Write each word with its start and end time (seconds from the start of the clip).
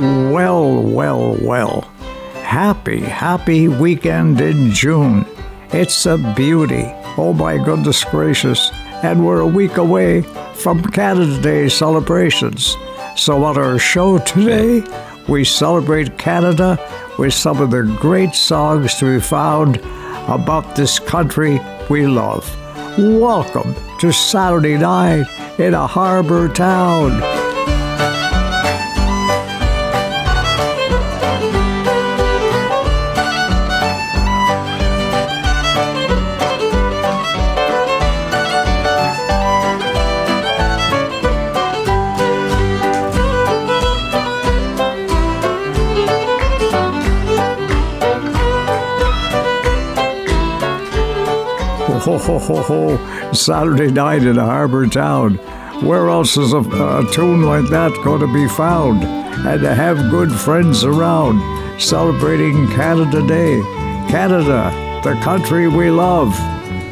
Well, 0.00 0.82
well, 0.82 1.38
well. 1.40 1.82
Happy, 2.42 2.98
happy 2.98 3.68
weekend 3.68 4.40
in 4.40 4.72
June. 4.72 5.24
It's 5.70 6.04
a 6.06 6.18
beauty. 6.34 6.84
Oh 7.16 7.32
my 7.32 7.58
goodness 7.58 8.02
gracious. 8.02 8.72
And 9.04 9.24
we're 9.24 9.40
a 9.40 9.46
week 9.46 9.76
away 9.76 10.22
from 10.54 10.82
Canada 10.82 11.40
Day 11.40 11.68
celebrations. 11.68 12.76
So, 13.16 13.44
on 13.44 13.56
our 13.56 13.78
show 13.78 14.18
today, 14.18 14.82
we 15.28 15.44
celebrate 15.44 16.18
Canada 16.18 16.76
with 17.16 17.32
some 17.32 17.60
of 17.60 17.70
the 17.70 17.82
great 18.00 18.34
songs 18.34 18.96
to 18.96 19.14
be 19.14 19.20
found 19.20 19.76
about 20.26 20.74
this 20.74 20.98
country 20.98 21.60
we 21.88 22.08
love. 22.08 22.44
Welcome 22.98 23.76
to 24.00 24.12
Saturday 24.12 24.76
night 24.76 25.26
in 25.60 25.72
a 25.72 25.86
harbor 25.86 26.48
town. 26.48 27.43
Ho, 52.18 52.38
ho, 52.38 52.62
ho, 52.62 52.96
ho, 52.96 53.32
Saturday 53.32 53.90
night 53.90 54.22
in 54.22 54.38
a 54.38 54.44
harbor 54.44 54.86
town. 54.86 55.34
Where 55.82 56.08
else 56.08 56.36
is 56.36 56.52
a, 56.52 56.58
a 56.58 57.08
tune 57.12 57.42
like 57.42 57.68
that 57.70 57.92
going 58.04 58.20
to 58.20 58.32
be 58.32 58.48
found? 58.48 59.02
And 59.04 59.62
to 59.62 59.74
have 59.74 60.10
good 60.10 60.32
friends 60.32 60.84
around 60.84 61.40
celebrating 61.80 62.68
Canada 62.68 63.26
Day. 63.26 63.60
Canada, 64.08 64.70
the 65.02 65.14
country 65.22 65.68
we 65.68 65.90
love. 65.90 66.32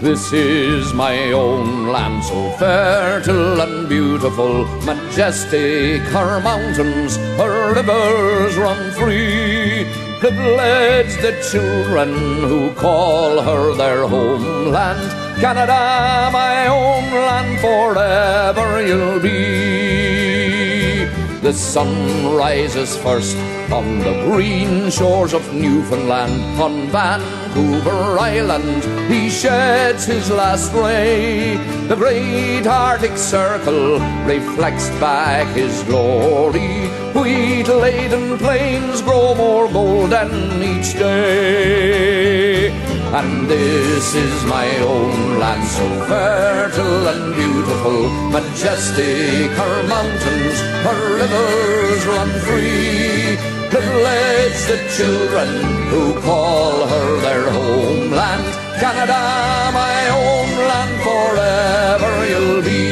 This 0.03 0.33
is 0.33 0.93
my 0.93 1.31
own 1.31 1.87
land, 1.87 2.25
so 2.25 2.51
fertile 2.59 3.61
and 3.61 3.89
beautiful, 3.89 4.65
majestic. 4.85 6.03
Her 6.03 6.41
mountains, 6.41 7.17
her 7.39 7.75
rivers 7.75 8.57
run 8.57 8.91
free. 8.93 9.87
Privilege 10.19 11.17
the 11.23 11.41
children 11.51 12.11
who 12.49 12.75
call 12.75 13.41
her 13.43 13.75
their 13.77 14.07
homeland. 14.09 15.22
Canada, 15.43 16.31
my 16.33 16.67
homeland, 16.67 17.59
forever 17.59 18.87
you'll 18.87 19.19
be. 19.19 21.05
The 21.43 21.53
sun 21.53 22.33
rises 22.33 22.97
first 22.99 23.37
on 23.73 23.99
the 23.99 24.23
green 24.31 24.89
shores 24.89 25.35
of 25.35 25.43
Newfoundland, 25.53 26.63
on 26.63 26.87
Vancouver 26.91 28.21
Island. 28.21 28.85
He 29.13 29.31
sheds 29.31 30.05
his 30.05 30.31
last 30.31 30.73
ray. 30.75 31.57
The 31.89 31.97
great 31.97 32.69
Arctic 32.69 33.17
Circle 33.17 33.99
reflects 34.25 34.91
back 35.01 35.49
his 35.57 35.83
glory. 35.83 36.87
Wheat 37.19 37.67
laden 37.67 38.39
plains 38.39 39.03
grow 39.03 39.35
more 39.35 39.67
golden 39.67 40.63
each 40.63 40.93
day. 40.93 42.92
And 43.15 43.47
this 43.47 44.15
is 44.15 44.45
my 44.47 44.67
own 44.79 45.39
land, 45.39 45.69
so 45.69 45.87
fertile 46.07 47.09
and 47.09 47.35
beautiful, 47.35 48.09
majestic. 48.31 49.51
Her 49.51 49.83
mountains, 49.87 50.59
her 50.87 51.03
rivers 51.21 52.07
run 52.07 52.31
free. 52.41 53.37
Privilege 53.69 54.61
the 54.65 54.81
children 54.97 55.49
who 55.91 56.19
call 56.23 56.87
her 56.87 57.21
their 57.21 57.51
homeland. 57.51 58.47
Canada, 58.81 59.21
my 59.75 59.99
homeland, 60.17 60.95
forever 61.05 62.13
you'll 62.31 62.63
be. 62.63 62.83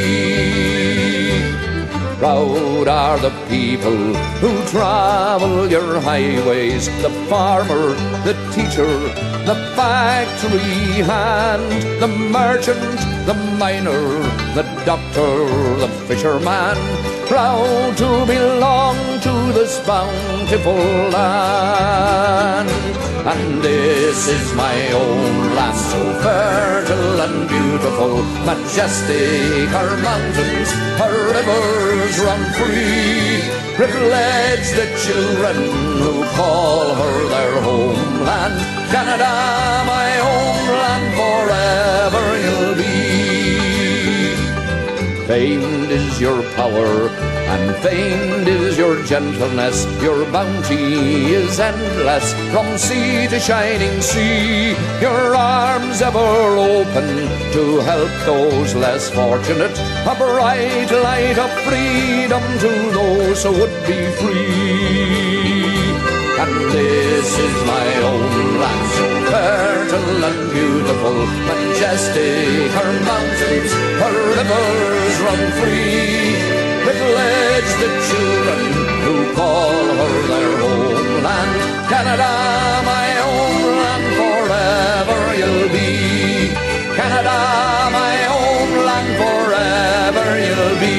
Proud 2.19 2.88
are 2.88 3.19
the 3.19 3.32
people 3.48 3.97
who 4.42 4.52
travel 4.69 5.66
your 5.70 5.98
highways, 6.02 6.88
the 7.00 7.08
farmer, 7.31 7.94
the 8.28 8.34
teacher, 8.52 9.29
the 9.46 9.54
factory 9.74 11.02
hand, 11.02 12.00
the 12.00 12.08
merchant, 12.08 12.80
the 13.26 13.34
miner, 13.58 14.02
the 14.54 14.62
doctor, 14.84 15.46
the 15.78 15.88
fisherman, 16.06 16.76
proud 17.30 17.96
to 17.96 18.26
belong 18.26 18.96
to 19.20 19.30
this 19.54 19.78
bountiful 19.86 20.82
land. 21.14 22.68
And 23.24 23.62
this 23.62 24.26
is 24.26 24.52
my 24.54 24.76
own 24.91 25.54
land, 25.54 25.78
so 25.78 26.02
fertile 26.24 27.20
and 27.26 27.48
beautiful, 27.48 28.24
majestic, 28.50 29.69
her 29.78 29.92
mountains, 30.02 30.70
her 30.98 31.16
rivers 31.36 32.19
run 32.19 32.42
free. 32.58 33.46
Privilege 33.78 34.69
the 34.80 34.88
children 35.06 35.58
who 36.02 36.14
call 36.34 36.96
her 37.00 37.16
their 37.34 37.54
homeland. 37.62 38.58
Canada, 38.90 39.32
my 39.94 40.10
homeland, 40.26 41.06
forever 41.20 42.24
you'll 42.44 42.74
be. 42.74 42.96
Famed 45.28 45.79
your 46.20 46.42
power, 46.53 47.08
and 47.08 47.75
famed 47.76 48.47
is 48.47 48.76
your 48.76 49.03
gentleness. 49.04 49.86
Your 50.03 50.31
bounty 50.31 51.32
is 51.32 51.58
endless, 51.58 52.34
from 52.53 52.76
sea 52.76 53.26
to 53.28 53.41
shining 53.41 54.00
sea. 54.03 54.76
Your 55.00 55.34
arms 55.34 56.03
ever 56.03 56.19
open 56.19 57.08
to 57.54 57.81
help 57.81 58.12
those 58.26 58.75
less 58.75 59.08
fortunate. 59.10 59.76
A 60.06 60.14
bright 60.14 60.91
light 60.91 61.38
of 61.38 61.50
freedom 61.64 62.42
to 62.64 62.70
those 62.92 63.42
who 63.42 63.52
would 63.52 63.76
be 63.87 64.00
free. 64.20 65.41
And 66.42 66.54
this 66.70 67.38
is 67.38 67.66
my 67.66 67.87
own 68.02 68.60
land, 68.60 68.88
so 68.97 69.09
fertile 69.30 70.24
and 70.30 70.41
beautiful, 70.52 71.18
majestic. 71.50 72.70
Her 72.78 72.92
mountains, 73.10 73.72
her 74.02 74.16
rivers 74.34 75.14
run 75.26 75.42
free. 75.58 76.34
Privilege 76.84 77.70
the 77.82 77.90
children 78.08 78.62
who 79.04 79.14
call 79.38 79.74
her 80.00 80.16
their 80.30 80.52
homeland. 80.62 81.54
Canada, 81.92 82.32
my 82.92 83.08
homeland, 83.26 84.06
forever 84.20 85.20
you'll 85.40 85.69
be. 85.78 85.90
Canada, 86.98 87.38
my 87.98 88.16
homeland, 88.34 89.10
forever 89.22 90.26
you'll 90.46 90.78
be. 90.84 90.98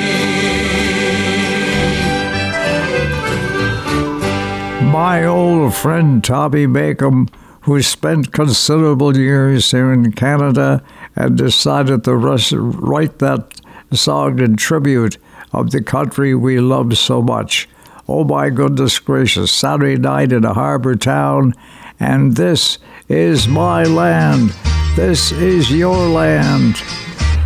My 4.92 5.26
old 5.26 5.74
friend 5.74 6.24
Tommy 6.24 6.66
Makem, 6.68 7.30
who 7.62 7.82
spent 7.82 8.32
considerable 8.32 9.16
years 9.16 9.70
here 9.72 9.94
in 9.94 10.12
Canada 10.12 10.84
and 11.16 11.38
decided 11.38 12.04
to 12.04 12.16
write 12.16 13.20
that 13.20 13.62
song 13.92 14.40
in 14.40 14.56
tribute 14.56 15.18
of 15.54 15.72
the 15.72 15.84
country 15.84 16.34
we 16.34 16.60
love 16.60 16.98
so 16.98 17.22
much. 17.22 17.68
Oh 18.08 18.24
my 18.24 18.50
goodness 18.50 19.00
gracious, 19.00 19.52
Saturday 19.52 19.98
night 19.98 20.32
in 20.32 20.44
a 20.44 20.54
harbor 20.54 20.96
town, 20.96 21.54
and 22.00 22.36
this 22.36 22.78
is 23.08 23.48
my 23.48 23.84
land. 23.84 24.54
This 24.96 25.32
is 25.32 25.72
your 25.72 25.96
land. 26.10 26.76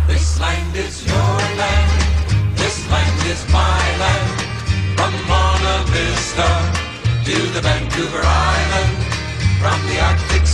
This 0.06 0.40
land 0.40 0.76
is 0.76 1.06
your 1.06 1.14
land. 1.14 2.56
This 2.56 2.90
land 2.90 3.26
is 3.30 3.52
my 3.52 3.98
land. 3.98 4.40
From 4.96 5.12
Monte 5.28 5.90
Vista 5.92 6.48
to 7.24 7.52
the 7.52 7.60
Vancouver 7.60 8.22
Island. 8.24 8.95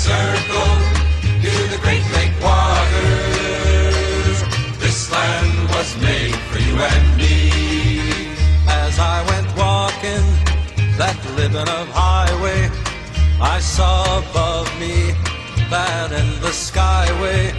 Circle 0.02 0.74
to 1.42 1.52
the 1.70 1.78
Great 1.80 2.02
Lake 2.16 2.34
waters. 2.42 4.38
This 4.80 5.12
land 5.12 5.68
was 5.70 5.96
made 6.02 6.34
for 6.50 6.58
you 6.58 6.74
and 6.74 7.16
me. 7.16 7.36
As 8.66 8.98
I 8.98 9.22
went 9.30 9.46
walking 9.56 10.26
that 10.98 11.16
living 11.36 11.68
of 11.78 11.86
highway, 11.94 12.68
I 13.40 13.60
saw 13.60 14.18
above 14.18 14.68
me 14.80 15.14
that 15.70 16.10
endless 16.10 16.70
skyway. 16.72 17.54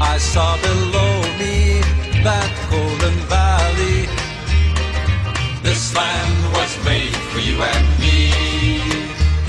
I 0.00 0.18
saw 0.18 0.56
below 0.62 1.20
me 1.42 1.82
that 2.22 2.52
golden 2.70 3.16
valley. 3.26 4.06
This 5.64 5.92
land 5.96 6.52
was 6.54 6.78
made 6.84 7.16
for 7.32 7.40
you 7.40 7.60
and 7.60 7.86
me. 7.98 8.30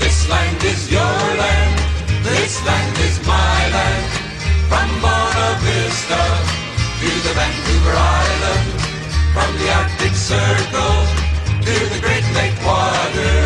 This 0.00 0.28
land 0.28 0.64
is 0.64 0.90
your 0.90 1.14
land. 1.38 1.83
This 2.24 2.64
land 2.64 2.96
is 2.98 3.20
my 3.26 3.58
land. 3.76 4.12
From 4.70 4.88
Bonavista 5.04 6.22
to 7.00 7.10
the 7.26 7.32
Vancouver 7.36 7.96
Island. 8.24 8.68
From 9.34 9.50
the 9.60 9.68
Arctic 9.78 10.14
Circle 10.14 10.96
to 11.66 11.74
the 11.92 12.00
Great 12.00 12.26
Lake 12.32 12.58
Water. 12.64 13.36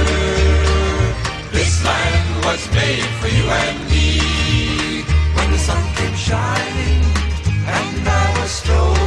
This 1.51 1.85
land 1.85 2.45
was 2.45 2.63
made 2.73 3.11
for 3.21 3.27
you 3.27 3.47
and 3.51 3.79
me. 3.91 5.03
When 5.35 5.51
the 5.51 5.59
sun 5.59 5.83
came 5.97 6.15
shining 6.15 7.03
and 7.67 8.09
I 8.09 8.41
was 8.41 8.51
strolling. 8.51 8.98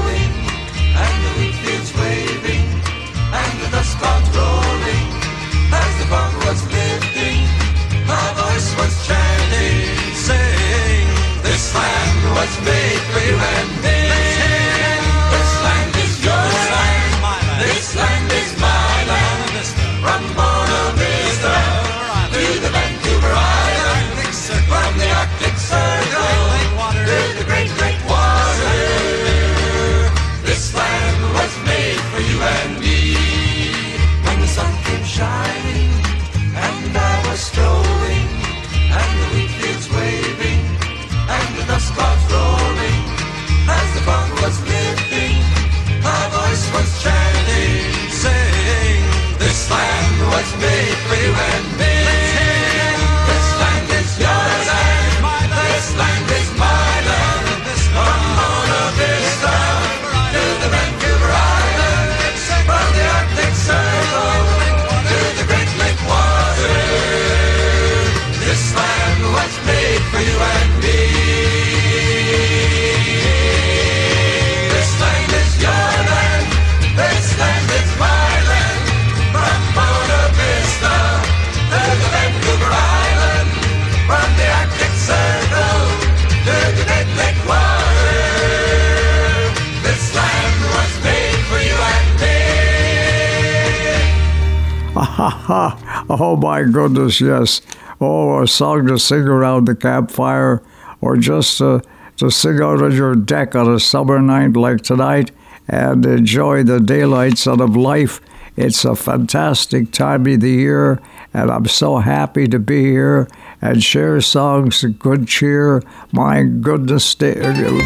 Waters. 95.21 96.07
oh 96.09 96.38
my 96.41 96.63
goodness, 96.63 97.21
yes. 97.21 97.62
Oh, 98.00 98.41
a 98.41 98.47
song 98.47 98.88
to 98.88 98.97
sing 98.97 99.27
around 99.27 99.68
the 99.68 99.75
campfire 99.75 100.63
or 101.01 101.18
just 101.18 101.57
to, 101.59 101.81
to 102.18 102.31
sing 102.31 102.62
out 102.62 102.81
on 102.81 102.91
your 102.94 103.15
deck 103.15 103.56
on 103.56 103.71
a 103.71 103.79
summer 103.79 104.21
night 104.21 104.56
like 104.56 104.81
tonight 104.81 105.31
and 105.68 106.06
enjoy 106.06 106.63
the 106.63 106.79
daylights 106.79 107.47
out 107.47 107.62
of 107.62 107.75
life. 107.75 108.19
It's 108.57 108.83
a 108.83 108.95
fantastic 108.95 109.91
time 109.91 110.25
of 110.25 110.41
the 110.41 110.50
year, 110.50 111.01
and 111.33 111.50
I'm 111.50 111.67
so 111.67 111.97
happy 111.97 112.47
to 112.47 112.59
be 112.59 112.83
here 112.83 113.29
and 113.62 113.81
share 113.81 114.19
songs 114.19 114.83
of 114.83 115.00
good 115.00 115.27
cheer. 115.27 115.81
My 116.12 116.44
goodness 116.44 117.06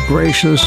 gracious. 0.07 0.63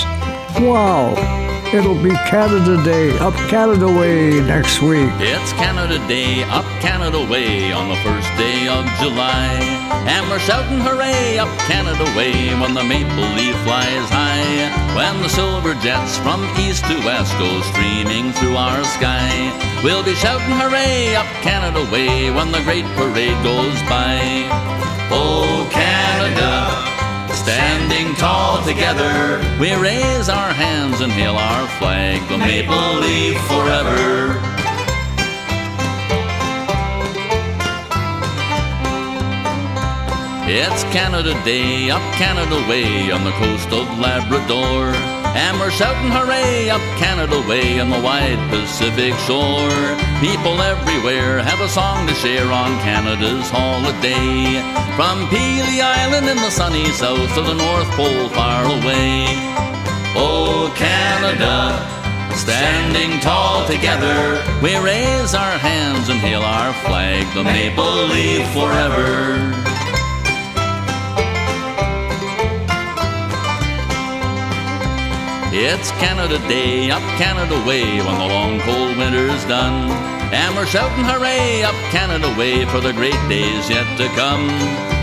Wow. 0.60 1.57
It'll 1.70 2.02
be 2.02 2.16
Canada 2.24 2.82
Day, 2.82 3.10
up 3.18 3.34
Canada 3.50 3.86
Way 3.86 4.40
next 4.40 4.80
week. 4.80 5.10
It's 5.20 5.52
Canada 5.52 5.98
Day, 6.08 6.42
up 6.44 6.64
Canada 6.80 7.20
Way 7.20 7.72
on 7.72 7.90
the 7.90 7.96
first 7.96 8.26
day 8.38 8.66
of 8.68 8.86
July. 8.96 9.52
And 10.08 10.26
we're 10.30 10.38
shouting 10.38 10.80
hooray, 10.80 11.38
up 11.38 11.52
Canada 11.68 12.04
Way 12.16 12.54
when 12.58 12.72
the 12.72 12.82
maple 12.82 13.28
leaf 13.36 13.54
flies 13.68 14.08
high. 14.08 14.72
When 14.96 15.20
the 15.20 15.28
silver 15.28 15.74
jets 15.74 16.16
from 16.16 16.42
east 16.56 16.86
to 16.86 16.96
west 17.04 17.36
go 17.36 17.60
streaming 17.60 18.32
through 18.32 18.56
our 18.56 18.82
sky. 18.84 19.28
We'll 19.84 20.02
be 20.02 20.14
shouting 20.14 20.56
hooray, 20.56 21.16
up 21.16 21.28
Canada 21.44 21.84
Way 21.92 22.30
when 22.30 22.50
the 22.50 22.62
great 22.62 22.86
parade 22.96 23.36
goes 23.44 23.76
by. 23.92 24.48
Oh, 25.12 25.68
Canada. 25.70 26.87
Standing 27.54 28.14
tall 28.16 28.62
together, 28.62 29.40
we 29.58 29.74
raise 29.74 30.28
our 30.28 30.52
hands 30.52 31.00
and 31.00 31.10
hail 31.10 31.34
our 31.34 31.66
flag, 31.78 32.20
the 32.28 32.36
maple 32.36 33.00
leaf 33.00 33.40
forever. 33.46 34.38
It's 40.46 40.84
Canada 40.92 41.32
Day, 41.44 41.90
up 41.90 42.02
Canada 42.16 42.56
Way 42.68 43.10
on 43.10 43.24
the 43.24 43.32
coast 43.32 43.68
of 43.72 43.98
Labrador. 43.98 45.17
And 45.36 45.58
we're 45.60 45.70
shouting 45.70 46.10
hooray 46.10 46.70
up 46.70 46.80
Canada 46.96 47.40
Way 47.48 47.80
on 47.80 47.90
the 47.90 48.00
wide 48.00 48.38
Pacific 48.50 49.14
shore. 49.26 49.68
People 50.20 50.60
everywhere 50.62 51.38
have 51.42 51.60
a 51.60 51.68
song 51.68 52.06
to 52.06 52.14
share 52.14 52.50
on 52.50 52.78
Canada's 52.80 53.48
holiday. 53.50 54.60
From 54.96 55.26
Pelee 55.28 55.80
Island 55.80 56.28
in 56.28 56.36
the 56.36 56.50
sunny 56.50 56.90
south 56.92 57.32
to 57.34 57.42
the 57.42 57.54
North 57.54 57.90
Pole 57.92 58.28
far 58.30 58.64
away. 58.64 59.26
Oh, 60.16 60.72
Canada, 60.76 61.76
standing 62.34 63.20
tall 63.20 63.66
together, 63.66 64.42
we 64.62 64.76
raise 64.78 65.34
our 65.34 65.58
hands 65.58 66.08
and 66.08 66.18
hail 66.18 66.42
our 66.42 66.72
flag, 66.84 67.26
the 67.34 67.44
maple 67.44 68.06
leaf 68.06 68.48
forever. 68.52 69.67
It's 75.60 75.90
Canada 75.98 76.38
Day, 76.46 76.88
up 76.92 77.02
Canada 77.18 77.58
Way, 77.66 77.98
when 77.98 78.16
the 78.16 78.28
long 78.30 78.60
cold 78.60 78.96
winter's 78.96 79.44
done. 79.46 79.90
And 80.30 80.54
we're 80.54 80.70
shouting 80.70 81.02
hooray, 81.02 81.64
up 81.64 81.74
Canada 81.90 82.32
Way, 82.38 82.64
for 82.66 82.78
the 82.78 82.92
great 82.92 83.18
days 83.28 83.68
yet 83.68 83.82
to 83.98 84.06
come. 84.14 84.46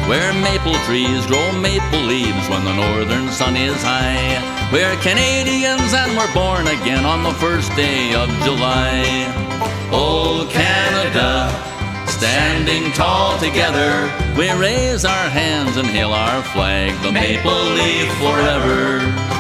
Where 0.07 0.31
maple 0.31 0.79
trees 0.87 1.25
grow 1.27 1.51
maple 1.59 1.99
leaves 1.99 2.47
when 2.47 2.63
the 2.63 2.73
northern 2.73 3.27
sun 3.35 3.57
is 3.57 3.75
high. 3.83 4.39
We're 4.71 4.95
Canadians 5.03 5.91
and 5.91 6.15
we're 6.15 6.33
born 6.33 6.67
again 6.67 7.03
on 7.03 7.23
the 7.23 7.35
first 7.35 7.75
day 7.75 8.15
of 8.15 8.29
July. 8.47 9.27
Oh, 9.91 10.47
Canada, 10.49 11.51
standing 12.07 12.93
tall 12.93 13.37
together, 13.39 14.07
we 14.39 14.49
raise 14.55 15.03
our 15.03 15.27
hands 15.27 15.75
and 15.75 15.87
hail 15.87 16.13
our 16.13 16.41
flag, 16.55 16.95
the 17.03 17.11
maple 17.11 17.51
leaf 17.75 18.07
forever. 18.23 19.34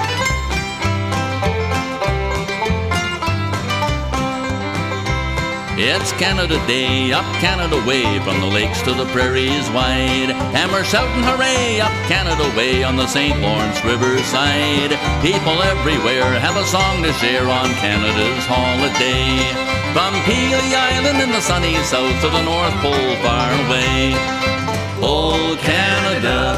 It's 5.77 6.13
Canada 6.13 6.55
Day, 6.67 7.11
up 7.11 7.25
Canada 7.43 7.75
Way, 7.85 8.07
from 8.23 8.39
the 8.39 8.47
lakes 8.47 8.81
to 8.83 8.93
the 8.93 9.03
prairies 9.11 9.69
wide. 9.75 10.31
And 10.55 10.71
we're 10.71 10.85
shouting 10.85 11.21
hooray, 11.21 11.81
up 11.81 11.91
Canada 12.07 12.47
Way 12.55 12.85
on 12.85 12.95
the 12.95 13.05
St. 13.07 13.35
Lawrence 13.41 13.83
River 13.83 14.15
side. 14.23 14.95
People 15.19 15.59
everywhere 15.67 16.39
have 16.39 16.55
a 16.55 16.63
song 16.63 17.03
to 17.03 17.11
share 17.19 17.43
on 17.51 17.67
Canada's 17.83 18.45
holiday. 18.47 19.35
From 19.91 20.15
Pelee 20.23 20.71
Island 20.71 21.19
in 21.19 21.31
the 21.35 21.41
sunny 21.43 21.75
south 21.83 22.21
to 22.23 22.29
the 22.31 22.43
North 22.47 22.75
Pole 22.79 23.15
far 23.19 23.51
away. 23.67 24.15
Old 25.03 25.59
Canada, 25.59 26.55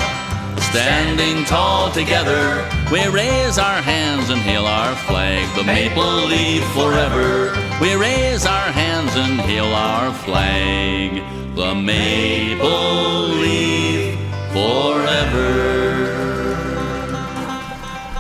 standing 0.70 1.46
tall 1.46 1.92
together, 1.92 2.68
we 2.92 3.08
raise 3.08 3.58
our 3.58 3.82
hands 3.82 4.30
and 4.30 4.42
hail 4.42 4.66
our 4.66 4.96
flag, 4.96 5.48
the 5.56 5.64
maple 5.64 6.26
leaf 6.26 6.64
forever. 6.74 7.56
We 7.80 7.96
raise 7.96 8.46
our 8.46 8.72
hands 8.72 9.16
and 9.16 9.40
hail 9.40 9.66
our 9.66 10.14
flag, 10.14 11.24
the 11.56 11.74
maple 11.74 13.28
leaf 13.40 14.20
forever. 14.52 15.78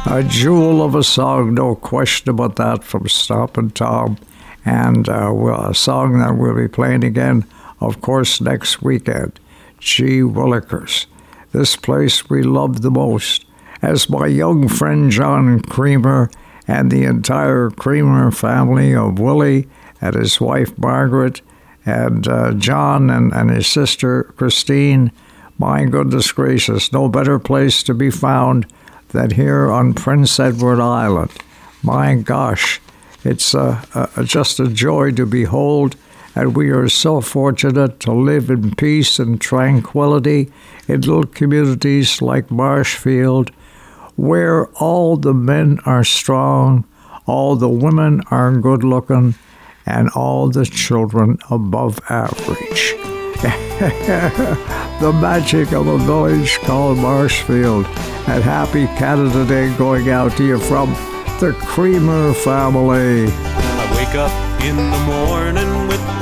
A 0.09 0.23
jewel 0.23 0.81
of 0.81 0.95
a 0.95 1.03
song, 1.03 1.53
no 1.53 1.75
question 1.75 2.29
about 2.29 2.55
that, 2.55 2.83
from 2.83 3.09
Stompin' 3.09 3.71
Tom. 3.71 4.17
And 4.63 5.09
uh, 5.09 5.33
a 5.69 5.73
song 5.73 6.19
that 6.19 6.37
we'll 6.37 6.55
be 6.55 6.67
playing 6.69 7.03
again, 7.03 7.45
of 7.81 7.99
course, 8.01 8.39
next 8.39 8.81
weekend. 8.81 9.39
Gee 9.79 10.21
Willikers. 10.21 11.07
This 11.51 11.75
place 11.75 12.29
we 12.29 12.43
love 12.43 12.81
the 12.81 12.91
most. 12.91 13.45
As 13.81 14.09
my 14.09 14.27
young 14.27 14.67
friend 14.67 15.11
John 15.11 15.61
Creamer 15.61 16.29
and 16.67 16.91
the 16.91 17.03
entire 17.03 17.69
Creamer 17.69 18.31
family 18.31 18.95
of 18.95 19.19
Willie 19.19 19.67
and 20.01 20.15
his 20.15 20.41
wife 20.41 20.77
Margaret 20.77 21.41
and 21.85 22.27
uh, 22.27 22.53
John 22.53 23.09
and, 23.09 23.33
and 23.33 23.49
his 23.49 23.67
sister 23.67 24.23
Christine. 24.35 25.11
My 25.57 25.85
goodness 25.85 26.31
gracious, 26.31 26.91
no 26.91 27.07
better 27.07 27.39
place 27.39 27.81
to 27.83 27.93
be 27.93 28.11
found 28.11 28.71
than 29.09 29.31
here 29.31 29.71
on 29.71 29.93
Prince 29.93 30.39
Edward 30.39 30.81
Island. 30.81 31.31
My 31.81 32.15
gosh, 32.15 32.81
it's 33.23 33.55
uh, 33.55 33.83
uh, 33.93 34.23
just 34.23 34.59
a 34.59 34.67
joy 34.67 35.11
to 35.11 35.25
behold, 35.25 35.95
and 36.37 36.55
we 36.55 36.69
are 36.69 36.87
so 36.87 37.19
fortunate 37.19 37.99
to 37.99 38.11
live 38.11 38.51
in 38.51 38.75
peace 38.75 39.17
and 39.17 39.41
tranquility 39.41 40.51
in 40.87 41.01
little 41.01 41.25
communities 41.25 42.21
like 42.21 42.51
Marshfield 42.51 43.49
where 44.17 44.67
all 44.75 45.17
the 45.17 45.33
men 45.33 45.79
are 45.83 46.03
strong, 46.03 46.85
all 47.25 47.55
the 47.55 47.67
women 47.67 48.21
are 48.29 48.55
good 48.55 48.83
looking, 48.83 49.33
and 49.87 50.09
all 50.11 50.47
the 50.47 50.65
children 50.65 51.39
above 51.49 51.99
average. 52.07 52.93
the 54.99 55.17
magic 55.19 55.71
of 55.71 55.87
a 55.87 55.97
village 55.97 56.59
called 56.59 56.99
Marshfield. 56.99 57.87
And 58.27 58.43
happy 58.43 58.85
Canada 58.97 59.43
Day 59.47 59.75
going 59.75 60.11
out 60.11 60.37
to 60.37 60.45
you 60.45 60.59
from 60.59 60.91
the 61.39 61.57
Creamer 61.65 62.33
family. 62.33 63.25
I 63.27 63.95
wake 63.95 64.15
up 64.15 64.31
in 64.63 64.75
the 64.75 64.99
morning 65.05 65.76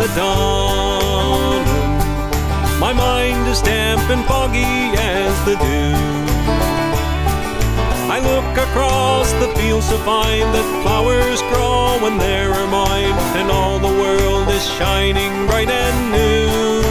the 0.07 0.15
dawn. 0.15 1.65
My 2.79 2.93
mind 2.93 3.47
is 3.47 3.61
damp 3.61 4.07
and 4.11 4.23
foggy 4.25 4.93
as 5.01 5.33
the 5.45 5.55
dew. 5.55 5.95
I 8.15 8.19
look 8.19 8.57
across 8.67 9.31
the 9.41 9.49
fields 9.55 9.89
to 9.89 9.97
find 9.99 10.53
that 10.53 10.67
flowers 10.83 11.41
grow 11.49 11.97
when 12.03 12.19
there 12.19 12.51
are 12.51 12.67
mine, 12.67 13.17
and 13.39 13.49
all 13.49 13.79
the 13.79 13.95
world 14.03 14.47
is 14.49 14.63
shining 14.77 15.33
bright 15.47 15.69
and 15.69 15.97
new. 16.11 16.83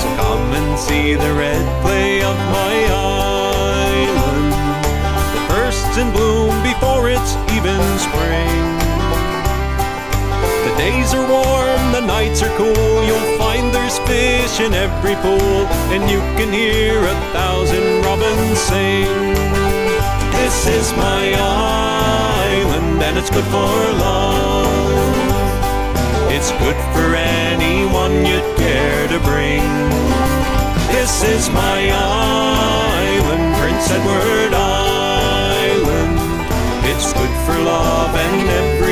So 0.00 0.08
come 0.18 0.50
and 0.58 0.78
see 0.78 1.14
the 1.14 1.32
red 1.34 1.64
clay 1.82 2.22
of 2.22 2.36
my 2.58 2.74
island, 3.94 4.52
the 5.34 5.54
first 5.54 5.96
in 5.96 6.10
bloom 6.10 6.54
before 6.64 7.08
it's 7.08 7.36
even 7.54 7.80
spring. 7.98 8.75
Days 10.76 11.14
are 11.14 11.26
warm, 11.26 11.92
the 11.92 12.00
nights 12.00 12.42
are 12.42 12.54
cool. 12.56 13.04
You'll 13.04 13.38
find 13.38 13.74
there's 13.74 13.98
fish 14.00 14.60
in 14.60 14.74
every 14.74 15.16
pool, 15.16 15.66
and 15.92 16.10
you 16.10 16.20
can 16.36 16.52
hear 16.52 16.98
a 16.98 17.16
thousand 17.32 18.04
robins 18.04 18.58
sing. 18.58 19.06
This 20.36 20.66
is 20.68 20.92
my 20.96 21.34
island 21.34 23.02
and 23.02 23.18
it's 23.18 23.30
good 23.30 23.44
for 23.44 23.76
love. 24.04 24.66
It's 26.30 26.50
good 26.62 26.78
for 26.94 27.14
anyone 27.14 28.24
you'd 28.24 28.56
care 28.56 29.08
to 29.08 29.18
bring. 29.20 29.62
This 30.94 31.24
is 31.24 31.50
my 31.50 31.90
island, 31.90 33.56
Prince 33.58 33.90
Edward 33.90 34.54
Island. 34.54 36.18
It's 36.90 37.12
good 37.12 37.34
for 37.44 37.58
love 37.58 38.14
and 38.14 38.48
every 38.60 38.85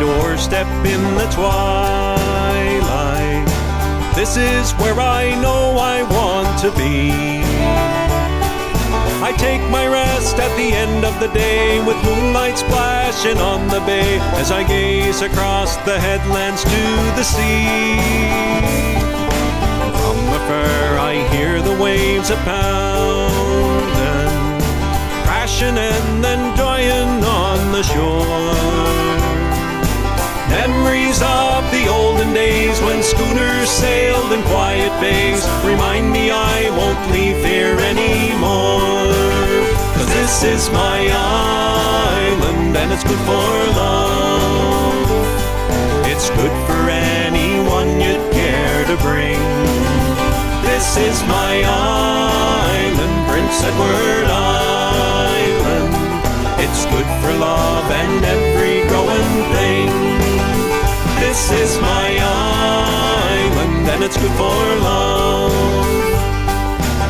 in 0.00 1.02
the 1.16 1.26
twilight. 1.32 2.18
This 4.14 4.36
is 4.36 4.72
where 4.72 5.00
I 5.00 5.34
know 5.40 5.76
I 5.78 6.02
want 6.02 6.58
to 6.62 6.70
be. 6.76 7.10
I 9.22 9.32
take 9.38 9.60
my 9.70 9.86
rest 9.86 10.38
at 10.38 10.54
the 10.56 10.72
end 10.72 11.04
of 11.04 11.18
the 11.18 11.28
day 11.28 11.80
with 11.84 11.96
moonlight 12.04 12.58
splashing 12.58 13.38
on 13.38 13.66
the 13.68 13.80
bay 13.80 14.18
as 14.40 14.50
I 14.52 14.62
gaze 14.62 15.20
across 15.20 15.76
the 15.78 15.98
headlands 15.98 16.62
to 16.62 16.82
the 17.18 17.24
sea. 17.24 17.98
From 19.98 20.18
afar 20.38 20.98
I 20.98 21.14
hear 21.34 21.60
the 21.60 21.76
waves 21.82 22.30
pounding, 22.46 23.52
crashing 25.24 25.76
and 25.76 26.24
then 26.24 26.56
dying 26.56 27.24
on 27.24 27.72
the 27.72 27.82
shore. 27.82 29.17
Memories 30.48 31.20
of 31.20 31.70
the 31.70 31.88
olden 31.88 32.32
days 32.32 32.80
when 32.80 33.02
schooners 33.02 33.68
sailed 33.68 34.32
in 34.32 34.42
quiet 34.44 34.92
bays 35.00 35.46
remind 35.62 36.10
me 36.10 36.30
I 36.30 36.70
won't 36.70 37.12
leave 37.12 37.36
here 37.44 37.78
anymore. 37.78 39.12
Cause 39.94 40.08
this 40.08 40.44
is 40.44 40.70
my 40.70 41.08
island 41.12 42.76
and 42.76 42.92
it's 42.92 43.04
good 43.04 43.22
for 43.28 43.50
love. 43.76 45.08
It's 46.08 46.30
good 46.30 46.54
for 46.66 46.80
anyone 46.88 48.00
you'd 48.00 48.32
care 48.32 48.84
to 48.86 48.96
bring. 49.04 49.38
This 50.64 50.96
is 50.96 51.22
my 51.28 51.62
island, 51.66 53.14
Prince 53.28 53.62
Edward 53.68 54.28
Island. 54.32 55.92
It's 56.64 56.86
good 56.86 57.08
for 57.20 57.32
love 57.38 57.90
and 57.90 58.24
every 58.24 58.38
growing 58.38 58.52
thing. 58.52 58.57
This 61.38 61.70
is 61.70 61.80
my 61.80 62.18
island 62.20 63.88
and 63.88 64.02
it's 64.02 64.16
good 64.16 64.32
for 64.32 64.58
love. 64.82 65.54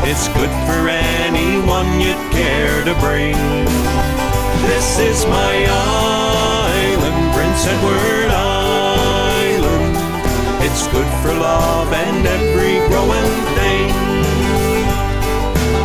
It's 0.05 0.29
good 0.37 0.53
for 0.69 0.87
anyone 0.87 1.99
you'd 1.99 2.21
care 2.31 2.85
to 2.85 2.95
bring. 3.01 3.35
This 4.69 4.99
is 4.99 5.25
my 5.25 5.55
island, 5.65 7.19
Prince 7.33 7.67
Edward 7.73 8.31
Island. 8.31 9.97
It's 10.63 10.87
good 10.89 11.09
for 11.23 11.33
love 11.33 11.91
and 11.91 12.27
every 12.27 12.85
growing 12.93 13.33
thing. 13.57 13.89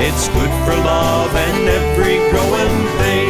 It's 0.04 0.28
good 0.36 0.54
for 0.68 0.76
love 0.84 1.34
and 1.34 1.70
every 1.80 2.18
growing 2.30 2.76
thing. 3.00 3.23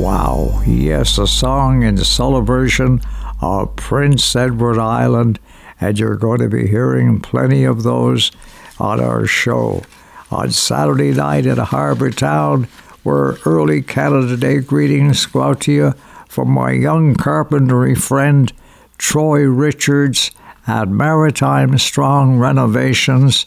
Wow, 0.00 0.62
yes, 0.66 1.18
a 1.18 1.26
song 1.26 1.82
in 1.82 1.98
celebration 1.98 3.02
of 3.42 3.76
Prince 3.76 4.34
Edward 4.34 4.78
Island, 4.78 5.38
and 5.78 5.98
you're 5.98 6.16
going 6.16 6.38
to 6.38 6.48
be 6.48 6.66
hearing 6.68 7.20
plenty 7.20 7.64
of 7.64 7.82
those 7.82 8.32
on 8.78 8.98
our 8.98 9.26
show. 9.26 9.82
On 10.30 10.50
Saturday 10.52 11.12
night 11.12 11.44
at 11.44 11.58
Harbour 11.58 12.10
Town, 12.10 12.66
where 13.02 13.36
early 13.44 13.82
Canada 13.82 14.38
Day 14.38 14.60
greetings 14.60 15.26
go 15.26 15.42
out 15.42 15.60
to 15.62 15.72
you 15.72 15.94
from 16.30 16.50
my 16.50 16.70
young 16.70 17.14
carpentry 17.14 17.94
friend 17.94 18.50
Troy 18.96 19.42
Richards 19.42 20.30
at 20.66 20.88
Maritime 20.88 21.76
Strong 21.76 22.38
Renovations, 22.38 23.44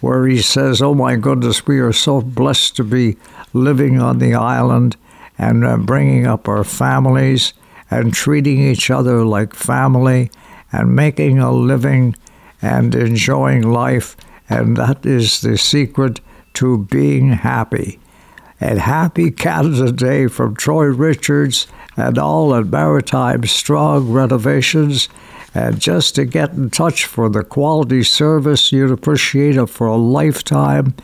where 0.00 0.26
he 0.26 0.42
says, 0.42 0.82
Oh 0.82 0.94
my 0.94 1.14
goodness, 1.14 1.64
we 1.64 1.78
are 1.78 1.92
so 1.92 2.20
blessed 2.20 2.74
to 2.74 2.82
be 2.82 3.18
living 3.54 4.02
on 4.02 4.18
the 4.18 4.34
island 4.34 4.96
and 5.38 5.64
uh, 5.64 5.76
bringing 5.76 6.26
up 6.26 6.48
our 6.48 6.64
families 6.64 7.52
and 7.90 8.14
treating 8.14 8.60
each 8.60 8.90
other 8.90 9.24
like 9.24 9.54
family 9.54 10.30
and 10.72 10.96
making 10.96 11.38
a 11.38 11.52
living 11.52 12.16
and 12.62 12.94
enjoying 12.94 13.62
life. 13.62 14.16
And 14.48 14.76
that 14.76 15.04
is 15.04 15.40
the 15.40 15.58
secret 15.58 16.20
to 16.54 16.78
being 16.78 17.30
happy. 17.32 17.98
And 18.60 18.78
happy 18.78 19.30
Canada 19.30 19.90
Day 19.90 20.28
from 20.28 20.54
Troy 20.54 20.84
Richards 20.86 21.66
and 21.96 22.16
all 22.16 22.54
at 22.54 22.66
Maritime 22.66 23.44
Strong 23.44 24.12
Renovations. 24.12 25.08
And 25.54 25.78
just 25.80 26.14
to 26.14 26.24
get 26.24 26.52
in 26.52 26.70
touch 26.70 27.04
for 27.04 27.28
the 27.28 27.42
quality 27.42 28.04
service, 28.04 28.72
you'd 28.72 28.90
appreciate 28.90 29.56
it 29.56 29.66
for 29.66 29.86
a 29.86 29.96
lifetime. 29.96 30.94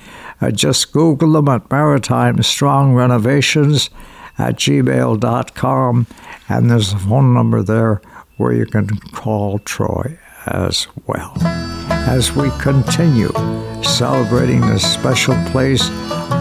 Uh, 0.41 0.51
just 0.51 0.93
Google 0.93 1.33
them 1.33 1.49
at 1.49 1.71
Maritime 1.71 2.43
Strong 2.43 2.95
Renovations 2.95 3.91
at 4.39 4.57
gmail.com. 4.57 6.07
And 6.49 6.71
there's 6.71 6.93
a 6.93 6.99
phone 6.99 7.35
number 7.35 7.63
there 7.63 8.01
where 8.37 8.53
you 8.53 8.67
can 8.67 8.89
call 9.13 9.59
Troy 9.61 10.19
as 10.47 10.87
well. 11.07 11.33
As 11.91 12.33
we 12.33 12.51
continue 12.61 13.33
celebrating 13.83 14.61
this 14.63 14.91
special 14.91 15.35
place 15.47 15.91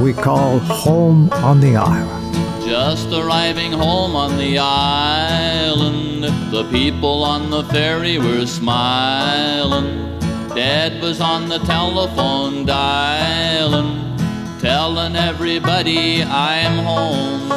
we 0.02 0.14
call 0.14 0.60
home 0.60 1.30
on 1.32 1.60
the 1.60 1.76
island. 1.76 2.34
Just 2.64 3.12
arriving 3.12 3.72
home 3.72 4.16
on 4.16 4.38
the 4.38 4.60
island, 4.60 6.24
the 6.52 6.68
people 6.72 7.24
on 7.24 7.50
the 7.50 7.64
ferry 7.66 8.20
were 8.20 8.46
smiling. 8.46 10.20
Dad 10.54 11.02
was 11.02 11.20
on 11.20 11.50
the 11.50 11.60
telephone 11.60 12.66
dialing, 12.66 14.07
telling 14.68 15.16
everybody 15.16 16.22
I'm 16.22 16.84
home. 16.84 17.48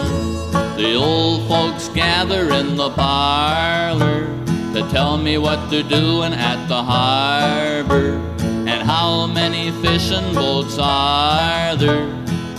The 0.77 0.95
old 0.95 1.49
folks 1.49 1.89
gather 1.89 2.49
in 2.55 2.77
the 2.77 2.91
parlor 2.91 4.27
to 4.75 4.89
tell 4.93 5.19
me 5.19 5.37
what 5.37 5.59
they're 5.71 5.83
doing 5.83 6.33
at 6.33 6.69
the 6.69 6.81
harbor 6.81 8.11
and 8.39 8.81
how 8.89 9.27
many 9.27 9.73
fishing 9.83 10.33
boats 10.35 10.79
are 10.79 11.75
there. 11.75 12.07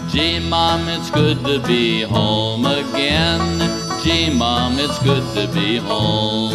Gee, 0.10 0.41
Mom, 0.41 0.89
it's 0.89 1.10
good 1.10 1.38
to 1.46 1.65
be 1.65 2.01
home 2.01 2.65
again. 2.65 3.41
Gee, 4.03 4.29
Mom, 4.29 4.77
it's 4.79 5.00
good 5.00 5.24
to 5.34 5.48
be 5.53 5.77
home. 5.77 6.51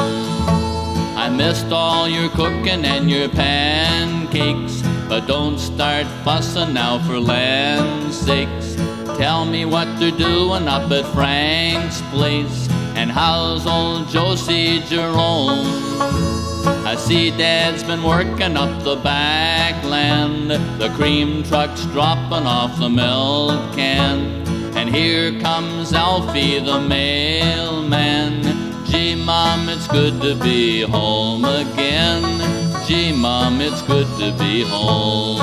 I 1.17 1.31
missed 1.31 1.73
all 1.73 2.07
your 2.07 2.29
cooking 2.29 2.85
and 2.85 3.11
your 3.11 3.31
pancakes, 3.31 4.76
but 5.09 5.27
don't 5.27 5.59
start 5.59 6.07
fussing 6.25 6.75
now 6.75 6.99
for 7.07 7.19
land's 7.21 8.19
sakes. 8.19 8.75
Tell 9.17 9.45
me 9.45 9.65
what 9.65 9.87
they're 9.99 10.11
doing 10.11 10.69
up 10.69 10.91
at 10.91 11.07
Frank's 11.15 12.03
place, 12.11 12.69
and 12.97 13.11
how's 13.11 13.67
old 13.67 14.09
Josie 14.09 14.81
Jerome? 14.81 15.67
I 16.87 16.97
see 16.97 17.31
Dad's 17.31 17.83
been 17.83 18.03
working 18.03 18.57
up 18.57 18.83
the 18.83 18.97
back 18.97 19.83
land. 19.85 20.51
the 20.51 20.89
cream 20.97 21.43
truck's 21.45 21.85
dropping 21.87 22.47
off 22.47 22.79
the 22.79 22.89
milk 22.89 23.75
can, 23.75 24.47
and 24.77 24.89
here 24.89 25.41
comes 25.41 25.93
Alfie 25.93 26.59
the 26.61 26.81
mailman. 26.81 28.43
Gee, 28.87 29.15
Mom, 29.15 29.69
it's 29.69 29.89
good 29.89 30.21
to 30.21 30.35
be 30.37 30.83
home 30.83 31.45
again. 31.45 32.56
Gee, 32.87 33.11
Mom, 33.11 33.61
it's 33.61 33.83
good 33.83 34.07
to 34.21 34.31
be 34.39 34.63
home. 34.63 35.41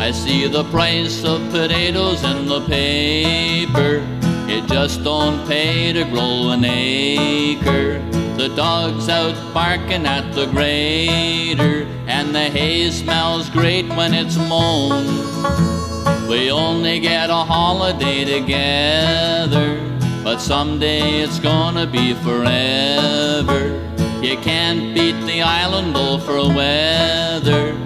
I 0.00 0.10
see 0.12 0.48
the 0.48 0.64
price 0.70 1.22
of 1.24 1.42
potatoes 1.50 2.24
in 2.24 2.46
the 2.46 2.62
paper. 2.62 4.02
It 4.48 4.66
just 4.66 5.04
don't 5.04 5.46
pay 5.46 5.92
to 5.92 6.04
grow 6.04 6.52
an 6.52 6.64
acre. 6.64 7.98
The 8.38 8.50
dog's 8.56 9.10
out 9.10 9.36
barking 9.52 10.06
at 10.06 10.34
the 10.34 10.46
grader, 10.46 11.86
and 12.06 12.34
the 12.34 12.48
hay 12.48 12.90
smells 12.90 13.50
great 13.50 13.86
when 13.90 14.14
it's 14.14 14.38
mown. 14.38 15.95
We 16.28 16.50
only 16.50 16.98
get 16.98 17.30
a 17.30 17.44
holiday 17.44 18.24
together, 18.24 19.80
but 20.24 20.38
someday 20.38 21.20
it's 21.20 21.38
gonna 21.38 21.86
be 21.86 22.14
forever. 22.14 23.80
You 24.20 24.36
can't 24.38 24.92
beat 24.92 25.18
the 25.24 25.42
island 25.42 25.94
though 25.94 26.18
for 26.18 26.38
weather. 26.48 27.76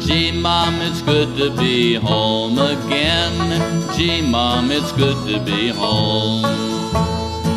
Gee, 0.00 0.32
Mom, 0.32 0.80
it's 0.80 1.02
good 1.02 1.36
to 1.36 1.50
be 1.54 1.94
home 1.94 2.58
again. 2.58 3.36
Gee, 3.94 4.22
Mom, 4.22 4.70
it's 4.70 4.92
good 4.92 5.18
to 5.30 5.38
be 5.44 5.68
home. 5.68 6.42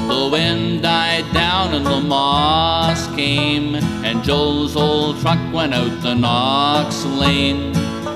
The 0.09 0.29
wind 0.29 0.83
died 0.83 1.31
down 1.33 1.73
and 1.73 1.85
the 1.85 2.01
moss 2.01 3.07
came, 3.15 3.75
and 3.75 4.21
Joe's 4.21 4.75
old 4.75 5.19
truck 5.21 5.39
went 5.53 5.73
out 5.73 6.01
the 6.01 6.13
Knox 6.13 7.05
Lane. 7.05 7.73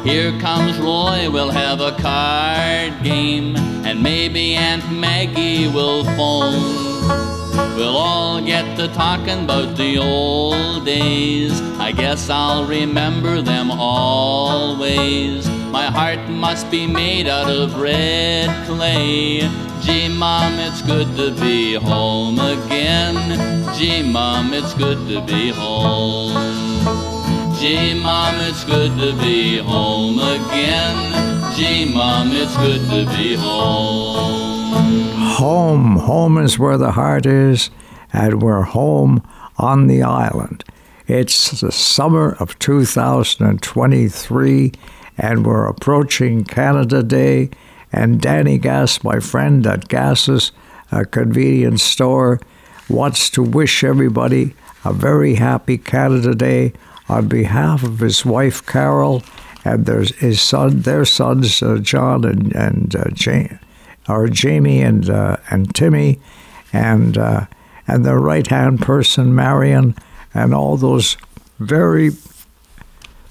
Here 0.10 0.32
comes 0.39 0.80
Roy, 0.80 1.30
we'll 1.30 1.51
have 1.51 1.82
a 1.82 1.92
card 1.92 3.04
game, 3.04 3.56
and 3.86 4.01
maybe 4.01 4.56
Aunt 4.56 4.92
Maggie 4.92 5.68
will 5.68 6.04
phone. 6.04 7.06
We'll 7.75 7.96
all 7.96 8.42
get 8.42 8.75
to 8.78 8.88
talking 8.88 9.44
about 9.44 9.78
the 9.78 10.00
old 10.00 10.84
days. 10.84 11.62
I 11.78 11.92
guess 11.92 12.28
I'll 12.28 12.66
remember 12.66 13.44
them 13.44 13.70
always. 13.70 15.48
My 15.70 15.86
heart 15.86 16.28
must 16.28 16.72
be 16.72 16.88
made 16.88 17.28
out 17.28 17.48
of 17.48 17.80
red 17.80 18.50
clay. 18.66 19.48
Gee, 19.84 20.10
Mom, 20.10 20.54
it's 20.54 20.82
good 20.82 21.16
to 21.18 21.39
be 21.39 21.75
home 21.75 22.39
again. 22.39 23.16
Gee, 23.75 24.01
Mom, 24.01 24.56
it's 24.56 24.74
good 24.74 25.08
to 25.08 25.22
be 25.22 25.50
home. 25.52 27.18
Gee, 27.60 27.93
Mom, 27.93 28.36
it's 28.36 28.63
good 28.63 28.98
to 29.00 29.12
be 29.22 29.58
home 29.58 30.17
again. 30.17 31.54
Gee, 31.58 31.93
Mom, 31.93 32.32
it's 32.32 32.56
good 32.56 32.80
to 32.89 33.06
be 33.17 33.36
home. 33.36 35.12
Home, 35.36 35.98
home 35.98 36.38
is 36.38 36.58
where 36.58 36.78
the 36.78 36.93
heart 36.93 37.26
is, 37.26 37.69
and 38.13 38.41
we're 38.41 38.62
home 38.62 39.22
on 39.58 39.88
the 39.88 40.02
island. 40.02 40.63
It's 41.06 41.60
the 41.60 41.74
summer 41.74 42.38
of 42.39 42.58
2023, 42.60 44.72
and 45.17 45.45
we're 45.45 45.67
approaching 45.67 46.45
Canada 46.45 47.04
Day. 47.04 47.50
And 47.91 48.22
Danny 48.22 48.58
Gas, 48.58 49.04
my 49.04 49.19
friend 49.19 49.67
at 49.67 49.89
Gas's 49.89 50.54
uh, 50.93 51.04
convenience 51.12 51.84
store, 51.84 52.39
wants 52.88 53.30
to 53.32 53.43
wish 53.43 53.84
everybody 53.84 54.54
a 54.86 54.93
very 54.93 55.36
happy 55.36 55.78
Canada 55.78 56.34
Day 56.34 56.72
on 57.10 57.28
behalf 57.28 57.84
of 57.84 58.00
his 58.00 58.26
wife 58.26 58.65
Carol 58.65 59.24
and 59.65 59.86
there's 59.86 60.15
his 60.15 60.41
son, 60.41 60.82
their 60.82 61.06
sons 61.06 61.62
uh, 61.62 61.78
John 61.78 62.26
and 62.26 62.56
and 62.56 62.95
uh, 62.95 63.10
Jane, 63.13 63.60
or 64.08 64.28
Jamie 64.28 64.82
and 64.82 65.10
uh, 65.10 65.38
and 65.50 65.74
Timmy, 65.76 66.19
and 66.72 67.17
uh, 67.17 67.45
and 67.88 68.06
their 68.06 68.19
right 68.19 68.48
hand 68.48 68.82
person 68.82 69.36
Marion, 69.36 69.95
and 70.34 70.54
all 70.54 70.78
those 70.78 71.17
very 71.60 72.12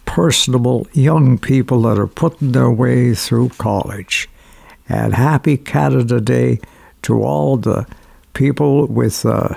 personable 0.04 0.86
young 0.92 1.38
people 1.38 1.82
that 1.82 1.98
are 1.98 2.06
putting 2.06 2.52
their 2.52 2.70
way 2.70 3.14
through 3.14 3.50
college. 3.50 4.28
And 4.88 5.14
happy 5.14 5.56
Canada 5.56 6.20
Day 6.20 6.60
to 7.02 7.22
all 7.22 7.56
the 7.56 7.86
people 8.32 8.86
with 8.86 9.24
uh, 9.24 9.54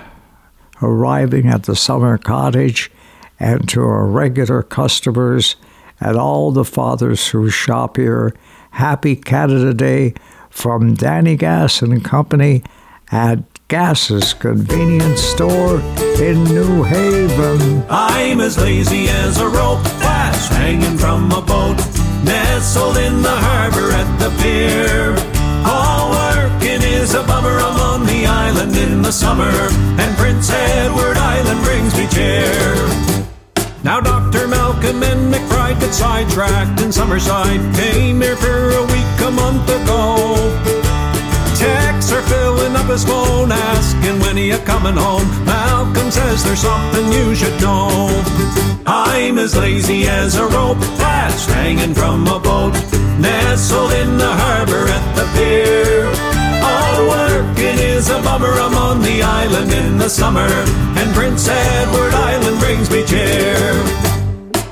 arriving 0.81 1.47
at 1.47 1.63
the 1.63 1.75
summer 1.75 2.17
cottage 2.17 2.91
and 3.41 3.67
to 3.67 3.81
our 3.81 4.05
regular 4.05 4.61
customers 4.61 5.55
and 5.99 6.15
all 6.15 6.51
the 6.51 6.63
fathers 6.63 7.29
who 7.29 7.49
shop 7.49 7.97
here. 7.97 8.35
Happy 8.71 9.15
Canada 9.15 9.73
Day 9.73 10.13
from 10.49 10.93
Danny 10.93 11.35
Gas 11.35 11.81
and 11.81 12.05
Company 12.05 12.61
at 13.11 13.39
Gas's 13.67 14.33
convenience 14.35 15.21
store 15.21 15.79
in 16.21 16.43
New 16.43 16.83
Haven. 16.83 17.83
I'm 17.89 18.41
as 18.41 18.57
lazy 18.59 19.07
as 19.09 19.39
a 19.39 19.47
rope 19.47 19.83
that's 19.99 20.47
hanging 20.49 20.97
from 20.97 21.31
a 21.31 21.41
boat, 21.41 21.77
nestled 22.23 22.97
in 22.97 23.23
the 23.23 23.35
harbor 23.35 23.91
at 23.91 24.17
the 24.19 24.29
pier. 24.41 25.15
All 25.65 26.11
working 26.11 26.81
is 26.83 27.15
a 27.15 27.23
bummer. 27.23 27.57
I'm 27.57 27.79
on 27.79 28.05
the 28.05 28.27
island 28.27 28.75
in 28.75 29.01
the 29.01 29.11
summer, 29.11 29.51
and 29.99 30.17
Prince 30.17 30.49
Edward 30.51 31.17
Island 31.17 31.63
brings 31.63 31.97
me 31.97 32.07
cheer. 32.07 33.20
Now 33.83 33.99
Dr. 33.99 34.47
Malcolm 34.47 35.01
and 35.01 35.33
McBride 35.33 35.79
got 35.81 35.93
sidetracked 35.93 36.81
in 36.81 36.89
Summerside. 36.89 37.75
Came 37.75 38.21
here 38.21 38.35
for 38.35 38.69
a 38.69 38.83
week 38.83 39.17
a 39.25 39.31
month 39.31 39.67
ago. 39.69 40.35
Texts 41.57 42.11
are 42.11 42.21
filling 42.23 42.75
up 42.75 42.85
his 42.85 43.03
phone, 43.03 43.51
asking 43.51 44.19
when 44.19 44.37
he 44.37 44.51
a 44.51 44.59
coming 44.65 44.95
home. 44.95 45.27
Malcolm 45.45 46.11
says 46.11 46.43
there's 46.43 46.59
something 46.59 47.11
you 47.11 47.33
should 47.33 47.59
know. 47.59 47.89
I'm 48.85 49.39
as 49.39 49.57
lazy 49.57 50.07
as 50.07 50.35
a 50.35 50.45
rope 50.45 50.79
that's 50.97 51.45
hanging 51.45 51.95
from 51.95 52.27
a 52.27 52.39
boat, 52.39 52.73
nestled 53.19 53.93
in 53.93 54.17
the 54.17 54.31
harbor 54.31 54.85
at 54.87 55.15
the 55.15 55.25
pier. 55.35 56.01
Working 57.07 57.30
is 58.01 58.09
a 58.09 58.19
bummer. 58.23 58.53
I'm 58.65 58.73
on 58.73 59.01
the 59.01 59.21
island 59.21 59.71
in 59.71 59.97
the 59.99 60.09
summer, 60.09 60.49
and 60.99 61.07
Prince 61.13 61.47
Edward 61.47 62.13
Island 62.13 62.57
brings 62.59 62.89
me 62.89 63.05
cheer. 63.05 63.73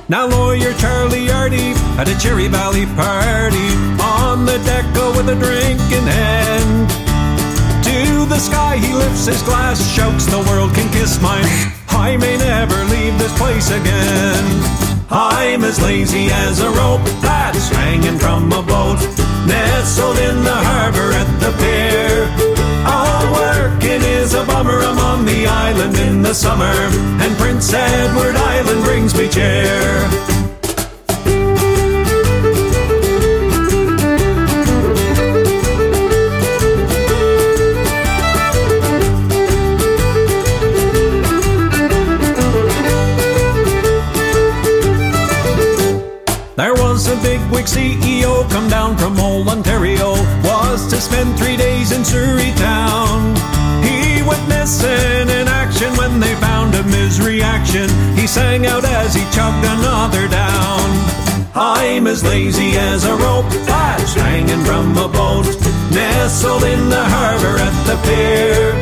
Now 0.08 0.26
lawyer 0.26 0.74
Charlie 0.82 1.28
Yardy 1.30 1.70
at 2.00 2.10
a 2.10 2.18
Cherry 2.18 2.48
Valley 2.48 2.88
party 2.98 3.70
on 4.02 4.46
the 4.46 4.58
deck 4.66 4.86
with 5.16 5.30
a 5.30 5.38
drink 5.46 5.82
in 5.94 6.06
hand. 6.22 6.90
To 7.90 8.26
the 8.26 8.40
sky 8.40 8.78
he 8.78 8.94
lifts 8.94 9.28
his 9.28 9.42
glass, 9.44 9.78
shouts 9.96 10.26
the 10.26 10.42
world 10.50 10.74
can 10.74 10.90
kiss 10.92 11.22
mine. 11.22 11.46
I 11.90 12.18
may 12.18 12.36
never 12.38 12.80
leave 12.86 13.16
this 13.20 13.36
place 13.38 13.70
again. 13.70 14.46
I'm 15.12 15.64
as 15.64 15.80
lazy 15.82 16.28
as 16.32 16.62
a 16.62 16.70
rope 16.82 17.06
that's 17.22 17.70
hanging 17.70 18.18
from 18.18 18.52
a 18.52 18.64
boat, 18.64 19.00
nestled 19.46 20.18
in 20.18 20.44
the 20.44 20.60
harbor 20.70 21.10
at 21.22 21.30
the 21.44 21.52
pier. 21.62 22.49
A 24.40 24.46
bummer. 24.46 24.80
I'm 24.80 24.98
on 24.98 25.26
the 25.26 25.48
island 25.48 25.98
in 25.98 26.22
the 26.22 26.34
summer, 26.34 26.64
and 26.64 27.38
Prince 27.38 27.74
Edward 27.74 28.38
Island 28.38 28.84
brings 28.86 29.14
me 29.14 29.28
cheer. 29.28 30.08
There 46.56 46.74
was 46.76 47.08
a 47.10 47.16
big 47.22 47.42
wig 47.52 47.66
CEO 47.66 48.50
come 48.50 48.70
down 48.70 48.98
from 48.98 49.20
old 49.20 49.50
Ontario, 49.50 50.12
was 50.44 50.88
to 50.92 51.02
spend 51.02 51.38
three 51.38 51.58
days 51.58 51.92
in 51.92 52.06
Surrey 52.06 52.54
town. 52.56 53.59
Missing 54.48 55.30
in 55.30 55.48
action 55.48 55.96
when 55.96 56.20
they 56.20 56.36
found 56.36 56.74
him 56.74 56.86
his 56.86 57.22
reaction. 57.22 57.90
He 58.16 58.28
sang 58.28 58.66
out 58.66 58.84
as 58.84 59.14
he 59.14 59.22
chugged 59.32 59.66
another 59.66 60.28
down. 60.28 60.86
I'm 61.56 62.08
as 62.08 62.24
lazy 62.24 62.78
as 62.78 63.06
a 63.06 63.16
rope 63.16 63.50
that's 63.66 64.14
hanging 64.14 64.64
from 64.66 64.98
a 64.98 65.08
boat, 65.08 65.46
nestled 65.92 66.64
in 66.64 66.90
the 66.90 67.04
harbor 67.04 67.58
at 67.58 67.76
the 67.90 67.98
pier. 68.06 68.74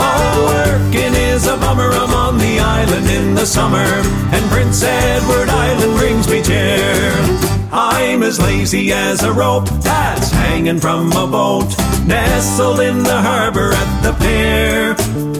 All 0.00 0.46
working 0.46 1.14
is 1.14 1.46
a 1.46 1.56
bummer. 1.56 1.90
I'm 1.92 2.14
on 2.14 2.38
the 2.38 2.58
island 2.60 3.08
in 3.08 3.34
the 3.34 3.46
summer, 3.46 3.88
and 4.32 4.50
Prince 4.50 4.82
Edward 4.82 5.48
Island 5.48 5.98
brings 5.98 6.28
me 6.28 6.42
cheer. 6.42 7.55
I'm 7.72 8.22
as 8.22 8.40
lazy 8.40 8.92
as 8.92 9.22
a 9.22 9.32
rope 9.32 9.68
that's 9.82 10.30
hanging 10.30 10.78
from 10.78 11.10
a 11.12 11.26
boat, 11.26 11.68
nestled 12.06 12.80
in 12.80 13.02
the 13.02 13.20
harbor 13.20 13.72
at 13.72 14.00
the 14.02 14.12
pier. 14.22 14.96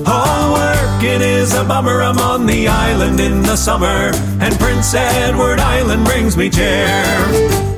All 0.07 0.55
working 0.55 1.21
is 1.21 1.55
a 1.55 1.65
bummer. 1.65 2.03
I'm 2.03 2.19
on 2.19 2.47
the 2.47 2.69
island 2.69 3.21
in 3.21 3.43
the 3.43 3.57
summer, 3.57 4.11
and 4.41 4.59
Prince 4.59 4.95
Edward 4.95 5.61
Island 5.61 6.05
brings 6.05 6.37
me 6.37 6.51
cheer. 6.51 6.87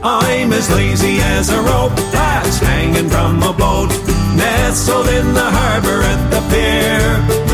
I'm 0.03 0.53
as 0.53 0.71
lazy 0.71 1.19
as 1.21 1.51
a 1.51 1.61
rope 1.61 1.97
that's 2.13 2.59
hanging 2.59 3.09
from 3.11 3.43
a 3.43 3.53
boat, 3.53 3.91
nestled 4.37 5.09
in 5.09 5.35
the 5.35 5.51
harbor 5.51 6.03
at 6.03 6.31
the 6.31 6.41
pier. 6.51 7.48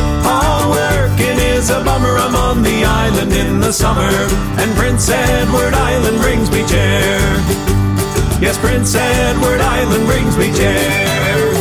Is 1.65 1.71
a 1.71 1.83
bummer. 1.83 2.19
I'm 2.19 2.35
on 2.35 2.63
the 2.63 2.85
island 2.85 3.33
in 3.33 3.59
the 3.59 3.73
summer, 3.73 4.03
and 4.61 4.77
Prince 4.77 5.09
Edward 5.09 5.73
Island 5.73 6.19
brings 6.21 6.51
me 6.51 6.59
cheer. 6.69 7.17
Yes, 8.39 8.59
Prince 8.59 8.95
Edward 8.95 9.63
Island 9.63 10.05
brings 10.05 10.37
me 10.37 10.53
cheer. 10.53 11.55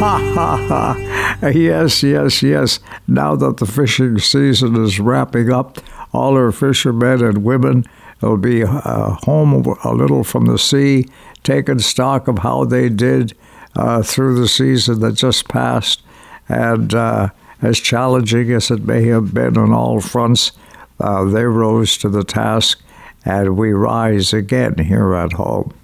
Ha 0.00 0.32
ha 0.34 0.56
ha. 0.68 1.48
Yes, 1.50 2.02
yes, 2.02 2.42
yes. 2.42 2.80
Now 3.06 3.36
that 3.36 3.58
the 3.58 3.66
fishing 3.66 4.18
season 4.20 4.82
is 4.82 4.98
wrapping 4.98 5.52
up, 5.52 5.76
all 6.14 6.34
our 6.34 6.50
fishermen 6.50 7.22
and 7.22 7.44
women 7.44 7.84
will 8.22 8.38
be 8.38 8.62
uh, 8.64 9.16
home 9.24 9.66
a 9.84 9.92
little 9.92 10.24
from 10.24 10.46
the 10.46 10.58
sea, 10.58 11.06
taking 11.42 11.80
stock 11.80 12.26
of 12.26 12.38
how 12.38 12.64
they 12.64 12.88
did 12.88 13.36
uh, 13.74 14.02
through 14.02 14.40
the 14.40 14.48
season 14.48 15.00
that 15.00 15.12
just 15.12 15.46
passed. 15.46 16.00
And 16.48 16.94
uh, 16.94 17.28
as 17.62 17.80
challenging 17.80 18.52
as 18.52 18.70
it 18.70 18.84
may 18.84 19.06
have 19.06 19.32
been 19.32 19.56
on 19.56 19.72
all 19.72 20.00
fronts, 20.00 20.52
uh, 21.00 21.24
they 21.24 21.44
rose 21.44 21.96
to 21.98 22.08
the 22.08 22.24
task, 22.24 22.80
and 23.24 23.56
we 23.56 23.72
rise 23.72 24.32
again 24.32 24.78
here 24.78 25.14
at 25.14 25.32
home. 25.34 25.74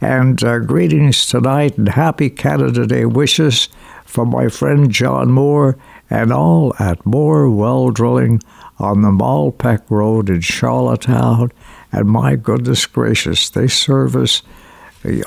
And 0.00 0.42
uh, 0.44 0.58
greetings 0.58 1.26
tonight 1.26 1.78
and 1.78 1.88
happy 1.88 2.30
Canada 2.30 2.86
Day 2.86 3.04
wishes 3.06 3.68
from 4.04 4.30
my 4.30 4.48
friend 4.48 4.90
John 4.90 5.30
Moore 5.30 5.78
and 6.10 6.32
all 6.32 6.74
at 6.78 7.04
Moore 7.06 7.50
Well 7.50 7.90
Drilling 7.90 8.42
on 8.78 9.02
the 9.02 9.10
Malpeque 9.10 9.90
Road 9.90 10.28
in 10.28 10.40
Charlottetown. 10.40 11.50
And 11.90 12.08
my 12.08 12.36
goodness 12.36 12.86
gracious, 12.86 13.48
they 13.48 13.66
service 13.66 14.42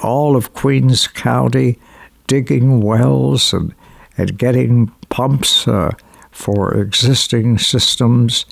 all 0.01 0.35
of 0.35 0.53
Queens 0.53 1.07
County, 1.07 1.79
digging 2.27 2.81
wells 2.81 3.53
and, 3.53 3.73
and 4.17 4.37
getting 4.37 4.91
pumps 5.09 5.67
uh, 5.67 5.91
for 6.31 6.73
existing 6.75 7.57
systems. 7.57 8.45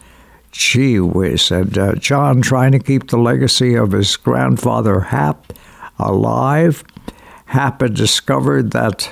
Gee 0.51 0.99
whiz. 0.99 1.51
And 1.51 1.77
uh, 1.77 1.95
John, 1.95 2.41
trying 2.41 2.71
to 2.71 2.79
keep 2.79 3.09
the 3.09 3.17
legacy 3.17 3.75
of 3.75 3.91
his 3.91 4.15
grandfather 4.15 5.01
Hap 5.01 5.53
alive, 5.99 6.83
Hap 7.47 7.81
had 7.81 7.93
discovered 7.93 8.71
that 8.71 9.09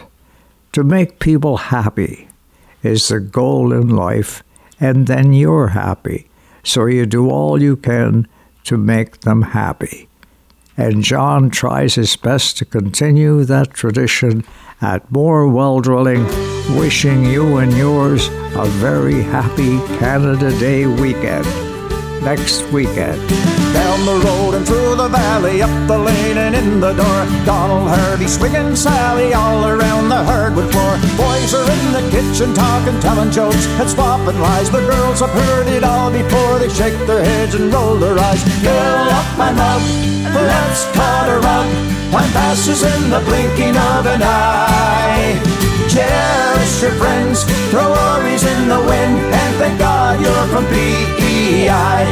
to 0.71 0.83
make 0.83 1.19
people 1.19 1.57
happy 1.57 2.27
is 2.81 3.07
the 3.07 3.19
goal 3.19 3.71
in 3.71 3.87
life, 3.89 4.43
and 4.79 5.07
then 5.07 5.33
you're 5.33 5.69
happy. 5.69 6.29
So 6.63 6.85
you 6.85 7.05
do 7.05 7.29
all 7.29 7.61
you 7.61 7.75
can 7.75 8.27
to 8.65 8.77
make 8.77 9.21
them 9.21 9.41
happy. 9.41 10.07
And 10.75 11.03
John 11.03 11.49
tries 11.49 11.95
his 11.95 12.15
best 12.15 12.57
to 12.57 12.65
continue 12.65 13.43
that 13.43 13.73
tradition 13.73 14.43
at 14.83 15.09
more 15.11 15.47
well 15.47 15.79
drilling, 15.79 16.25
wishing 16.77 17.25
you 17.25 17.57
and 17.57 17.71
yours 17.73 18.27
a 18.55 18.65
very 18.65 19.23
happy 19.23 19.77
Canada 19.97 20.51
Day 20.59 20.85
weekend. 20.85 21.72
Next 22.23 22.63
weekend. 22.71 23.19
Down 23.73 24.05
the 24.05 24.15
road 24.23 24.55
and 24.55 24.65
through 24.65 24.95
the 24.95 25.09
valley, 25.09 25.61
up 25.61 25.87
the 25.87 25.97
lane 25.97 26.37
and 26.37 26.55
in 26.55 26.79
the 26.79 26.93
door. 26.93 27.19
Donald 27.45 27.89
Hardy 27.89 28.27
swinging 28.27 28.77
Sally 28.77 29.33
all 29.33 29.67
around 29.67 30.07
the 30.07 30.23
hardwood 30.23 30.71
floor. 30.71 30.95
Boys 31.19 31.53
are 31.53 31.67
in 31.67 31.85
the 31.91 32.03
kitchen 32.15 32.53
talking, 32.53 32.97
telling 33.01 33.29
jokes 33.29 33.67
and 33.75 33.89
swapping 33.89 34.39
lies. 34.39 34.71
The 34.71 34.79
girls 34.87 35.19
have 35.19 35.31
heard 35.31 35.67
it 35.67 35.83
all 35.83 36.11
before 36.11 36.59
they 36.59 36.69
shake 36.69 36.97
their 37.07 37.25
heads 37.25 37.55
and 37.55 37.73
roll 37.73 37.97
their 37.97 38.17
eyes. 38.17 38.41
Fill 38.63 39.09
up 39.19 39.37
my 39.37 39.51
mug, 39.51 39.83
let's 40.33 40.85
cut 40.95 41.27
a 41.27 41.39
rug. 41.43 41.67
Time 42.13 42.31
passes 42.31 42.83
in 42.83 43.09
the 43.09 43.19
blinking 43.27 43.75
of 43.75 44.05
an 44.07 44.21
eye. 44.23 45.35
Cherish 45.91 46.81
your 46.83 46.95
friends, 46.95 47.43
throw 47.69 47.91
worries 47.91 48.45
in 48.45 48.69
the 48.69 48.79
wind, 48.79 49.19
and 49.19 49.55
thank 49.57 49.77
God 49.77 50.21
you're 50.21 50.47
from 50.47 50.65
PEI. 51.43 52.05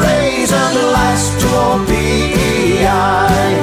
Raise 0.00 0.52
a 0.52 0.66
glass 0.78 1.34
to 1.40 1.48
old 1.56 1.88
PEI. 1.88 3.56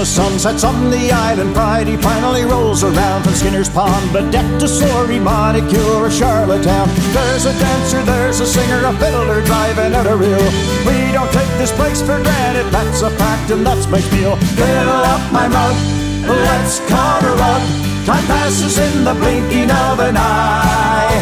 The 0.00 0.06
sun 0.06 0.38
sets 0.38 0.64
on 0.64 0.88
the 0.88 1.12
island, 1.12 1.52
Friday 1.52 1.98
finally 1.98 2.44
rolls 2.44 2.82
around 2.82 3.22
from 3.22 3.34
Skinner's 3.34 3.68
Pond, 3.68 4.08
Badette 4.16 4.58
to 4.60 4.66
Souris, 4.66 5.20
Monicure, 5.20 6.00
or 6.00 6.10
Charlottetown. 6.10 6.88
There's 7.12 7.44
a 7.44 7.52
dancer, 7.52 8.02
there's 8.04 8.40
a 8.40 8.46
singer, 8.46 8.80
a 8.86 8.94
fiddler 8.96 9.44
driving 9.44 9.92
at 9.92 10.06
a 10.06 10.16
reel. 10.16 10.40
We 10.88 11.12
don't 11.12 11.30
take 11.36 11.52
this 11.60 11.70
place 11.76 12.00
for 12.00 12.16
granted, 12.16 12.72
that's 12.72 13.02
a 13.02 13.10
fact, 13.10 13.50
and 13.50 13.60
that's 13.60 13.86
my 13.88 14.00
spiel. 14.00 14.36
Fill 14.56 14.88
up 14.88 15.20
my 15.34 15.46
mug, 15.48 15.76
let's 16.24 16.80
cut 16.88 17.22
a 17.22 17.36
rug. 17.36 17.62
Time 18.06 18.24
passes 18.24 18.78
in 18.78 19.04
the 19.04 19.12
blinking 19.12 19.70
of 19.70 20.00
an 20.00 20.16
eye. 20.16 21.12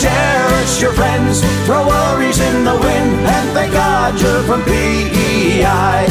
Cherish 0.00 0.80
your 0.80 0.94
friends, 0.94 1.44
throw 1.66 1.86
worries 1.86 2.40
in 2.40 2.64
the 2.64 2.80
wind, 2.80 3.28
and 3.28 3.50
thank 3.52 3.74
God 3.74 4.18
you're 4.18 4.42
from 4.44 4.62
PEI. 4.64 6.08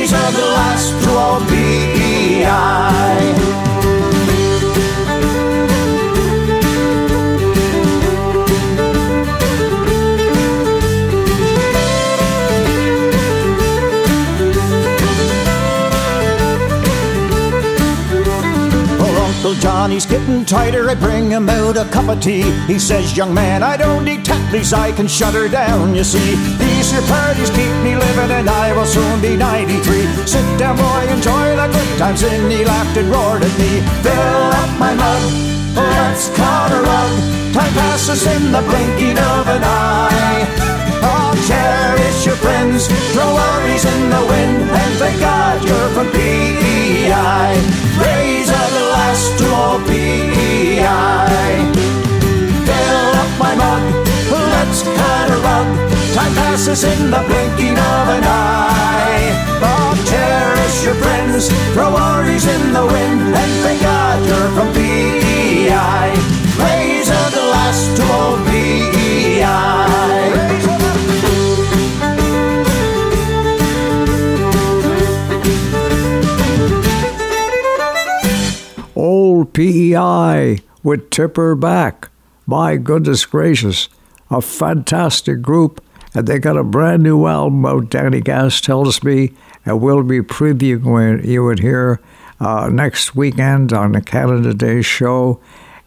Raise 0.00 0.12
the 0.12 0.16
last 0.16 1.04
to 1.04 1.10
all 1.10 1.40
PEI. 1.40 2.40
Uncle 19.50 19.62
Johnny's 19.62 20.06
getting 20.06 20.44
tighter. 20.44 20.88
I 20.88 20.94
bring 20.94 21.28
him 21.28 21.48
out 21.48 21.76
a 21.76 21.84
cup 21.90 22.08
of 22.08 22.20
tea. 22.20 22.52
He 22.68 22.78
says, 22.78 23.16
Young 23.16 23.34
man, 23.34 23.64
I 23.64 23.76
don't 23.76 24.04
need 24.04 24.24
Tetley's, 24.24 24.72
I 24.72 24.92
can 24.92 25.08
shut 25.08 25.34
her 25.34 25.48
down, 25.48 25.92
you 25.92 26.04
see. 26.04 26.36
These 26.54 26.92
here 26.92 27.02
parties 27.02 27.50
keep 27.50 27.74
me 27.82 27.96
living, 27.96 28.30
and 28.30 28.48
I 28.48 28.72
will 28.72 28.86
soon 28.86 29.20
be 29.20 29.36
93. 29.36 30.06
Sit 30.24 30.46
down, 30.56 30.76
boy, 30.76 31.02
enjoy 31.10 31.58
the 31.58 31.66
good 31.66 31.98
times. 31.98 32.22
And 32.22 32.52
he 32.52 32.64
laughed 32.64 32.96
and 32.96 33.10
roared 33.10 33.42
at 33.42 33.50
me. 33.58 33.82
Fill 34.06 34.54
up 34.54 34.70
my 34.78 34.94
mug, 34.94 35.22
let's 35.74 36.30
cut 36.30 36.70
a 36.70 36.82
rug. 36.86 37.10
Time 37.50 37.74
passes 37.74 38.24
in 38.30 38.52
the 38.52 38.62
blinking 38.62 39.18
of 39.18 39.48
an 39.50 39.66
eye. 39.66 40.46
Oh, 41.02 41.34
cherish 41.50 42.24
your 42.24 42.36
friends, 42.36 42.86
throw 43.10 43.34
worries 43.34 43.84
in 43.84 44.10
the 44.10 44.22
wind, 44.30 44.70
and 44.70 44.94
thank 45.02 45.18
God 45.18 45.58
you're 45.66 45.90
from 45.90 46.06
PEI. 46.12 48.19
All 49.10 49.80
PEI. 49.88 50.86
Fill 52.64 53.10
up 53.22 53.30
my 53.40 53.54
mug, 53.56 53.82
let's 54.30 54.82
cut 54.82 55.30
a 55.30 55.38
rug. 55.42 55.66
Time 56.14 56.32
passes 56.34 56.84
in 56.84 57.10
the 57.10 57.18
blinking 57.26 57.76
of 57.76 58.08
an 58.16 58.22
eye. 58.22 59.34
Oh, 59.66 59.90
cherish 60.06 60.84
your 60.84 60.94
friends, 60.94 61.48
throw 61.74 61.90
worries 61.92 62.46
in 62.46 62.72
the 62.72 62.86
wind, 62.86 63.34
and 63.34 63.52
thank 63.64 63.82
God 63.82 64.24
you're 64.28 64.50
from 64.54 64.72
PEI. 64.74 66.14
Raise 66.62 67.08
a 67.08 67.30
glass 67.34 67.88
to 67.96 68.04
all 68.12 68.36
PEI. 68.46 70.10
PEI 79.60 80.58
with 80.82 81.10
Tipper 81.10 81.54
back. 81.54 82.08
My 82.46 82.78
goodness 82.78 83.26
gracious, 83.26 83.90
a 84.30 84.40
fantastic 84.40 85.42
group. 85.42 85.84
And 86.14 86.26
they 86.26 86.38
got 86.38 86.56
a 86.56 86.64
brand 86.64 87.02
new 87.02 87.26
album 87.26 87.66
out, 87.66 87.90
Danny 87.90 88.22
Gas 88.22 88.62
tells 88.62 89.02
me, 89.02 89.32
and 89.66 89.82
we'll 89.82 90.02
be 90.02 90.22
previewing 90.22 91.26
you 91.26 91.44
would 91.44 91.58
hear 91.58 92.00
uh, 92.40 92.70
next 92.72 93.14
weekend 93.14 93.74
on 93.74 93.92
the 93.92 94.00
Canada 94.00 94.54
Day 94.54 94.80
show. 94.80 95.42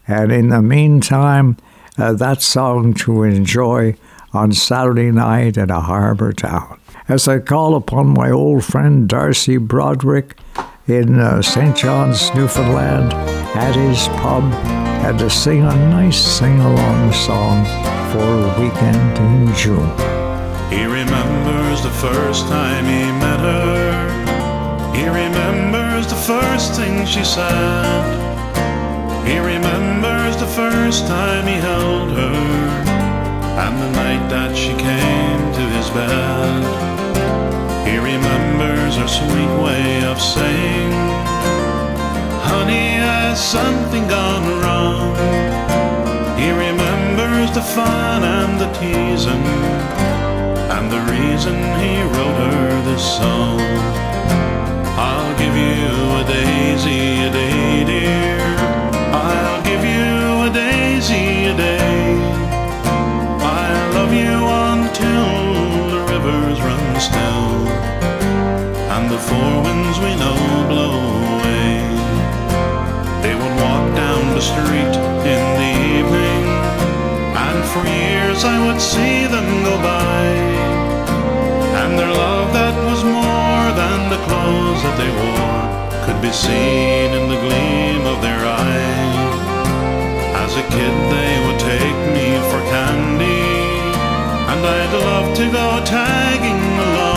And 0.06 0.30
in 0.30 0.50
the 0.50 0.62
meantime, 0.62 1.56
uh, 1.98 2.12
that 2.12 2.42
song 2.42 2.94
to 2.94 3.24
enjoy 3.24 3.96
on 4.32 4.52
Saturday 4.52 5.10
night 5.10 5.56
in 5.56 5.70
a 5.70 5.80
harbor 5.80 6.32
town. 6.32 6.78
As 7.08 7.26
I 7.26 7.40
call 7.40 7.74
upon 7.74 8.14
my 8.14 8.30
old 8.30 8.64
friend 8.64 9.08
Darcy 9.08 9.56
Broderick 9.56 10.36
in 10.86 11.18
uh, 11.18 11.40
St. 11.40 11.74
John's, 11.74 12.34
Newfoundland, 12.34 13.12
at 13.56 13.74
his 13.74 14.06
pub, 14.20 14.44
had 15.00 15.18
to 15.18 15.30
sing 15.30 15.62
a 15.62 15.74
nice 15.88 16.18
sing 16.18 16.60
along 16.60 17.12
song 17.12 17.64
for 18.12 18.20
a 18.20 18.60
weekend 18.60 19.16
in 19.18 19.54
June. 19.54 19.88
He 20.68 20.84
remembers 20.84 21.82
the 21.82 21.90
first 21.90 22.46
time 22.48 22.84
he 22.84 23.04
met 23.18 23.40
her. 23.40 24.94
He 24.94 25.06
remembers 25.08 26.06
the 26.06 26.16
first 26.16 26.74
thing 26.74 27.06
she 27.06 27.24
said. 27.24 28.04
He 29.26 29.38
remembers 29.38 30.36
the 30.36 30.46
first 30.46 31.06
time 31.06 31.46
he 31.46 31.54
held 31.54 32.10
her. 32.10 32.34
And 33.56 33.78
the 33.80 33.90
night 33.92 34.28
that 34.28 34.54
she 34.54 34.74
came 34.74 35.52
to 35.54 35.64
his 35.76 35.88
bed. 35.90 36.84
He 37.88 37.96
remembers 37.96 38.73
her 38.96 39.08
sweet 39.08 39.52
way 39.64 40.04
of 40.04 40.20
saying, 40.20 40.92
Honey, 42.48 42.88
has 43.02 43.42
something 43.42 44.06
gone 44.06 44.46
wrong? 44.62 45.14
He 46.38 46.50
remembers 46.50 47.50
the 47.54 47.62
fun 47.62 48.22
and 48.22 48.60
the 48.60 48.70
teasing, 48.78 49.46
and 50.76 50.86
the 50.94 51.02
reason 51.10 51.56
he 51.82 51.92
wrote 52.12 52.38
her 52.44 52.82
this 52.90 53.04
song. 53.18 53.58
I'll 54.96 55.34
give 55.42 55.56
you 55.66 55.86
a 56.20 56.24
daisy 56.28 57.02
a 57.26 57.30
day, 57.32 57.53
the 69.14 69.20
four 69.20 69.62
winds 69.62 69.98
we 70.00 70.12
know 70.22 70.38
blow 70.66 70.94
away. 71.34 71.70
They 73.22 73.34
would 73.40 73.54
walk 73.62 73.84
down 73.94 74.22
the 74.34 74.44
street 74.52 74.94
in 75.34 75.42
the 75.62 75.72
evening, 75.94 76.42
and 77.46 77.58
for 77.70 77.84
years 77.86 78.42
I 78.42 78.56
would 78.66 78.80
see 78.80 79.26
them 79.34 79.48
go 79.68 79.76
by. 79.78 80.24
And 81.80 81.90
their 81.96 82.10
love 82.24 82.48
that 82.58 82.74
was 82.90 83.00
more 83.04 83.66
than 83.82 83.98
the 84.10 84.20
clothes 84.26 84.82
that 84.82 84.96
they 84.98 85.12
wore 85.22 85.64
could 86.04 86.20
be 86.20 86.32
seen 86.32 87.08
in 87.18 87.24
the 87.32 87.40
gleam 87.46 88.02
of 88.12 88.18
their 88.20 88.42
eyes. 88.66 89.16
As 90.42 90.52
a 90.62 90.64
kid, 90.74 90.94
they 91.14 91.32
would 91.44 91.60
take 91.72 91.98
me 92.16 92.28
for 92.50 92.60
candy, 92.74 93.46
and 94.50 94.60
I'd 94.78 94.94
love 95.08 95.28
to 95.40 95.44
go 95.58 95.66
tagging 95.84 96.64
along. 96.88 97.13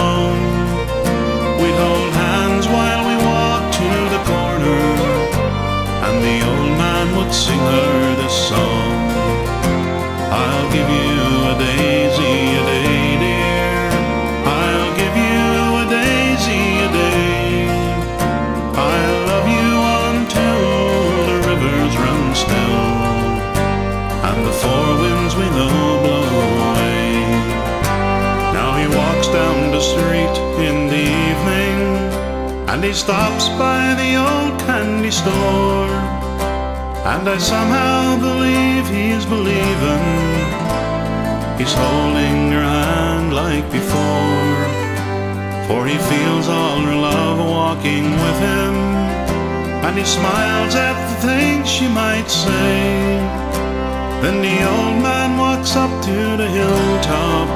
The 6.28 6.40
old 6.52 6.74
man 6.84 7.08
would 7.16 7.34
sing 7.34 7.64
her 7.74 8.16
this 8.22 8.36
song. 8.50 8.96
I'll 10.44 10.70
give 10.76 10.90
you 11.00 11.20
a 11.52 11.54
daisy 11.68 12.36
a 12.60 12.64
day, 12.72 13.00
dear. 13.24 13.88
I'll 14.62 14.94
give 15.02 15.16
you 15.28 15.46
a 15.84 15.86
daisy 16.00 16.64
a 16.88 16.90
day. 17.02 17.48
I'll 18.90 19.20
love 19.32 19.48
you 19.58 19.72
until 20.10 20.64
the 21.30 21.38
rivers 21.50 21.94
run 22.04 22.24
still 22.44 22.84
and 24.28 24.40
the 24.50 24.56
four 24.62 24.88
winds 25.02 25.34
we 25.40 25.48
know 25.58 25.80
blow 26.04 26.30
away. 26.50 27.08
Now 28.58 28.70
he 28.80 28.86
walks 29.00 29.28
down 29.40 29.58
the 29.78 29.84
street 29.92 30.36
in 30.70 30.78
the 30.94 31.06
evening 31.30 31.78
and 32.70 32.84
he 32.84 32.94
stops 32.94 33.48
by 33.64 33.82
the 34.02 34.10
old 34.28 34.54
candy 34.68 35.12
store. 35.12 36.17
And 37.14 37.30
I 37.30 37.38
somehow 37.38 38.20
believe 38.20 38.84
he's 38.90 39.26
believing 39.26 40.04
he's 41.58 41.74
holding 41.74 42.52
her 42.52 42.68
hand 42.78 43.34
like 43.34 43.66
before. 43.72 44.62
For 45.68 45.88
he 45.88 45.98
feels 46.12 46.50
all 46.50 46.82
her 46.82 47.00
love 47.12 47.40
walking 47.40 48.12
with 48.12 48.40
him, 48.50 48.76
and 49.86 49.98
he 49.98 50.04
smiles 50.04 50.76
at 50.76 50.98
the 51.10 51.28
things 51.28 51.70
she 51.70 51.88
might 51.88 52.28
say. 52.28 53.38
Then 54.22 54.42
the 54.42 54.58
old 54.76 55.02
man 55.02 55.38
walks 55.38 55.78
up 55.78 55.92
to 56.04 56.38
the 56.42 56.50
hilltop 56.50 57.48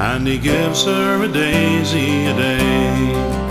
and 0.00 0.26
he 0.26 0.38
gives 0.38 0.84
her 0.84 1.24
a 1.24 1.28
daisy 1.28 2.26
a 2.26 2.34
day. 2.34 3.47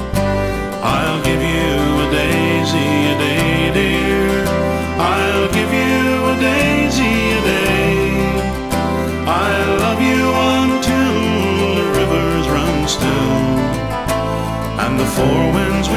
Four 15.18 15.52
winds 15.52 15.97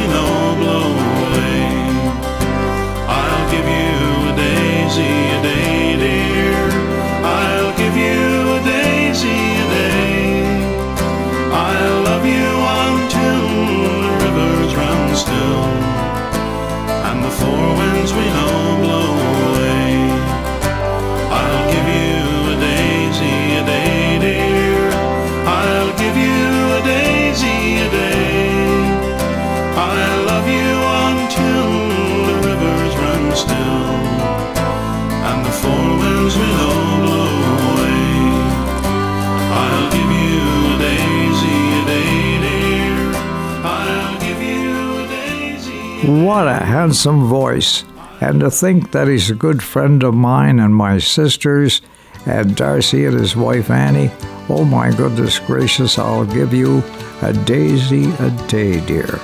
What 46.11 46.49
a 46.49 46.55
handsome 46.55 47.29
voice. 47.29 47.85
And 48.21 48.41
to 48.41 48.51
think 48.51 48.91
that 48.91 49.07
he's 49.07 49.31
a 49.31 49.35
good 49.35 49.63
friend 49.63 50.03
of 50.03 50.13
mine 50.13 50.59
and 50.59 50.75
my 50.75 50.99
sister's, 50.99 51.83
and 52.27 52.57
Darcy 52.57 53.07
and 53.07 53.17
his 53.17 53.37
wife 53.37 53.71
Annie. 53.71 54.11
Oh 54.49 54.65
my 54.65 54.91
goodness 54.91 55.39
gracious, 55.39 56.01
I'll 56.01 56.27
give 56.27 56.53
you 56.53 56.83
a 57.23 57.33
daisy 57.33 58.11
a 58.19 58.31
day, 58.49 58.85
dear. 58.85 59.21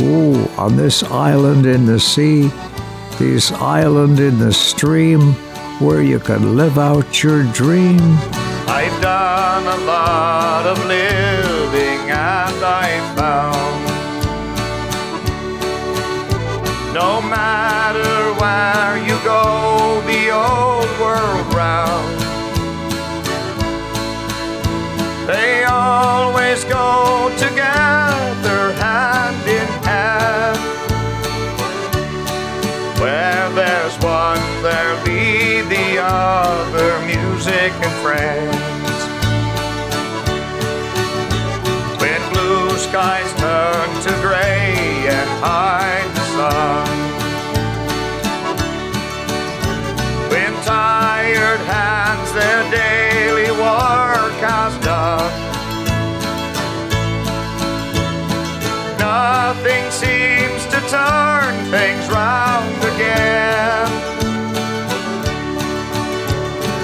Ooh, 0.00 0.48
on 0.56 0.74
this 0.78 1.02
island 1.02 1.66
in 1.66 1.84
the 1.84 2.00
sea, 2.00 2.50
this 3.18 3.52
island 3.52 4.18
in 4.18 4.38
the 4.38 4.54
stream, 4.54 5.34
where 5.80 6.02
you 6.02 6.18
can 6.18 6.56
live 6.56 6.78
out 6.78 7.22
your 7.22 7.44
dream. 7.52 8.00
I've 8.66 9.02
done 9.02 9.66
a 9.66 9.84
lot 9.84 10.66
of 10.66 10.78
living 10.86 12.10
and 12.10 12.64
I 12.64 13.14
found 13.16 13.81
matter 17.28 18.32
where 18.40 18.96
you 18.98 19.16
go, 19.24 20.00
the 20.06 20.30
old 20.30 20.90
world 21.00 21.54
round, 21.54 22.18
they 25.26 25.64
always 25.64 26.64
go 26.64 27.30
together 27.38 28.72
hand 28.74 29.48
in 29.48 29.68
hand. 29.84 30.58
Where 33.00 33.50
there's 33.50 33.96
one, 33.98 34.40
there'll 34.62 35.04
be 35.04 35.62
the 35.62 35.98
other, 36.02 37.00
music 37.06 37.72
and 37.72 38.02
friends. 38.02 38.51
Turn 60.92 61.54
things 61.70 62.06
round 62.10 62.76
again. 62.92 63.88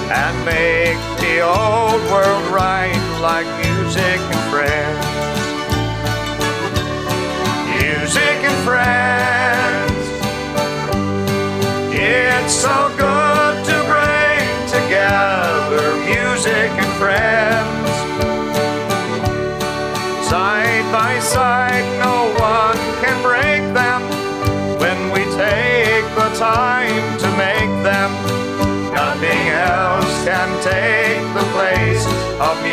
And 0.09 0.35
make 0.43 0.97
the 1.21 1.41
old 1.41 2.01
world 2.09 2.45
right 2.51 3.19
like 3.21 3.58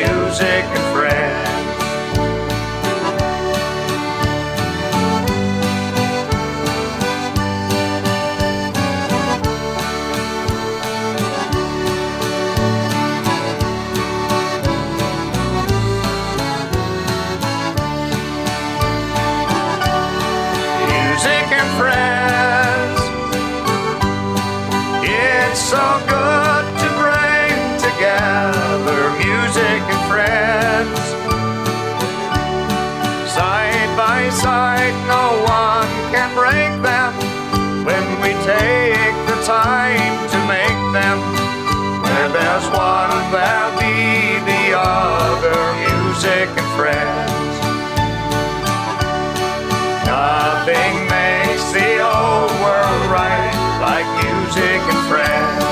music 0.07 0.96
friends. 55.09 55.63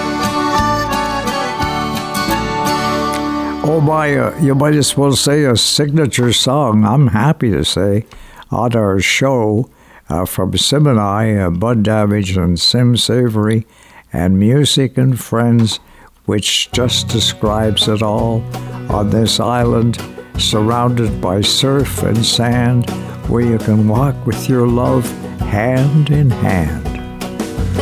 Oh 3.67 3.81
my, 3.83 4.17
uh, 4.17 4.39
you 4.41 4.55
might 4.55 4.75
as 4.75 4.97
well 4.97 5.13
say 5.13 5.45
a 5.45 5.57
signature 5.57 6.33
song, 6.33 6.85
I'm 6.85 7.09
happy 7.09 7.51
to 7.51 7.65
say, 7.65 8.07
on 8.51 8.77
our 8.77 9.01
show 9.01 9.71
uh, 10.09 10.27
from 10.27 10.57
Sim 10.57 10.87
and 10.87 11.01
I, 11.01 11.35
uh, 11.35 11.51
Bud 11.51 11.83
Damage 11.83 12.37
and 12.37 12.59
Sim 12.61 12.97
Savory, 12.97 13.67
and 14.13 14.39
Music 14.39 14.99
and 14.99 15.19
Friends, 15.19 15.81
which 16.27 16.71
just 16.73 17.09
describes 17.09 17.89
it 17.89 18.03
all 18.03 18.43
on 18.91 19.11
this 19.11 19.41
island 19.41 19.99
surrounded 20.39 21.21
by 21.21 21.41
surf 21.41 22.03
and 22.03 22.25
sand 22.25 22.89
where 23.29 23.45
you 23.45 23.59
can 23.59 23.89
walk 23.89 24.27
with 24.27 24.49
your 24.49 24.67
love 24.67 25.09
hand 25.41 26.11
in 26.11 26.31
hand. 26.31 26.94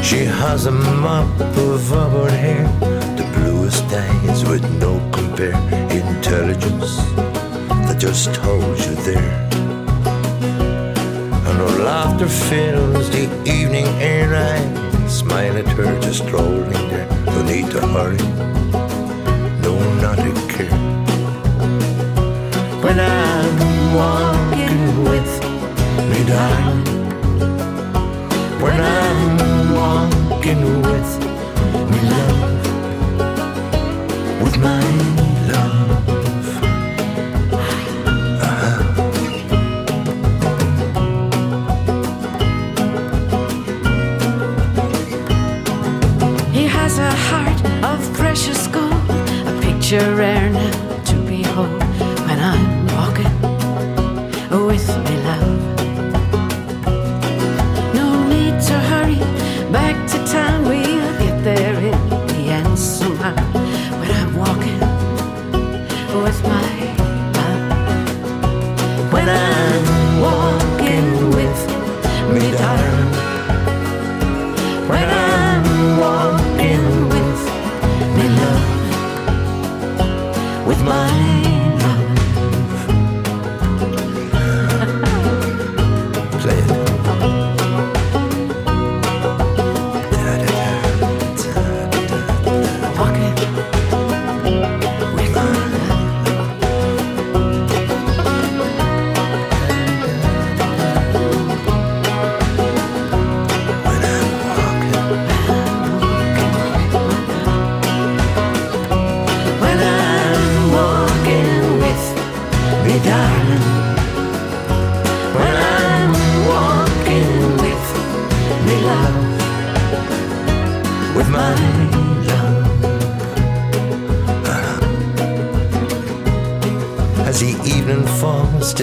She 0.00 0.24
has 0.24 0.66
a 0.66 0.70
mop 0.70 1.28
of 1.40 1.92
auburn 1.92 2.32
hair, 2.32 2.64
the 3.16 3.24
bluest 3.34 3.84
eyes 3.92 4.44
with 4.44 4.64
no 4.80 5.00
compare, 5.12 5.56
intelligence 5.90 6.96
that 7.86 7.96
just 7.98 8.36
holds 8.36 8.86
you 8.86 8.94
there. 8.96 9.48
And 11.46 11.58
her 11.62 11.84
laughter 11.84 12.28
fills 12.28 13.10
the 13.10 13.24
evening 13.44 13.86
air. 14.00 14.34
I 14.34 15.08
smile 15.08 15.56
at 15.56 15.66
her 15.68 16.00
just 16.00 16.24
strolling 16.24 16.88
there. 16.88 17.08
No 17.26 17.42
need 17.42 17.70
to 17.72 17.80
hurry, 17.80 18.22
no, 19.62 19.72
not 20.00 20.18
a 20.18 20.32
care. 20.52 20.78
When 22.82 22.98
I'm 22.98 23.94
walking 23.94 25.04
with 25.04 25.32
me, 26.10 26.24
darling. 26.26 26.82
When 28.62 28.80
I'm 28.80 29.11
walking 30.44 30.82
with 30.82 31.18
me, 31.90 32.00
love. 32.10 32.62
With 34.42 34.58
my 34.58 34.82
love. 35.52 35.90
He 46.52 46.64
has 46.66 46.98
a 46.98 47.10
heart 47.10 47.64
of 47.84 48.12
precious 48.14 48.66
gold, 48.66 48.92
a 49.46 49.60
picture 49.62 50.16
rare 50.16 50.50
now 50.50 50.81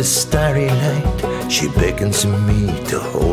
starry 0.03 0.67
light, 0.67 1.49
she 1.49 1.67
beckons 1.69 2.25
me 2.25 2.67
to 2.85 2.99
hold 2.99 3.28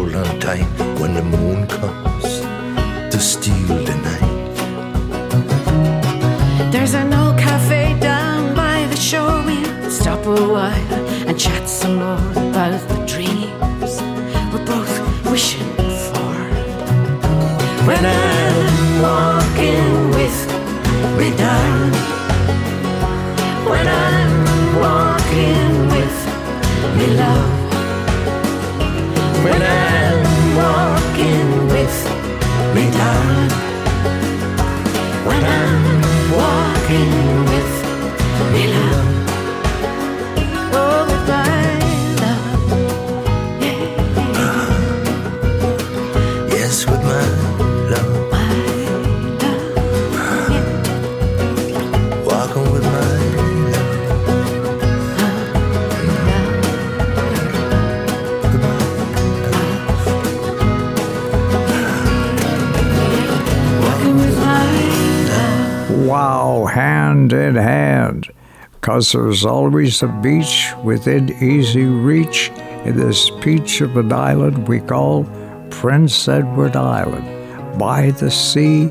Cause 68.97 69.13
there's 69.13 69.45
always 69.45 70.03
a 70.03 70.09
beach 70.09 70.73
within 70.83 71.29
easy 71.45 71.85
reach 71.85 72.51
in 72.87 72.97
this 72.97 73.31
peach 73.43 73.83
of 73.83 73.95
an 73.99 74.11
island 74.11 74.67
we 74.67 74.81
call 74.81 75.25
Prince 75.69 76.27
Edward 76.29 76.77
Island. 76.77 77.79
By 77.79 78.13
the 78.13 78.31
sea, 78.31 78.87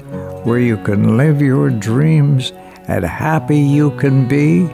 where 0.46 0.60
you 0.60 0.78
can 0.78 1.18
live 1.18 1.42
your 1.42 1.72
dreams 1.72 2.52
and 2.88 3.04
happy 3.04 3.58
you 3.58 3.98
can 3.98 4.28
be, 4.28 4.68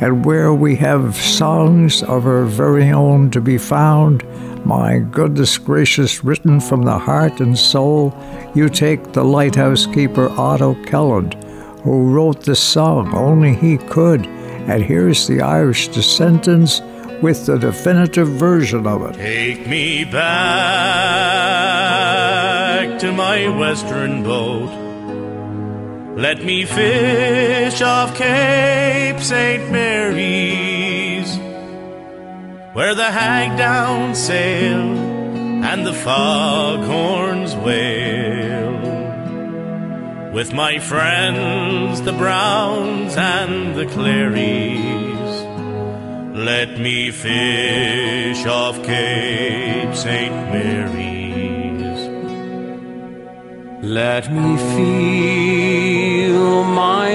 and 0.00 0.24
where 0.24 0.54
we 0.54 0.76
have 0.76 1.14
songs 1.14 2.02
of 2.02 2.24
our 2.24 2.46
very 2.46 2.90
own 2.90 3.30
to 3.32 3.42
be 3.42 3.58
found. 3.58 4.24
My 4.64 5.00
goodness 5.00 5.58
gracious, 5.58 6.24
written 6.24 6.58
from 6.58 6.84
the 6.84 6.98
heart 6.98 7.40
and 7.40 7.58
soul, 7.58 8.16
you 8.54 8.70
take 8.70 9.12
the 9.12 9.24
lighthouse 9.24 9.84
keeper 9.84 10.30
Otto 10.30 10.72
Kelland, 10.86 11.34
who 11.82 12.10
wrote 12.14 12.44
the 12.44 12.56
song, 12.56 13.12
only 13.12 13.54
he 13.54 13.76
could, 13.76 14.26
and 14.68 14.82
here's 14.82 15.26
the 15.26 15.40
Irish 15.40 15.88
descendants 15.88 16.80
with 17.22 17.46
the 17.46 17.58
definitive 17.58 18.28
version 18.28 18.86
of 18.86 19.02
it. 19.02 19.14
Take 19.14 19.66
me 19.66 20.04
back 20.04 20.20
to 23.00 23.12
my 23.12 23.48
western 23.48 24.22
boat. 24.22 24.70
Let 26.16 26.42
me 26.44 26.64
fish 26.66 27.80
off 27.82 28.16
Cape 28.16 29.20
St. 29.20 29.70
Mary's, 29.70 31.36
where 32.74 32.94
the 32.94 33.04
hagdown 33.04 34.14
sail 34.14 34.80
and 35.64 35.86
the 35.86 35.94
foghorns 35.94 37.54
wail. 37.56 37.99
With 40.32 40.52
my 40.52 40.78
friends, 40.78 42.02
the 42.02 42.12
Browns 42.12 43.16
and 43.16 43.74
the 43.74 43.84
Clearys, 43.86 45.32
let 46.36 46.78
me 46.78 47.10
fish 47.10 48.46
off 48.46 48.80
Cape 48.84 49.92
St. 49.92 50.32
Mary's. 50.52 51.98
Let 53.82 54.32
me 54.32 54.56
feel 56.36 56.62
my 56.62 57.10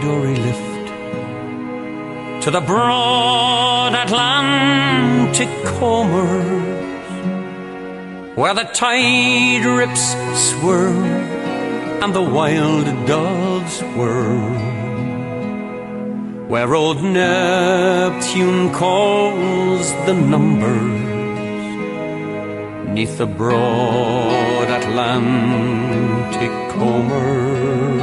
dory 0.00 0.36
lift 0.36 0.86
to 2.44 2.50
the 2.50 2.62
broad 2.62 3.92
Atlantic 3.92 5.50
combers 5.78 6.60
where 8.34 8.54
the 8.54 8.64
tide 8.64 9.66
rips 9.66 10.16
swirl 10.48 11.19
and 12.02 12.14
the 12.14 12.22
wild 12.22 12.86
doves 13.06 13.82
whirl, 13.94 14.40
where 16.48 16.74
old 16.74 17.02
Neptune 17.02 18.72
calls 18.72 19.92
the 20.06 20.14
numbers 20.14 21.00
neath 22.94 23.18
the 23.18 23.26
broad 23.26 24.68
Atlantic 24.80 26.50
combers. 26.70 28.00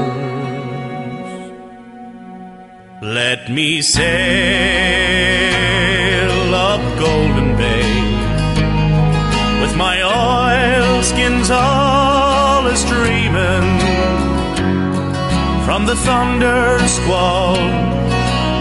Let 3.01 3.49
me 3.49 3.81
sail 3.81 4.05
up 6.53 6.81
Golden 6.99 7.57
Bay 7.57 7.89
with 9.61 9.75
my 9.75 10.03
oilskins 10.03 11.49
all 11.49 11.86
from 15.67 15.85
the 15.85 15.97
thunder 15.97 16.79
squall 16.87 17.57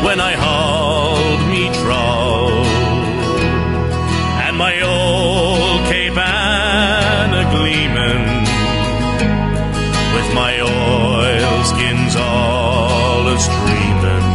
when 0.07 0.19
I 0.19 0.33
hauled 0.33 1.43
me 1.53 1.63
trawl 1.81 2.51
and 4.45 4.57
my 4.57 4.75
old 4.83 5.87
Cape 5.87 6.19
Anna 6.19 7.43
gleaming 7.55 8.27
with 10.17 10.29
my 10.35 10.53
oilskins 10.61 12.17
all 12.17 13.29
a 13.29 13.39
streaming. 13.39 14.27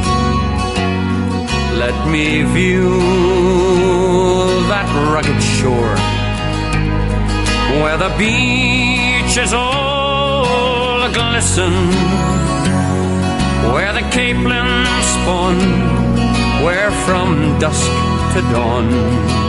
Let 1.83 1.97
me 2.07 2.43
view 2.55 2.91
that 4.71 4.87
rugged 5.11 5.43
shore 5.57 5.97
where 7.83 7.97
the 7.97 8.11
beaches 8.17 9.51
all 9.51 11.01
a 11.03 11.11
glisten, 11.11 11.73
where 13.73 13.93
the 13.93 14.05
capelin 14.15 14.85
spun, 15.13 15.57
where 16.63 16.91
from 17.05 17.59
dusk 17.59 17.91
to 18.33 18.41
dawn 18.53 19.41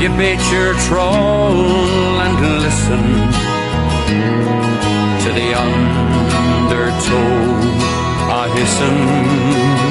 you 0.00 0.08
bait 0.16 0.40
your 0.50 0.72
trawl 0.88 1.52
and 2.22 2.62
listen 2.62 3.02
to 5.22 5.32
the 5.34 5.52
undertow 5.54 7.20
a 8.32 8.48
hissing. 8.54 9.89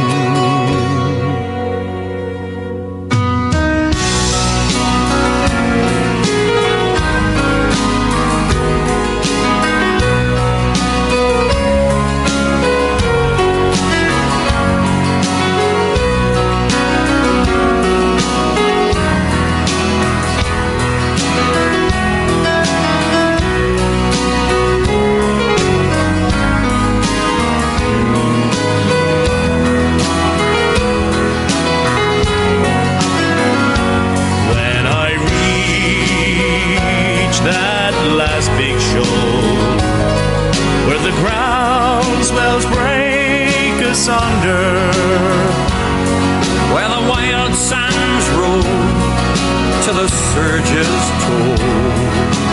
The 50.00 50.08
surge's 50.08 51.10
toll. 51.26 52.49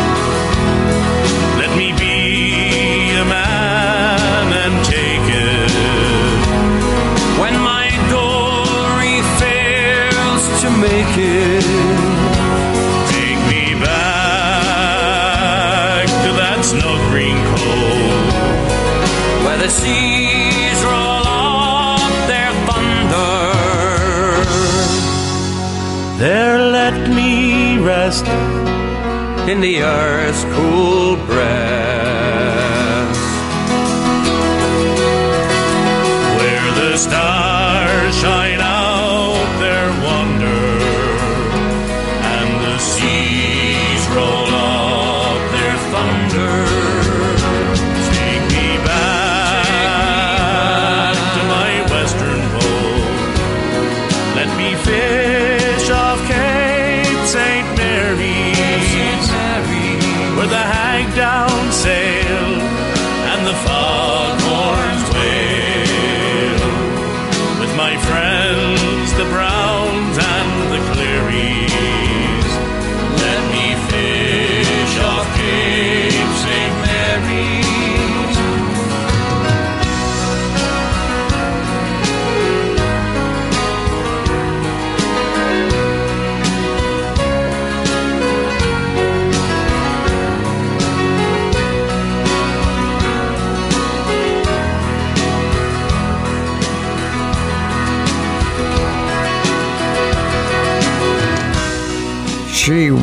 Rest 28.22 29.48
in 29.48 29.60
the 29.60 29.82
earth's 29.82 30.44
cool 30.44 30.95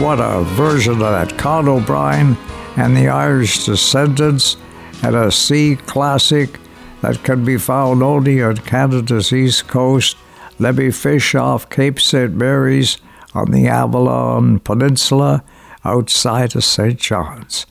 what 0.03 0.19
a 0.19 0.43
version 0.43 0.91
of 0.91 0.99
that. 0.99 1.37
Con 1.37 1.69
O'Brien 1.69 2.35
and 2.75 2.97
the 2.97 3.07
Irish 3.07 3.65
Descendants 3.65 4.57
and 5.01 5.15
a 5.15 5.31
C 5.31 5.77
classic 5.77 6.59
that 6.99 7.23
can 7.23 7.45
be 7.45 7.57
found 7.57 8.03
only 8.03 8.43
on 8.43 8.57
Canada's 8.57 9.31
east 9.31 9.69
coast. 9.69 10.17
Let 10.59 10.75
me 10.75 10.91
fish 10.91 11.35
off 11.35 11.69
Cape 11.69 12.01
St. 12.01 12.33
Mary's 12.33 12.97
on 13.33 13.51
the 13.51 13.69
Avalon 13.69 14.59
Peninsula 14.59 15.41
outside 15.85 16.53
of 16.53 16.65
St. 16.65 16.99
John's. 16.99 17.65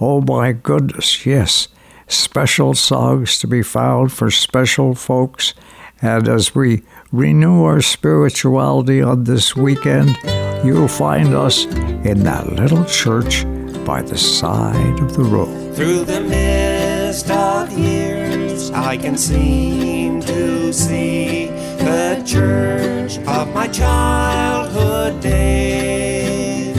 Oh 0.00 0.20
my 0.20 0.50
goodness, 0.50 1.24
yes. 1.24 1.68
Special 2.08 2.74
songs 2.74 3.38
to 3.38 3.46
be 3.46 3.62
found 3.62 4.12
for 4.12 4.28
special 4.32 4.96
folks. 4.96 5.54
And 6.02 6.26
as 6.26 6.52
we 6.52 6.82
renew 7.12 7.62
our 7.62 7.80
spirituality 7.80 9.00
on 9.00 9.22
this 9.22 9.54
weekend, 9.54 10.18
you'll 10.64 10.88
find 10.88 11.34
us 11.34 11.64
in 12.04 12.22
that 12.24 12.52
little 12.52 12.84
church 12.84 13.44
by 13.84 14.02
the 14.02 14.16
side 14.16 14.98
of 15.00 15.16
the 15.16 15.22
road. 15.22 15.74
Through 15.74 16.04
the 16.04 16.20
mist 16.20 17.30
of 17.30 17.72
years, 17.72 18.70
I 18.70 18.96
can 18.96 19.16
seem 19.16 20.20
to 20.22 20.72
see 20.72 21.46
the 21.78 22.22
church 22.26 23.18
of 23.26 23.52
my 23.54 23.68
childhood 23.68 25.20
days, 25.20 26.76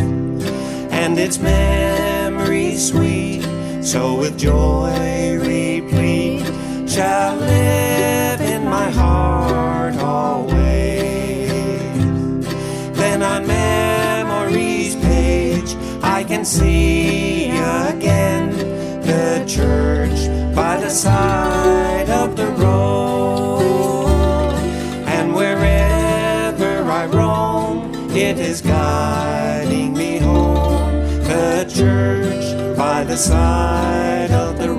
and 0.92 1.20
its 1.20 1.38
memories 1.40 2.90
sweet. 2.90 3.44
So 3.84 4.16
with 4.16 4.38
joy 4.38 5.38
replete, 5.38 6.46
shall 6.90 7.36
live 7.36 8.42
in 8.42 8.64
my 8.66 8.88
my 8.88 8.94
heart 8.94 9.96
always. 9.98 10.67
I 16.18 16.24
can 16.24 16.44
see 16.46 17.52
again 17.52 18.50
the 19.04 19.46
church 19.48 20.20
by 20.56 20.78
the 20.78 20.90
side 20.90 22.10
of 22.10 22.36
the 22.36 22.48
road. 22.64 23.62
And 25.06 25.36
wherever 25.36 26.82
I 26.90 27.06
roam, 27.06 27.94
it 28.16 28.40
is 28.40 28.62
guiding 28.62 29.94
me 29.94 30.18
home. 30.18 31.04
The 31.26 31.66
church 31.70 32.76
by 32.76 33.04
the 33.04 33.16
side 33.16 34.32
of 34.32 34.58
the 34.58 34.70
road. 34.70 34.77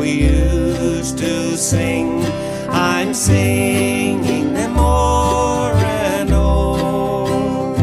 We 0.00 0.12
used 0.12 1.18
to 1.18 1.56
sing, 1.58 2.24
I'm 2.70 3.12
singing 3.12 4.54
them 4.54 4.78
o'er 4.78 5.74
and 5.74 6.32
o'er. 6.32 7.74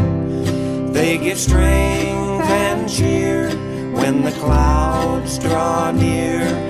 They 0.92 1.16
give 1.16 1.38
strength 1.38 2.50
and 2.50 2.88
cheer 2.90 3.50
when 3.92 4.24
the 4.24 4.32
clouds 4.32 5.38
draw 5.38 5.92
near 5.92 6.67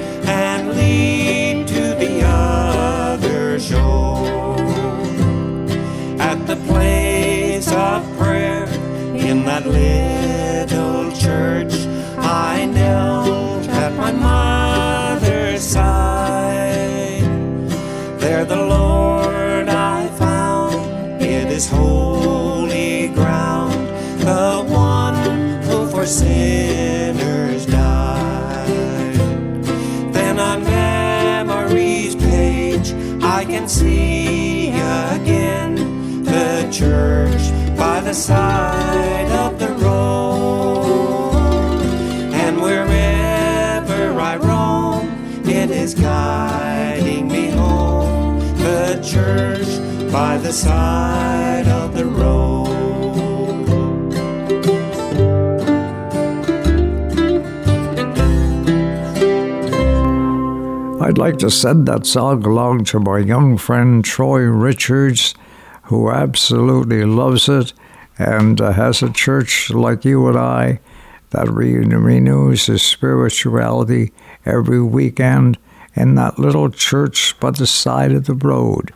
the 38.09 38.15
side 38.15 39.31
of 39.33 39.59
the 39.59 39.69
road. 39.85 41.35
And 42.33 42.59
wherever 42.59 44.19
I 44.19 44.37
roam, 44.39 45.45
it 45.47 45.71
is 45.71 45.93
guiding 45.93 47.29
me 47.29 47.51
home. 47.51 48.39
The 48.61 48.99
church 49.05 49.69
by 50.11 50.39
the 50.39 50.55
side 50.55 51.69
of 51.69 51.95
the 51.95 52.07
road. 52.07 52.69
I'd 61.03 61.19
like 61.19 61.37
to 61.41 61.51
send 61.51 61.87
that 61.89 62.07
song 62.07 62.43
along 62.47 62.85
to 62.85 63.01
my 63.01 63.19
young 63.19 63.59
friend 63.59 64.03
Troy 64.03 64.45
Richards, 64.45 65.35
who 65.83 66.11
absolutely 66.11 67.05
loves 67.05 67.51
it 67.51 67.75
and 68.19 68.61
uh, 68.61 68.73
has 68.73 69.03
a 69.03 69.13
church 69.13 69.71
like 69.71 70.05
you 70.05 70.27
and 70.29 70.39
I 70.39 70.81
that 71.31 71.49
re- 71.49 71.77
renews 71.77 72.67
his 72.67 72.83
spirituality 72.83 74.13
every 74.45 74.83
weekend 74.83 75.59
in 75.95 76.15
that 76.15 76.39
little 76.39 76.71
church 76.71 77.39
by 77.41 77.51
the 77.51 77.67
side 77.67 78.13
of 78.13 78.27
the 78.27 78.35
road, 78.35 78.93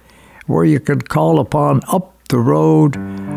where 0.46 0.64
you 0.64 0.80
could 0.80 1.08
call 1.08 1.40
upon 1.40 1.80
up 1.88 2.12
the 2.28 2.38
road 2.38 2.96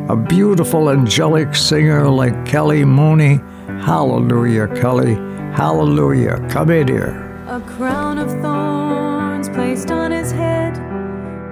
a 0.09 0.15
beautiful 0.15 0.89
angelic 0.89 1.53
singer 1.55 2.07
like 2.09 2.45
Kelly 2.45 2.85
Mooney. 2.85 3.39
Hallelujah, 3.81 4.67
Kelly. 4.67 5.15
Hallelujah. 5.53 6.45
Come 6.49 6.69
in 6.69 6.87
here. 6.87 7.21
A 7.47 7.59
crown 7.61 8.17
of 8.17 8.29
thorns 8.41 9.49
placed 9.49 9.91
on 9.91 10.11
his 10.11 10.31
head. 10.31 10.77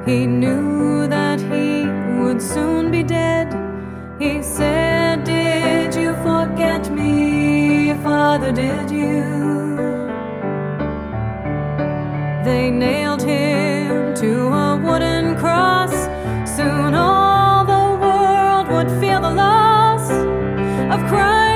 He 0.07 0.25
knew 0.25 1.07
that 1.07 1.39
he 1.39 1.86
would 2.21 2.41
soon 2.41 2.91
be 2.91 3.03
dead. 3.03 3.32
He 4.24 4.41
said, 4.41 5.26
Did 5.26 5.93
you 5.93 6.13
forget 6.24 6.89
me, 6.89 7.93
Father? 7.95 8.53
Did 8.53 8.89
you? 8.89 9.21
They 12.45 12.71
nailed 12.71 13.21
him 13.21 14.15
to 14.15 14.47
a 14.47 14.78
wooden 14.78 15.36
cross. 15.36 15.91
Soon 16.49 16.95
all 16.95 17.65
the 17.65 17.86
world 18.05 18.69
would 18.69 18.89
feel 19.01 19.19
the 19.19 19.34
loss 19.34 20.09
of 20.09 21.05
Christ 21.09 21.53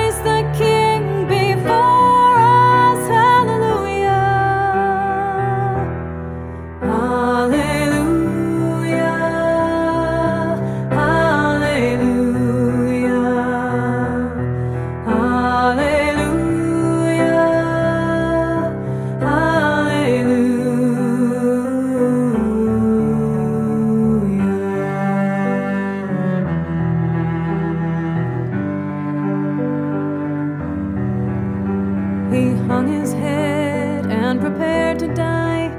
He 32.32 32.52
hung 32.68 32.88
his 32.88 33.14
head 33.14 34.06
and 34.08 34.42
prepared 34.42 35.00
to 35.00 35.08
die, 35.14 35.70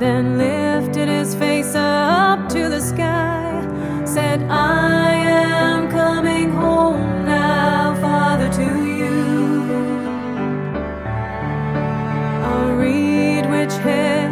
then 0.00 0.36
lifted 0.36 1.08
his 1.08 1.34
face 1.36 1.76
up 1.76 2.48
to 2.48 2.68
the 2.68 2.80
sky, 2.80 3.62
said, 4.04 4.42
I 4.50 5.14
am 5.14 5.88
coming 5.88 6.50
home 6.50 7.24
now, 7.24 7.94
Father, 8.00 8.48
to 8.60 8.68
you. 8.84 9.16
A 12.52 12.74
reed 12.74 13.46
which 13.48 13.74
held 13.74 14.25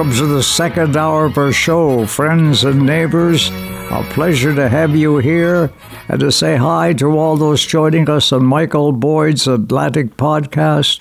welcome 0.00 0.16
to 0.16 0.26
the 0.28 0.42
second 0.42 0.96
hour 0.96 1.26
of 1.26 1.36
our 1.36 1.52
show, 1.52 2.06
friends 2.06 2.64
and 2.64 2.86
neighbors. 2.86 3.50
A 3.90 4.02
pleasure 4.08 4.54
to 4.54 4.66
have 4.66 4.96
you 4.96 5.18
here 5.18 5.70
and 6.08 6.18
to 6.20 6.32
say 6.32 6.56
hi 6.56 6.94
to 6.94 7.18
all 7.18 7.36
those 7.36 7.66
joining 7.66 8.08
us 8.08 8.32
on 8.32 8.42
Michael 8.42 8.92
Boyd's 8.92 9.46
Atlantic 9.46 10.16
podcast 10.16 11.00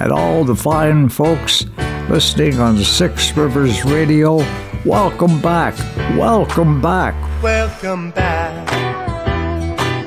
and 0.00 0.10
all 0.10 0.44
the 0.44 0.56
fine 0.56 1.10
folks 1.10 1.66
listening 2.08 2.58
on 2.58 2.78
Six 2.78 3.36
Rivers 3.36 3.84
Radio. 3.84 4.36
Welcome 4.82 5.42
back. 5.42 5.76
Welcome 6.16 6.80
back. 6.80 7.42
Welcome 7.42 8.12
back. 8.12 8.66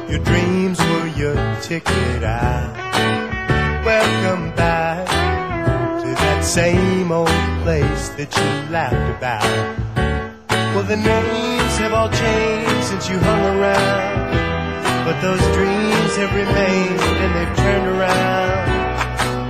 Your 0.09 0.23
dreams 0.23 0.79
were 0.79 1.07
your 1.09 1.35
ticket 1.61 2.23
out. 2.23 2.75
Welcome 3.85 4.40
same 6.51 7.13
old 7.13 7.29
place 7.63 8.09
that 8.19 8.27
you 8.35 8.47
laughed 8.75 9.07
about. 9.15 9.47
Well, 10.75 10.83
the 10.83 10.97
names 10.97 11.73
have 11.79 11.93
all 11.93 12.09
changed 12.11 12.83
since 12.91 13.07
you 13.07 13.17
hung 13.19 13.43
around. 13.55 14.35
But 15.07 15.15
those 15.23 15.39
dreams 15.55 16.11
have 16.19 16.35
remained 16.35 16.99
and 17.23 17.31
they've 17.39 17.55
turned 17.55 17.87
around. 17.95 18.67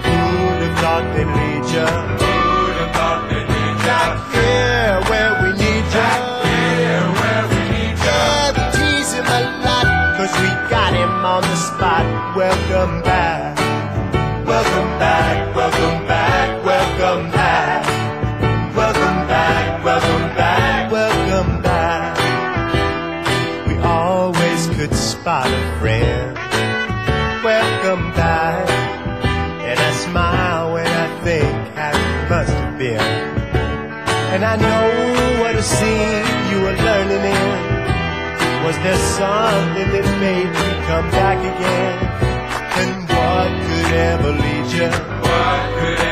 Who'd 0.06 0.62
have 0.62 0.78
thought 0.78 1.06
they'd 1.18 1.26
lead 1.26 1.66
ya? 1.74 1.89
Who'd 2.22 2.78
have 2.86 2.93
thought 2.93 3.22
they'd 3.34 3.49
lead 3.49 3.78
ya? 3.82 3.97
Back 3.97 4.22
here 4.38 5.02
where 5.10 5.34
we 5.41 5.49
need 5.58 5.86
ya. 5.97 6.06
Back 6.06 6.45
here 6.45 7.06
where 7.18 7.45
we 7.49 7.62
need 7.74 7.97
ya. 7.97 8.14
Yeah, 8.14 8.54
we 8.54 8.64
tease 8.78 9.12
him 9.18 9.26
a 9.26 9.41
lot, 9.66 9.89
cause 10.22 10.34
we 10.38 10.49
got 10.70 10.93
him 10.93 11.10
on 11.26 11.41
the 11.41 11.58
spot. 11.66 12.06
Welcome 12.38 13.02
back. 13.02 13.58
Welcome 14.45 14.91
back, 14.99 15.56
welcome 15.56 16.06
back, 16.08 16.20
And 34.34 34.45
I 34.45 34.55
know 34.55 35.41
what 35.41 35.55
a 35.55 35.61
scene 35.61 36.25
you 36.49 36.57
were 36.63 36.77
learning 36.88 37.23
in. 37.36 37.49
Was 38.65 38.77
there 38.77 39.01
something 39.19 39.89
that 39.91 40.07
made 40.21 40.51
you 40.61 40.71
come 40.88 41.07
back 41.11 41.39
again? 41.51 41.95
And 42.79 42.91
what 43.11 43.49
could 43.67 43.91
ever 44.11 44.32
lead 44.32 44.67
you? 44.71 44.89
What 45.27 45.59
could 45.79 46.11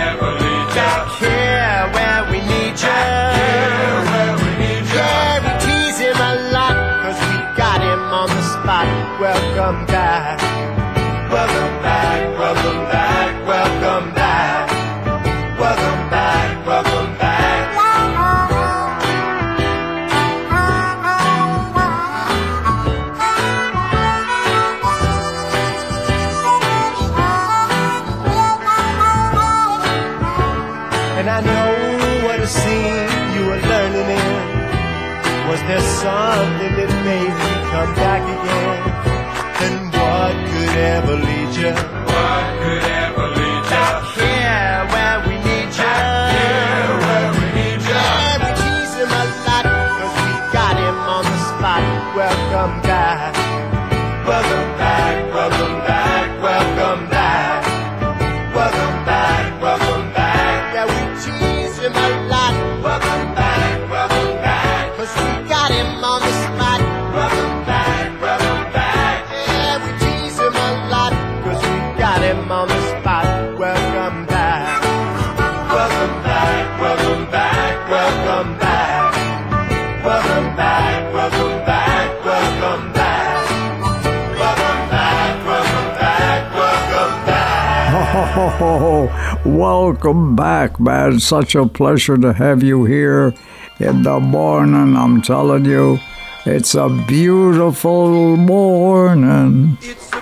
Oh, 88.52 89.42
welcome 89.46 90.36
back, 90.36 90.80
man. 90.80 91.20
Such 91.20 91.54
a 91.54 91.68
pleasure 91.68 92.18
to 92.18 92.34
have 92.34 92.64
you 92.64 92.86
here 92.86 93.34
in 93.80 94.02
the 94.02 94.20
morning. 94.20 94.98
I'm 94.98 95.22
telling 95.22 95.66
you, 95.66 96.00
it's 96.46 96.74
a 96.74 96.90
beautiful 97.08 98.38
morning. 98.38 99.78
I 100.12 100.19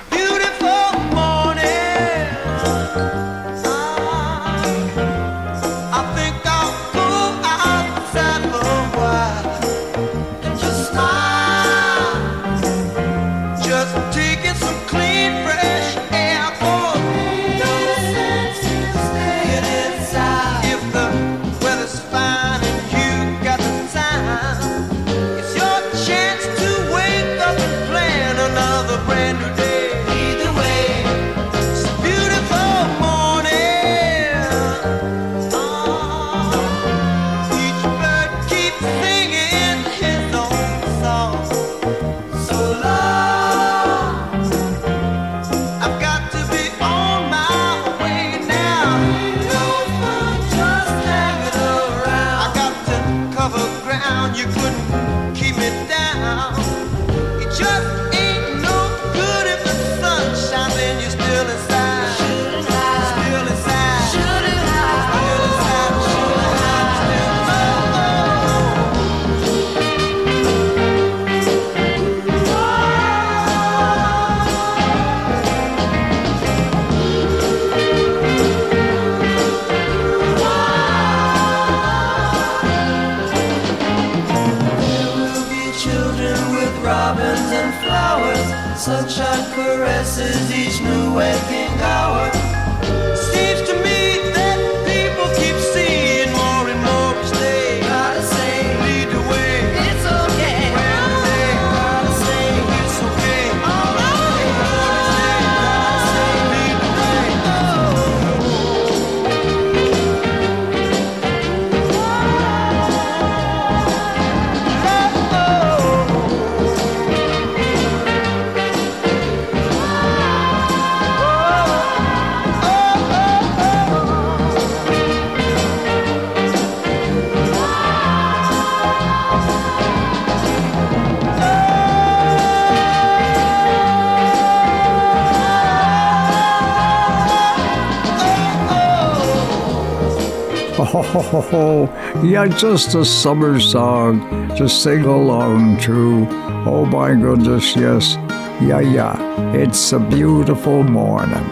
Oh, 141.13 141.89
yeah, 142.23 142.47
just 142.47 142.95
a 142.95 143.05
summer 143.05 143.59
song 143.59 144.55
to 144.57 144.67
sing 144.67 145.05
along 145.05 145.79
to. 145.81 146.27
Oh 146.65 146.85
my 146.85 147.13
goodness, 147.13 147.75
yes. 147.75 148.15
Yeah, 148.61 148.81
yeah. 148.81 149.53
It's 149.53 149.93
a 149.93 149.99
beautiful 149.99 150.83
morning. 150.83 151.45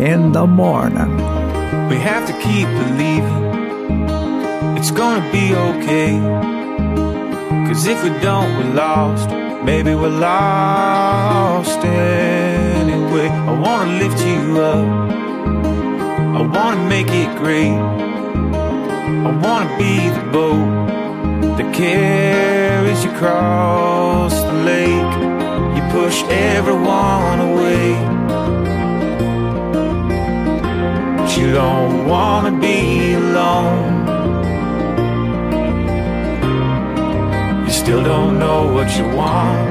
In 0.00 0.32
the 0.32 0.46
morning. 0.46 1.16
We 1.88 1.96
have 1.96 2.26
to 2.26 2.32
keep 2.34 2.68
believing 2.68 3.48
it's 4.76 4.92
gonna 4.92 5.28
be 5.32 5.54
okay. 5.54 6.18
Cause 7.66 7.86
if 7.86 8.02
we 8.04 8.10
don't, 8.20 8.56
we're 8.58 8.74
lost. 8.74 9.28
Maybe 9.64 9.94
we're 9.94 10.08
lost 10.08 11.78
anyway. 11.84 13.28
I 13.28 13.58
wanna 13.58 13.98
lift 13.98 14.20
you 14.24 14.60
up, 14.60 15.10
I 16.38 16.42
wanna 16.42 16.88
make 16.88 17.08
it 17.10 17.36
great. 17.38 18.07
Wanna 19.48 19.78
be 19.78 20.10
the 20.10 20.24
boat 20.30 20.88
that 21.56 21.74
carries 21.74 23.02
you 23.02 23.10
across 23.12 24.34
the 24.42 24.52
lake. 24.52 25.14
You 25.74 25.82
push 25.90 26.22
everyone 26.24 27.40
away. 27.50 27.94
But 31.16 31.30
you 31.38 31.50
don't 31.52 32.06
wanna 32.06 32.60
be 32.60 33.14
alone. 33.14 33.88
You 37.64 37.72
still 37.72 38.04
don't 38.04 38.38
know 38.38 38.70
what 38.74 38.88
you 38.98 39.06
want. 39.16 39.68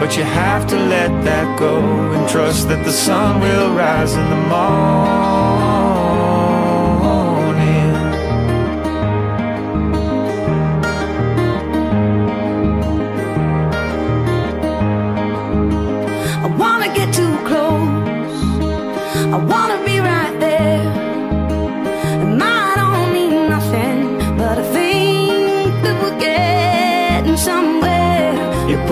But 0.00 0.16
you 0.16 0.24
have 0.24 0.66
to 0.66 0.76
let 0.76 1.10
that 1.28 1.56
go 1.56 1.78
and 2.14 2.28
trust 2.28 2.68
that 2.70 2.84
the 2.84 2.92
sun 3.06 3.40
will 3.40 3.72
rise 3.72 4.14
in 4.14 4.28
the 4.30 4.42
morning. 4.48 5.87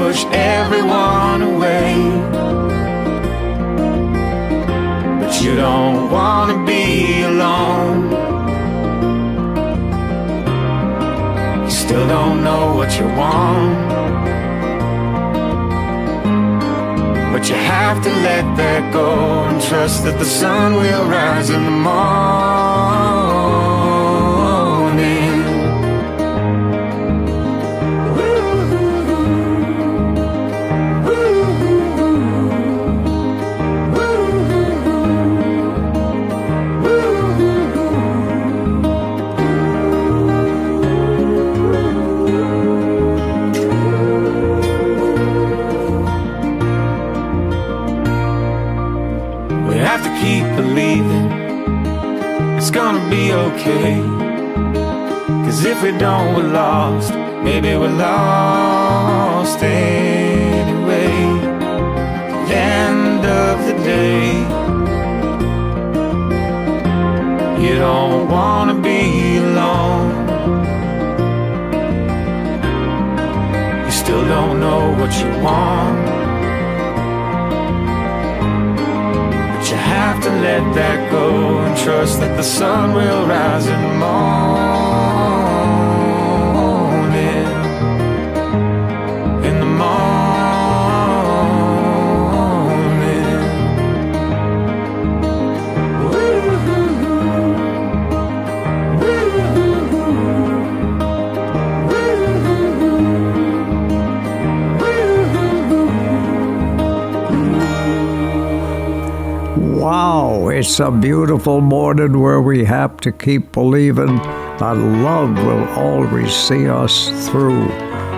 Push 0.07 0.25
everyone 0.31 1.43
away. 1.43 1.95
But 5.19 5.33
you 5.43 5.57
don't 5.57 6.13
wanna 6.13 6.65
be 6.65 7.23
alone. 7.23 8.03
You 11.65 11.71
still 11.71 12.07
don't 12.07 12.45
know 12.45 12.77
what 12.77 12.91
you 13.01 13.07
want. 13.23 13.79
But 17.33 17.49
you 17.49 17.57
have 17.57 18.01
to 18.05 18.11
let 18.29 18.45
that 18.61 18.93
go 18.93 19.11
and 19.49 19.61
trust 19.61 20.05
that 20.05 20.21
the 20.21 20.31
sun 20.41 20.75
will 20.75 21.05
rise 21.09 21.51
in 21.51 21.65
the 21.65 21.77
morning. 21.89 22.76
Gonna 52.77 53.09
be 53.09 53.33
okay. 53.33 54.03
Cause 55.45 55.65
if 55.65 55.83
we 55.83 55.93
don't, 55.93 56.35
we're 56.37 56.53
lost. 56.53 57.15
Maybe 57.43 57.75
we're 57.75 57.97
lost 57.97 59.63
anyway. 59.63 61.11
End 62.53 63.25
of 63.25 63.57
the 63.69 63.77
day, 63.95 64.27
you 67.63 67.75
don't 67.87 68.29
wanna 68.29 68.75
be 68.91 69.39
alone. 69.39 70.11
You 73.87 73.91
still 73.91 74.25
don't 74.35 74.61
know 74.61 74.83
what 74.99 75.13
you 75.21 75.31
want. 75.43 76.16
To 80.27 80.33
let 80.41 80.75
that 80.75 81.09
go 81.09 81.59
and 81.59 81.77
trust 81.79 82.19
that 82.19 82.37
the 82.37 82.43
sun 82.43 82.93
will 82.95 83.29
rise 83.29 83.67
in 83.69 83.81
the 83.81 83.95
morning. 83.95 85.26
It's 110.57 110.81
a 110.81 110.91
beautiful 110.91 111.61
morning 111.61 112.19
where 112.19 112.41
we 112.41 112.65
have 112.65 112.97
to 112.97 113.13
keep 113.13 113.53
believing 113.53 114.17
that 114.57 114.73
love 114.73 115.37
will 115.37 115.69
always 115.79 116.35
see 116.35 116.67
us 116.67 117.11
through. 117.29 117.69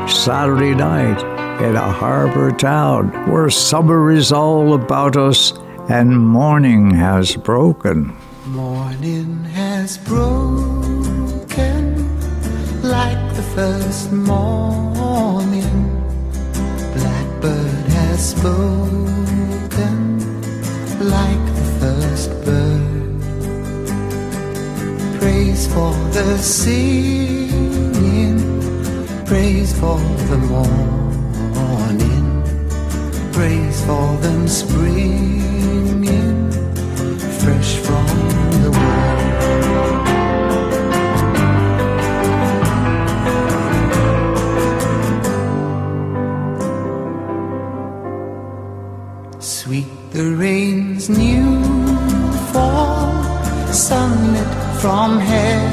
Saturday 0.06 0.72
night 0.72 1.20
in 1.60 1.74
a 1.74 1.92
harbor 1.92 2.52
town 2.52 3.08
where 3.28 3.50
summer 3.50 4.12
is 4.12 4.30
all 4.30 4.74
about 4.74 5.16
us 5.16 5.52
and 5.88 6.16
morning 6.16 6.92
has 6.92 7.34
broken. 7.34 8.16
Morning 8.46 9.42
has 9.42 9.98
broken 9.98 10.78
like 12.82 13.34
the 13.34 13.42
first 13.56 14.12
morning. 14.12 15.74
Blackbird 16.94 17.88
has 17.98 18.30
spoken 18.30 19.07
for 25.78 25.94
the 26.10 26.36
singing, 26.38 28.38
praise 29.26 29.72
for 29.78 29.98
the 30.30 30.38
morning, 30.52 32.26
praise 33.32 33.78
for 33.86 34.08
them 34.24 34.48
springing 34.48 36.50
fresh 37.42 37.72
from 37.86 38.06
the 38.64 38.70
world. 38.78 39.20
Sweet 49.38 49.90
the 50.10 50.26
rain's 50.44 51.08
new 51.08 51.62
fall, 52.52 53.12
sunlit 53.72 54.58
from 54.80 55.18
heaven 55.18 55.67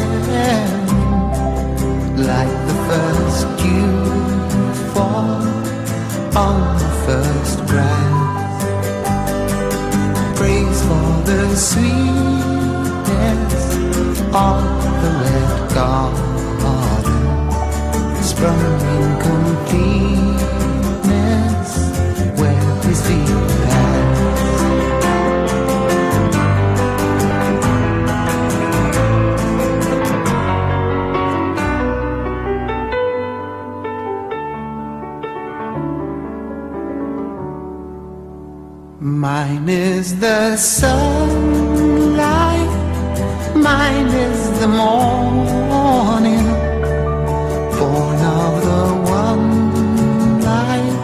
the 40.55 40.61
sunlight, 40.61 42.23
mine 43.55 44.07
is 44.07 44.41
the 44.61 44.67
morning, 44.69 46.47
born 47.77 48.19
of 48.39 48.53
the 48.69 48.83
one 49.21 49.47
light, 50.49 50.97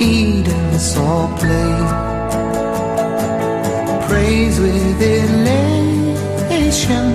Eden 0.00 0.78
saw 0.78 1.18
play. 1.40 1.74
Praise 4.08 4.56
with 4.58 5.02
elation, 5.18 7.06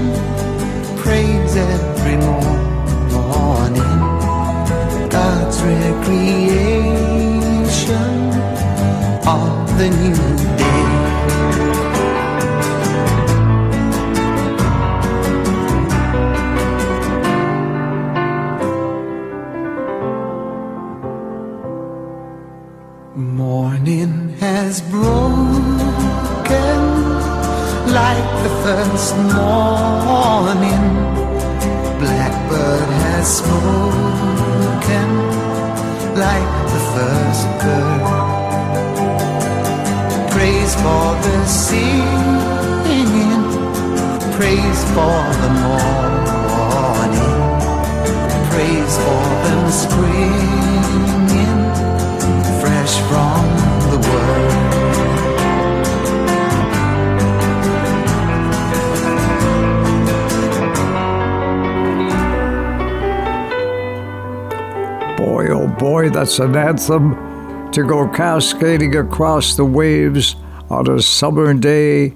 praise 1.02 1.56
every 1.56 2.18
morning, 3.18 3.98
God's 5.10 5.58
recreation 5.64 6.56
of 9.26 9.50
the 9.80 9.90
new 10.04 10.25
for 44.96 45.02
the 45.44 45.52
morning, 45.60 45.92
praise 48.50 48.96
for 48.98 49.24
them 49.44 49.64
springing 49.70 51.60
fresh 52.62 52.96
from 53.10 53.44
the 53.92 54.00
word. 54.08 54.56
Boy, 65.18 65.44
oh 65.50 65.68
boy, 65.78 66.10
that's 66.10 66.40
an 66.40 66.56
anthem 66.56 67.16
to 67.74 67.84
go 67.84 68.08
cascading 68.08 68.96
across 68.96 69.56
the 69.58 69.66
waves 69.66 70.38
on 70.70 70.90
a 70.90 71.02
summer 71.02 71.54
day 71.54 72.14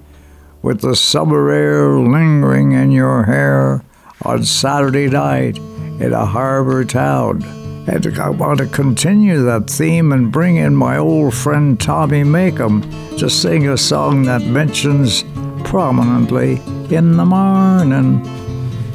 with 0.62 0.82
the 0.82 0.96
summer 0.96 1.50
air 1.50 1.98
lingering 2.00 2.74
in 2.74 2.92
your 2.92 3.24
hair 3.24 3.84
on 4.24 4.44
Saturday 4.44 5.08
night 5.08 5.58
in 5.58 6.14
a 6.14 6.26
harbor 6.26 6.84
town. 6.84 7.44
And 7.88 8.20
I 8.20 8.30
want 8.30 8.60
to 8.60 8.68
continue 8.68 9.42
that 9.44 9.70
theme 9.70 10.12
and 10.12 10.32
bring 10.32 10.58
in 10.58 10.76
my 10.76 10.98
old 10.98 11.34
friend 11.34 11.80
Tommy 11.80 12.24
Makem 12.24 12.84
to 13.18 13.30
sing 13.30 13.68
a 13.68 13.78
song 13.78 14.24
that 14.24 14.44
mentions 14.44 15.24
prominently 15.64 16.62
in 16.96 17.18
the 17.18 17.26
morning. 17.26 18.26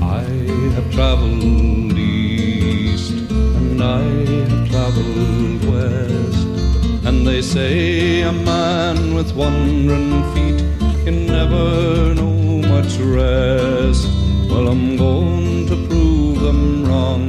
I 0.01 0.23
have 0.75 0.93
traveled 0.93 1.43
east 1.99 3.31
and 3.31 3.83
I 3.83 4.03
have 4.03 4.71
traveled 4.71 5.65
west, 5.65 7.07
and 7.07 7.27
they 7.27 7.43
say 7.43 8.23
a 8.23 8.33
man 8.33 9.15
with 9.15 9.35
wandering 9.35 10.23
feet 10.35 10.74
never 11.39 12.14
know 12.14 12.37
much 12.74 12.93
rest. 13.18 14.07
Well, 14.49 14.66
I'm 14.72 14.97
going 14.97 15.66
to 15.70 15.76
prove 15.89 16.39
them 16.47 16.62
wrong. 16.87 17.26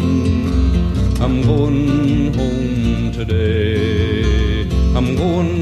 I'm 1.25 1.37
going 1.51 2.33
home 2.39 3.11
today. 3.19 4.61
I'm 4.97 5.09
going 5.23 5.55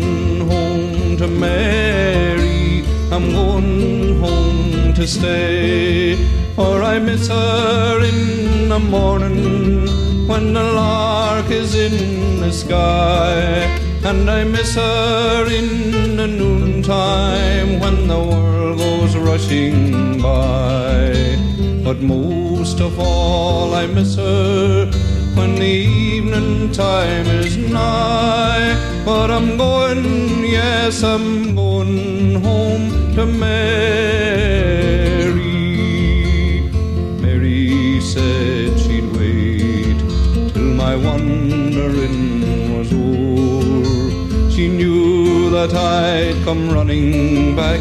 home 0.52 1.18
to 1.22 1.28
Mary. 1.28 2.84
I'm 3.16 3.28
going 3.40 4.20
home 4.26 4.94
to 5.00 5.06
stay. 5.08 6.18
For 6.58 6.76
I 6.94 7.00
miss 7.00 7.28
her 7.28 8.04
in 8.12 8.70
the 8.74 8.82
morning 8.96 9.88
when 10.30 10.54
the 10.58 10.66
lark 10.82 11.50
is 11.50 11.72
in 11.88 11.96
the 12.44 12.52
sky. 12.52 13.93
And 14.06 14.30
I 14.30 14.44
miss 14.44 14.76
her 14.76 15.48
in 15.48 16.18
the 16.18 16.28
noontime 16.28 17.80
when 17.80 18.08
the 18.08 18.20
world 18.20 18.78
goes 18.78 19.16
rushing 19.16 20.22
by. 20.22 21.38
But 21.86 22.02
most 22.02 22.82
of 22.82 23.00
all, 23.00 23.74
I 23.74 23.88
miss 23.88 24.16
her 24.18 24.92
when 25.36 25.56
the 25.56 25.76
evening 26.16 26.72
time 26.74 27.28
is 27.28 27.56
nigh. 27.58 28.76
But 29.06 29.32
I'm 29.32 29.58
going, 29.58 30.44
yes, 30.44 31.02
I'm 31.02 31.56
going 31.56 32.42
home 32.42 33.16
to 33.16 33.26
Mary. 33.26 34.53
That 45.54 45.76
I'd 45.76 46.44
come 46.44 46.72
running 46.72 47.56
back 47.56 47.80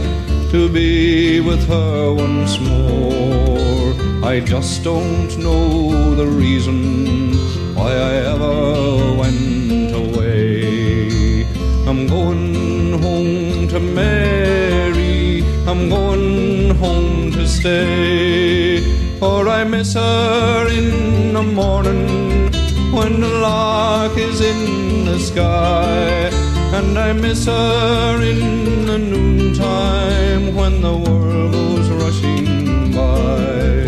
to 0.51 0.69
be 0.69 1.41
with 1.41 1.67
her 1.69 2.13
once 2.13 2.61
more. 2.61 3.95
I 4.23 4.41
just 4.41 4.85
don't 4.85 5.33
know 5.39 6.15
the 6.15 6.27
reason 6.27 7.33
why 7.75 7.93
I 8.11 8.15
ever 8.35 9.17
went 9.23 9.91
away. 10.05 11.47
I'm 11.89 12.07
going 12.07 13.01
home 13.01 13.69
to 13.69 13.81
Mary. 13.81 15.43
I'm 15.67 15.89
going 15.89 16.75
home 16.77 17.33
to 17.33 17.49
stay. 17.49 18.83
For 19.19 19.49
I 19.49 19.65
miss 19.65 19.95
her 19.95 20.69
in 20.69 21.33
the 21.33 21.43
morning 21.43 22.53
when 22.93 23.23
the 23.23 23.33
lark 23.49 24.19
is 24.19 24.43
in 24.43 25.07
the 25.07 25.19
sky. 25.19 26.32
And 26.75 26.99
I 26.99 27.13
miss 27.13 27.45
her 27.45 28.23
in 28.23 28.87
the 28.87 28.97
noontime 28.97 30.55
when 30.55 30.81
the 30.81 30.97
world 30.97 31.53
goes 31.53 31.91
rushing 31.91 32.91
by. 32.91 33.85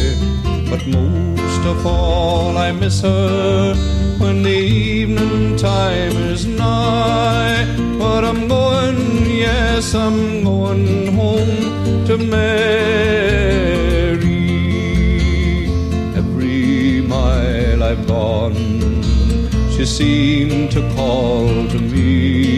But 0.68 0.86
most 0.86 1.62
of 1.66 1.86
all, 1.86 2.58
I 2.58 2.72
miss 2.72 3.00
her 3.00 3.74
when 4.18 4.42
the 4.42 4.50
evening 4.50 5.56
time 5.56 6.14
is 6.34 6.44
nigh. 6.44 7.64
But 7.98 8.22
I'm 8.22 8.48
going, 8.48 9.30
yes, 9.30 9.94
I'm 9.94 10.44
going 10.44 11.14
home 11.14 12.04
to 12.04 12.18
Mary. 12.18 12.44
Every 16.14 17.00
mile 17.00 17.82
I've 17.82 18.06
gone, 18.06 18.54
she 19.70 19.86
seemed 19.86 20.70
to 20.72 20.82
call 20.94 21.46
to 21.68 21.78
me 21.78 22.53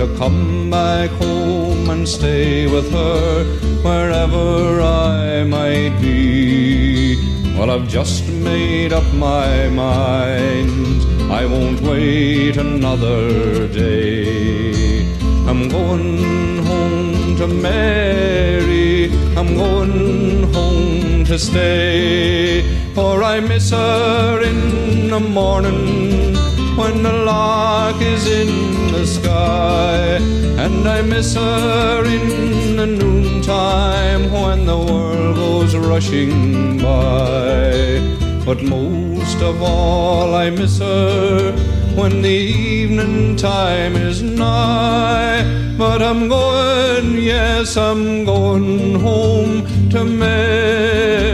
to 0.00 0.16
come 0.16 0.70
back 0.70 1.10
home 1.10 1.90
and 1.90 2.08
stay 2.08 2.66
with 2.66 2.90
her 2.90 3.44
wherever 3.82 4.80
I 4.80 5.44
might 5.44 5.94
be. 6.00 7.16
Well, 7.54 7.70
I've 7.70 7.86
just 7.86 8.26
made 8.26 8.94
up 8.94 9.04
my 9.12 9.68
mind. 9.68 11.02
I 11.30 11.44
won't 11.44 11.82
wait 11.82 12.56
another 12.56 13.68
day. 13.68 15.04
I'm 15.46 15.68
going 15.68 16.64
home 16.64 17.36
to 17.36 17.46
Mary. 17.46 19.12
I'm 19.36 19.54
going 19.54 20.50
home 20.54 21.24
to 21.26 21.38
stay. 21.38 22.62
For 22.94 23.22
I 23.22 23.40
miss 23.40 23.70
her 23.70 24.42
in 24.42 25.10
the 25.10 25.20
morning 25.20 26.49
when 26.80 27.02
the 27.02 27.12
lark 27.12 28.00
is 28.00 28.24
in 28.40 28.50
the 28.92 29.06
sky. 29.06 30.18
And 30.64 30.88
I 30.88 31.02
miss 31.02 31.34
her 31.34 32.04
in 32.16 32.76
the 32.80 32.86
noontime 32.86 34.22
when 34.32 34.66
the 34.66 34.78
world 34.78 35.36
goes 35.36 35.76
rushing 35.76 36.78
by. 36.78 38.00
But 38.46 38.62
most 38.62 39.38
of 39.50 39.62
all, 39.62 40.34
I 40.34 40.50
miss 40.50 40.78
her 40.78 41.52
when 41.98 42.22
the 42.22 42.40
evening 42.78 43.36
time 43.36 43.94
is 43.96 44.22
nigh. 44.22 45.40
But 45.76 46.02
I'm 46.02 46.28
going, 46.28 47.08
yes, 47.32 47.76
I'm 47.76 48.24
going 48.24 49.00
home 49.00 49.54
to 49.90 50.04
Mary. 50.04 51.30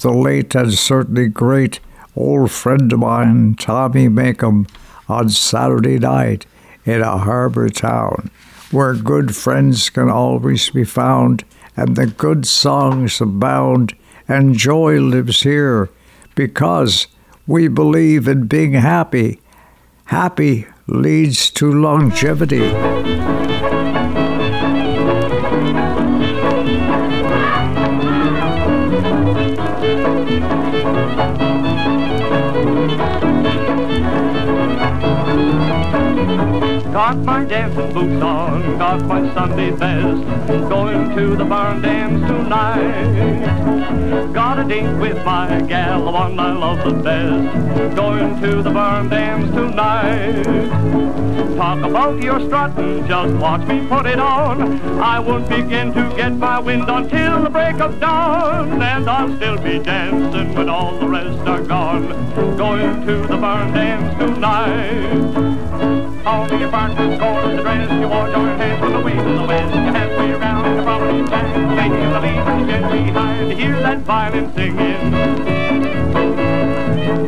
The 0.00 0.12
late 0.12 0.54
and 0.54 0.72
certainly 0.74 1.28
great 1.28 1.80
old 2.16 2.50
friend 2.50 2.92
of 2.92 2.98
mine, 2.98 3.54
Tommy 3.54 4.08
Makem, 4.08 4.68
on 5.08 5.28
Saturday 5.28 5.98
night 5.98 6.46
in 6.84 7.00
a 7.00 7.18
harbor 7.18 7.68
town 7.68 8.30
where 8.70 8.94
good 8.94 9.34
friends 9.34 9.90
can 9.90 10.08
always 10.08 10.70
be 10.70 10.84
found 10.84 11.44
and 11.76 11.96
the 11.96 12.06
good 12.06 12.46
songs 12.46 13.20
abound 13.20 13.94
and 14.28 14.54
joy 14.54 14.98
lives 14.98 15.42
here 15.42 15.90
because 16.34 17.08
we 17.46 17.66
believe 17.66 18.28
in 18.28 18.46
being 18.46 18.74
happy. 18.74 19.40
Happy 20.04 20.66
leads 20.86 21.50
to 21.50 21.70
longevity. 21.72 23.39
Got 37.00 37.16
my 37.20 37.44
dancing 37.44 37.94
boots 37.94 38.22
on, 38.22 38.76
got 38.76 39.00
my 39.06 39.22
Sunday 39.32 39.70
best, 39.70 40.22
going 40.68 41.16
to 41.16 41.34
the 41.34 41.46
barn 41.46 41.80
dance 41.80 42.20
tonight. 42.28 44.34
Got 44.34 44.58
a 44.58 44.64
date 44.68 44.98
with 44.98 45.16
my 45.24 45.62
gal, 45.62 46.04
the 46.04 46.10
one 46.10 46.38
I 46.38 46.52
love 46.52 46.84
the 46.84 46.92
best, 47.02 47.96
going 47.96 48.38
to 48.42 48.62
the 48.62 48.68
barn 48.68 49.08
dance 49.08 49.50
tonight. 49.54 50.44
Talk 51.56 51.82
about 51.82 52.22
your 52.22 52.38
strutting, 52.38 53.08
just 53.08 53.34
watch 53.36 53.66
me 53.66 53.86
put 53.88 54.04
it 54.04 54.20
on. 54.20 54.78
I 55.00 55.20
won't 55.20 55.48
begin 55.48 55.94
to 55.94 56.12
get 56.14 56.34
my 56.34 56.58
wind 56.58 56.84
until 56.86 57.42
the 57.42 57.48
break 57.48 57.80
of 57.80 57.98
dawn, 57.98 58.82
and 58.82 59.08
I'll 59.08 59.34
still 59.36 59.56
be 59.56 59.78
dancing 59.78 60.54
when 60.54 60.68
all 60.68 60.98
the 60.98 61.08
rest 61.08 61.48
are 61.48 61.62
gone, 61.62 62.08
going 62.58 63.06
to 63.06 63.26
the 63.26 63.38
barn 63.38 63.72
dance 63.72 64.18
tonight. 64.18 65.30
Wore 66.50 66.58
your 66.58 66.70
hands 66.70 66.89
violin 74.10 74.52
singing. 74.54 75.10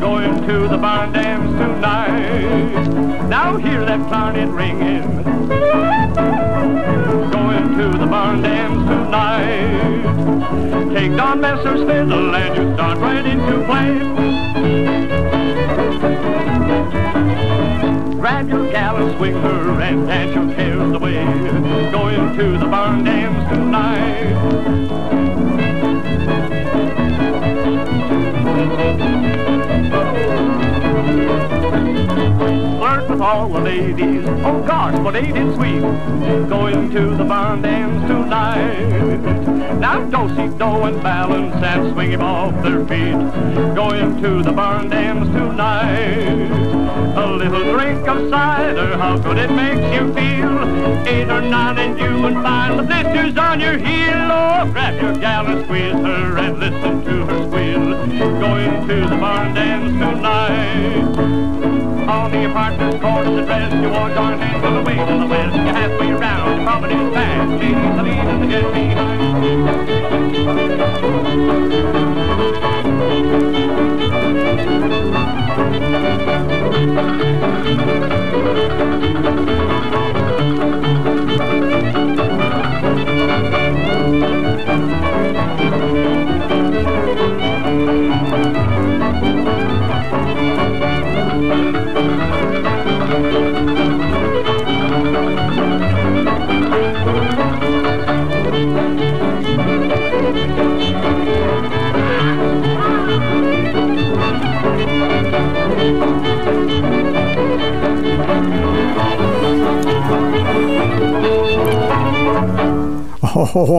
Going 0.01 0.47
to 0.49 0.67
the 0.67 0.79
barn 0.79 1.13
dance 1.13 1.51
tonight. 1.53 3.29
Now 3.29 3.57
hear 3.57 3.85
that 3.85 4.01
clarinet 4.09 4.49
ringing. 4.49 5.23
Going 7.31 7.79
to 7.79 7.99
the 7.99 8.07
barn 8.07 8.43
dance 8.43 8.83
tonight. 8.89 9.93
Take 10.93 11.17
Don 11.17 11.41
Messer's 11.41 11.85
fiddle 11.89 12.35
and 12.35 12.57
you 12.57 12.75
start 12.75 12.99
right 12.99 13.25
into 13.25 13.65
play. 13.67 13.93
Grab 18.23 18.49
your 18.49 18.71
gal 18.71 18.97
and 18.99 19.17
swing 19.19 19.33
her 19.33 19.81
and 19.81 20.07
dance 20.07 20.33
your 20.33 20.55
cares 20.55 20.93
away. 20.95 21.25
Going 21.91 22.37
to 22.39 22.57
the 22.57 22.67
barn 22.67 23.03
dance 23.03 23.49
tonight. 23.51 24.33
Flirt 32.79 33.09
with 33.09 33.21
all 33.21 33.49
the 33.49 33.61
ladies. 33.61 34.25
Oh 34.45 34.63
gosh, 34.67 34.99
but 35.01 35.17
ain't 35.17 35.37
it 35.37 35.55
sweet? 35.55 35.81
Going 36.49 36.91
to 36.91 37.17
the 37.17 37.25
barn 37.25 37.63
dance 37.63 38.07
tonight. 38.07 39.79
Now 39.79 40.01
do-si-do 40.05 40.65
and 40.85 41.03
balance 41.03 41.55
and 41.63 41.93
swing 41.93 42.13
him 42.13 42.23
off 42.23 42.55
their 42.63 42.85
feet. 42.87 43.19
Going 43.75 44.23
to 44.23 44.43
the 44.43 44.53
barn 44.53 44.89
dance 44.89 45.29
tonight. 45.29 46.51
A 47.17 47.27
little 47.27 47.73
drink 47.73 48.07
of 48.09 48.31
cider, 48.31 48.97
how 48.97 49.19
good 49.19 49.39
it 49.39 49.51
makes 49.51 49.93
you 49.95 50.13
feel. 50.15 51.07
Eight 51.07 51.29
or 51.29 51.43
nine 51.43 51.79
and 51.79 51.99
you 51.99 52.23
would 52.23 52.35
find 52.35 52.79
the 52.79 52.85
blisters 52.85 53.37
on 53.37 53.61
your 53.61 53.77
heel. 53.77 54.31
Oh, 54.31 54.71
grab 54.73 55.01
your 55.01 55.15
gal 55.15 55.47
and 55.47 55.65
squeeze 55.65 55.93
her 55.93 56.39
and 56.39 56.59
listen 56.59 57.05
to 57.05 57.27
her 57.27 57.47
squeal. 57.49 58.41
Going 58.41 58.89
to 58.89 58.95
the 59.09 59.17
barn 59.17 59.55
dance 59.55 59.93
tonight. 59.93 60.92
On 60.95 62.31
the 62.31 62.51
apartment 62.51 63.01
course 63.01 63.29
address, 63.29 63.73
you 63.73 63.89
wore 63.91 64.11
your 64.11 64.37
hands 64.37 64.63
from 64.63 64.75
the 64.75 64.83
way 64.83 64.97
to 64.97 65.19
the 65.19 65.27
west. 65.27 65.57
You're 65.57 65.73
halfway 65.73 66.11
around, 66.11 66.57
your 66.57 66.65
property's 66.65 67.13
fast. 67.15 67.51
Ladies, 67.61 67.97
the 67.97 68.03
lead 68.03 68.19
and 68.19 68.43
the 68.43 68.47
get 68.47 68.63
Oh, 76.95 77.22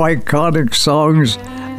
iconic 0.04 0.76
songs 0.76 1.38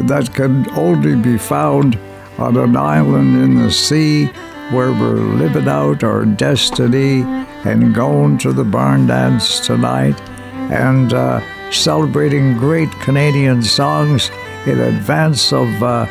that 0.08 0.30
can 0.34 0.66
only 0.78 1.14
be 1.14 1.36
found 1.36 1.98
on 2.38 2.56
an 2.56 2.74
island 2.74 3.36
in 3.44 3.62
the 3.62 3.70
sea 3.70 4.26
where 4.72 4.92
we're 4.92 5.36
living 5.36 5.68
out 5.68 6.02
our 6.02 6.24
destiny 6.24 7.20
and 7.64 7.94
going 7.94 8.38
to 8.38 8.54
the 8.54 8.64
barn 8.64 9.06
dance 9.06 9.60
tonight 9.60 10.18
and 10.72 11.12
uh, 11.12 11.38
celebrating 11.70 12.56
great 12.56 12.90
Canadian 12.92 13.62
songs 13.62 14.30
in 14.64 14.80
advance 14.80 15.52
of, 15.52 15.68
uh, 15.82 16.06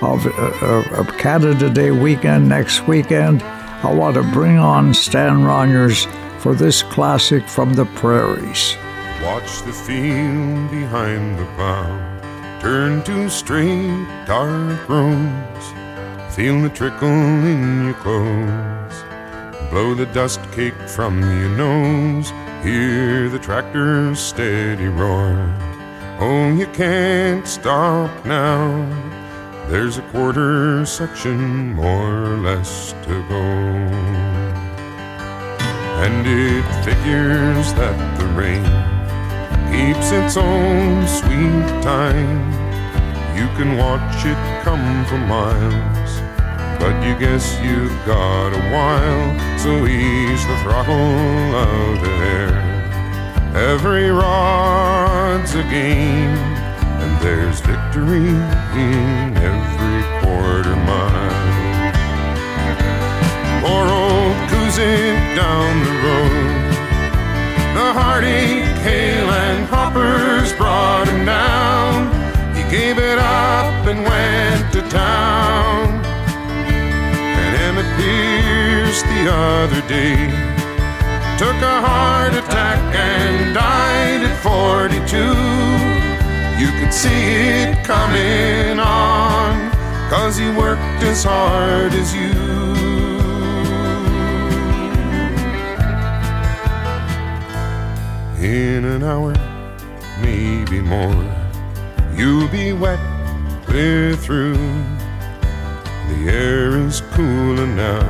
of, 0.00 0.26
uh, 0.26 0.84
of 0.96 1.18
Canada 1.18 1.68
Day 1.68 1.90
weekend 1.90 2.48
next 2.48 2.88
weekend. 2.88 3.42
I 3.42 3.92
want 3.92 4.14
to 4.14 4.22
bring 4.32 4.56
on 4.56 4.94
Stan 4.94 5.44
Rogers 5.44 6.06
for 6.38 6.54
this 6.54 6.82
classic 6.82 7.46
from 7.46 7.74
the 7.74 7.84
prairies. 7.84 8.77
Watch 9.28 9.60
the 9.60 9.74
field 9.74 10.70
behind 10.70 11.38
the 11.38 11.44
plow 11.54 12.60
turn 12.62 13.02
to 13.02 13.28
straight 13.28 14.06
dark 14.24 14.88
roads. 14.88 15.66
Feel 16.34 16.62
the 16.62 16.70
trickle 16.70 17.08
in 17.08 17.84
your 17.84 17.94
clothes. 18.04 19.04
Blow 19.70 19.94
the 19.94 20.06
dust 20.14 20.40
cake 20.52 20.80
from 20.88 21.20
your 21.20 21.50
nose. 21.50 22.30
Hear 22.62 23.28
the 23.28 23.38
tractor's 23.38 24.18
steady 24.18 24.88
roar. 24.88 25.36
Oh, 26.20 26.50
you 26.56 26.66
can't 26.68 27.46
stop 27.46 28.10
now. 28.24 28.64
There's 29.68 29.98
a 29.98 30.02
quarter 30.10 30.86
section 30.86 31.74
more 31.74 32.24
or 32.24 32.38
less 32.38 32.92
to 33.04 33.22
go. 33.28 33.44
And 36.02 36.26
it 36.26 36.64
figures 36.82 37.74
that 37.74 38.18
the 38.18 38.26
rain 38.28 38.87
keeps 39.70 40.10
its 40.10 40.36
own 40.36 41.06
sweet 41.06 41.82
time. 41.82 42.40
You 43.36 43.46
can 43.56 43.76
watch 43.76 44.24
it 44.24 44.38
come 44.64 45.04
for 45.06 45.18
miles, 45.18 46.10
but 46.80 46.94
you 47.06 47.14
guess 47.18 47.58
you've 47.62 47.96
got 48.04 48.48
a 48.52 48.62
while, 48.74 49.58
so 49.58 49.86
ease 49.86 50.44
the 50.46 50.56
throttle 50.62 50.94
out 50.94 52.00
there. 52.02 52.68
Every 53.54 54.10
rod's 54.10 55.54
a 55.54 55.62
game, 55.64 56.36
and 57.02 57.20
there's 57.22 57.60
victory 57.60 58.28
in 58.78 59.36
every 59.36 60.02
quarter 60.20 60.76
mile. 60.76 61.38
Poor 63.62 63.86
old 63.88 64.36
Kuzik 64.50 65.36
down 65.36 65.84
the 65.84 65.94
road, 66.06 66.67
the 67.78 67.92
heartache, 67.92 68.76
hail, 68.82 69.30
and 69.30 69.64
hoppers 69.66 70.52
brought 70.54 71.06
him 71.06 71.24
down. 71.24 72.10
He 72.56 72.62
gave 72.76 72.98
it 72.98 73.18
up 73.18 73.86
and 73.86 74.00
went 74.02 74.72
to 74.74 74.82
town. 74.90 75.86
And 77.40 77.52
Emmett 77.66 77.90
Pierce 77.96 79.00
the 79.12 79.22
other 79.30 79.82
day 79.86 80.18
took 81.38 81.58
a 81.74 81.76
heart 81.86 82.34
attack 82.34 82.80
and 82.96 83.54
died 83.54 84.22
at 84.28 84.36
42. 84.42 85.16
You 86.60 86.70
could 86.78 86.92
see 86.92 87.26
it 87.62 87.84
coming 87.84 88.80
on, 88.80 89.70
cause 90.10 90.36
he 90.36 90.48
worked 90.50 91.00
as 91.12 91.22
hard 91.22 91.92
as 91.92 92.12
you. 92.12 92.77
In 98.48 98.86
an 98.86 99.02
hour, 99.02 99.34
maybe 100.22 100.80
more, 100.80 101.22
you'll 102.14 102.48
be 102.48 102.72
wet, 102.72 102.98
clear 103.66 104.16
through. 104.16 104.56
The 106.08 106.30
air 106.30 106.78
is 106.78 107.02
cooler 107.12 107.66
now. 107.66 108.00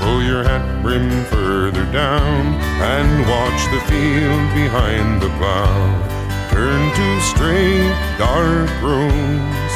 Pull 0.00 0.22
your 0.22 0.42
hat 0.42 0.82
brim 0.82 1.10
further 1.26 1.84
down 1.92 2.54
and 2.80 3.28
watch 3.28 3.62
the 3.68 3.80
field 3.92 4.54
behind 4.54 5.20
the 5.20 5.28
plow. 5.36 6.48
Turn 6.50 6.80
to 6.96 7.20
straight, 7.20 7.92
dark 8.16 8.70
roads. 8.80 9.74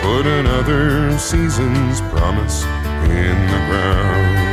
Put 0.00 0.26
another 0.26 1.18
season's 1.18 2.00
promise 2.02 2.62
in 3.10 3.34
the 3.50 3.62
ground. 3.66 4.45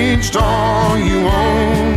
Mortgaged 0.00 0.36
all 0.36 0.96
you 0.98 1.18
own. 1.28 1.96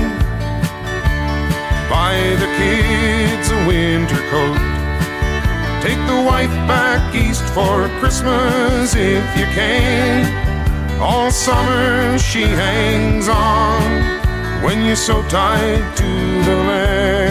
Buy 1.89 2.35
the 2.39 2.47
kids 2.57 3.49
a 3.49 3.67
winter 3.67 4.21
coat. 4.29 4.59
Take 5.81 6.01
the 6.07 6.21
wife 6.25 6.53
back 6.67 7.15
east 7.15 7.43
for 7.53 7.89
Christmas 7.99 8.95
if 8.95 9.37
you 9.37 9.45
can. 9.45 10.25
All 11.01 11.31
summer 11.31 12.17
she 12.19 12.41
hangs 12.41 13.27
on 13.29 13.81
when 14.63 14.85
you're 14.85 14.95
so 14.95 15.21
tied 15.29 15.97
to 15.97 16.03
the 16.47 16.55
land. 16.69 17.23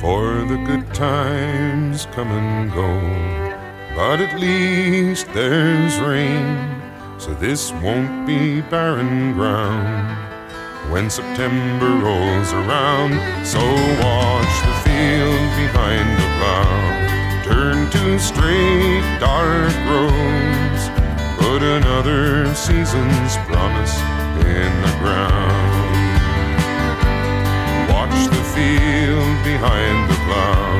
For 0.00 0.44
the 0.44 0.58
good 0.66 0.94
times 0.94 2.06
come 2.06 2.30
and 2.30 2.72
go, 2.72 3.41
but 3.94 4.20
at 4.20 4.40
least 4.40 5.26
there's 5.34 5.98
rain, 6.00 6.82
so 7.18 7.34
this 7.34 7.72
won't 7.82 8.26
be 8.26 8.60
barren 8.62 9.32
ground 9.34 10.18
when 10.90 11.08
September 11.08 11.90
rolls 12.04 12.52
around. 12.52 13.12
So 13.46 13.60
watch 14.02 14.54
the 14.68 14.76
field 14.84 15.48
behind 15.60 16.08
the 16.20 16.28
plow. 16.38 16.72
Turn 17.44 17.90
to 17.90 18.18
straight, 18.18 19.04
dark 19.20 19.74
roads. 19.88 20.82
Put 21.38 21.62
another 21.62 22.54
season's 22.54 23.36
promise 23.48 23.98
in 24.40 24.72
the 24.84 24.94
ground. 25.00 25.72
Watch 27.90 28.26
the 28.26 28.44
field 28.54 29.36
behind 29.44 30.10
the 30.10 30.16
plow. 30.26 30.71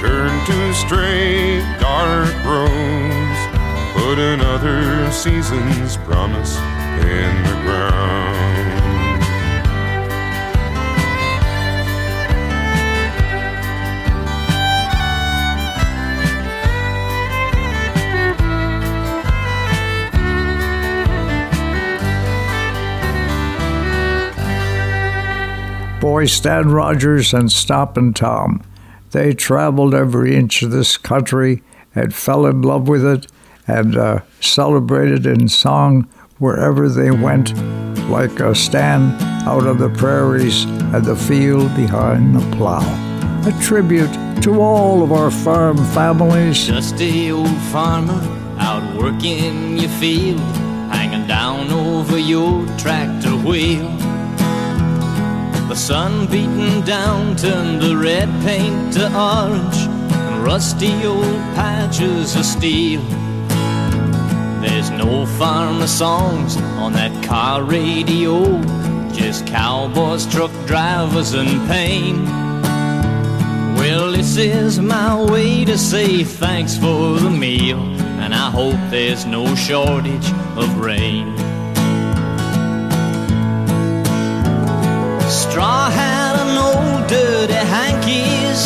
Turn 0.00 0.46
to 0.46 0.74
straight, 0.74 1.64
dark 1.80 2.34
roads. 2.44 3.40
Put 3.94 4.18
another 4.18 5.10
season's 5.10 5.96
promise 5.98 6.56
in 7.00 7.42
the 7.44 7.56
ground. 7.64 8.16
Boy 26.00 26.26
Stan 26.26 26.70
Rogers 26.70 27.34
and 27.34 27.50
Stompin' 27.50 28.14
Tom. 28.14 28.62
They 29.16 29.32
traveled 29.32 29.94
every 29.94 30.36
inch 30.36 30.62
of 30.62 30.72
this 30.72 30.98
country 30.98 31.62
and 31.94 32.14
fell 32.14 32.44
in 32.44 32.60
love 32.60 32.86
with 32.86 33.02
it 33.02 33.26
and 33.66 33.96
uh, 33.96 34.20
celebrated 34.42 35.24
in 35.24 35.48
song 35.48 36.02
wherever 36.38 36.86
they 36.90 37.10
went, 37.10 37.56
like 38.10 38.40
a 38.40 38.54
Stan 38.54 39.18
out 39.48 39.66
on 39.66 39.78
the 39.78 39.88
prairies 39.88 40.64
and 40.64 41.02
the 41.02 41.16
field 41.16 41.74
behind 41.74 42.36
the 42.36 42.56
plow. 42.58 42.84
A 43.46 43.58
tribute 43.62 44.12
to 44.42 44.60
all 44.60 45.02
of 45.02 45.12
our 45.12 45.30
farm 45.30 45.78
families. 45.94 46.68
Dusty 46.68 47.30
old 47.30 47.56
farmer 47.72 48.20
out 48.58 48.84
working 48.98 49.78
your 49.78 49.88
field, 49.92 50.40
hanging 50.92 51.26
down 51.26 51.70
over 51.70 52.18
your 52.18 52.66
tractor 52.76 53.30
wheel. 53.30 54.15
The 55.68 55.74
sun 55.74 56.26
beating 56.26 56.82
down 56.82 57.36
turned 57.36 57.82
the 57.82 57.96
red 57.96 58.28
paint 58.42 58.94
to 58.94 59.06
orange 59.06 59.76
and 60.12 60.44
rusty 60.44 61.04
old 61.04 61.40
patches 61.56 62.36
of 62.36 62.44
steel. 62.44 63.02
There's 64.62 64.90
no 64.90 65.26
farmer 65.26 65.88
songs 65.88 66.56
on 66.78 66.92
that 66.92 67.24
car 67.24 67.64
radio, 67.64 68.62
just 69.12 69.46
cowboys, 69.46 70.24
truck 70.26 70.52
drivers, 70.66 71.34
and 71.34 71.68
pain. 71.68 72.24
Well, 73.76 74.12
this 74.12 74.36
is 74.36 74.78
my 74.78 75.20
way 75.20 75.64
to 75.64 75.76
say 75.76 76.22
thanks 76.24 76.76
for 76.76 77.18
the 77.18 77.30
meal, 77.30 77.80
and 78.20 78.32
I 78.32 78.50
hope 78.50 78.78
there's 78.90 79.26
no 79.26 79.54
shortage 79.56 80.30
of 80.56 80.78
rain. 80.78 81.45
Straw 85.28 85.90
hat 85.90 86.36
and 86.38 86.56
old 86.56 87.08
dirty 87.08 87.52
hankies, 87.52 88.60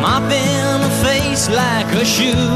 mopping 0.00 0.82
a 0.90 0.92
face 1.02 1.48
like 1.48 1.90
a 1.94 2.04
shoe. 2.04 2.54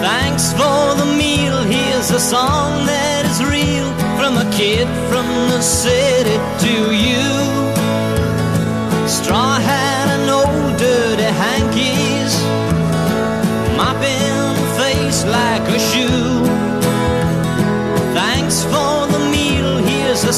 Thanks 0.00 0.52
for 0.52 0.94
the 1.00 1.04
meal, 1.18 1.58
here's 1.64 2.10
a 2.10 2.20
song 2.20 2.86
that 2.86 3.26
is 3.26 3.44
real 3.44 3.88
from 4.18 4.38
a 4.38 4.50
kid 4.56 4.88
from 5.10 5.26
the 5.50 5.60
city 5.60 6.36
to 6.64 6.94
you. 6.94 7.39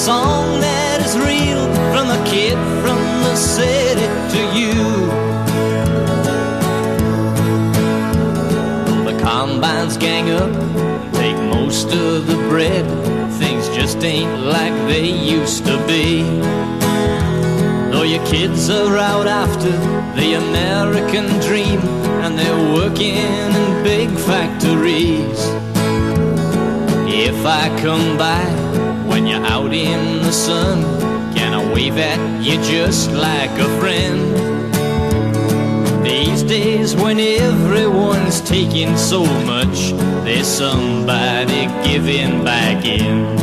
Song 0.02 0.58
that 0.58 0.98
is 1.00 1.16
real 1.16 1.62
from 1.92 2.10
a 2.10 2.20
kid 2.26 2.58
from 2.82 2.98
the 3.22 3.36
city 3.36 4.08
to 4.34 4.40
you. 4.58 4.74
The 9.04 9.16
combines 9.22 9.96
gang 9.96 10.28
up, 10.30 10.50
take 11.12 11.36
most 11.54 11.88
to 11.90 12.18
the 12.18 12.34
bread. 12.48 12.84
Things 13.34 13.68
just 13.68 14.02
ain't 14.02 14.42
like 14.42 14.74
they 14.88 15.06
used 15.06 15.64
to 15.66 15.76
be. 15.86 16.24
Though 17.92 18.02
your 18.02 18.26
kids 18.26 18.70
are 18.70 18.96
out 18.98 19.28
after 19.28 19.70
the 20.18 20.34
American 20.34 21.26
dream 21.46 21.78
and 22.24 22.36
they're 22.36 22.74
working 22.74 23.14
in 23.14 23.84
big 23.84 24.10
factories. 24.18 25.38
If 27.06 27.46
I 27.46 27.68
come 27.80 28.18
by 28.18 28.71
when 29.12 29.26
you're 29.26 29.44
out 29.44 29.74
in 29.74 30.22
the 30.22 30.32
sun, 30.32 30.80
can 31.34 31.52
I 31.52 31.62
wave 31.74 31.98
at 31.98 32.42
you 32.42 32.56
just 32.62 33.12
like 33.12 33.50
a 33.58 33.68
friend? 33.78 34.18
These 36.02 36.42
days 36.44 36.96
when 36.96 37.20
everyone's 37.20 38.40
taking 38.40 38.96
so 38.96 39.22
much, 39.44 39.92
there's 40.24 40.46
somebody 40.46 41.66
giving 41.86 42.42
back 42.42 42.86
in. 42.86 43.36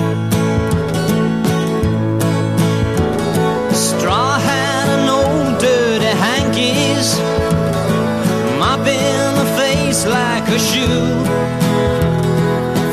Straw 3.71 4.39
hat 4.39 4.87
and 4.95 5.07
old 5.19 5.61
dirty 5.61 6.13
hankies, 6.25 7.09
mopping 8.57 9.27
the 9.39 9.47
face 9.59 10.07
like 10.07 10.47
a 10.49 10.57
shoe. 10.57 11.58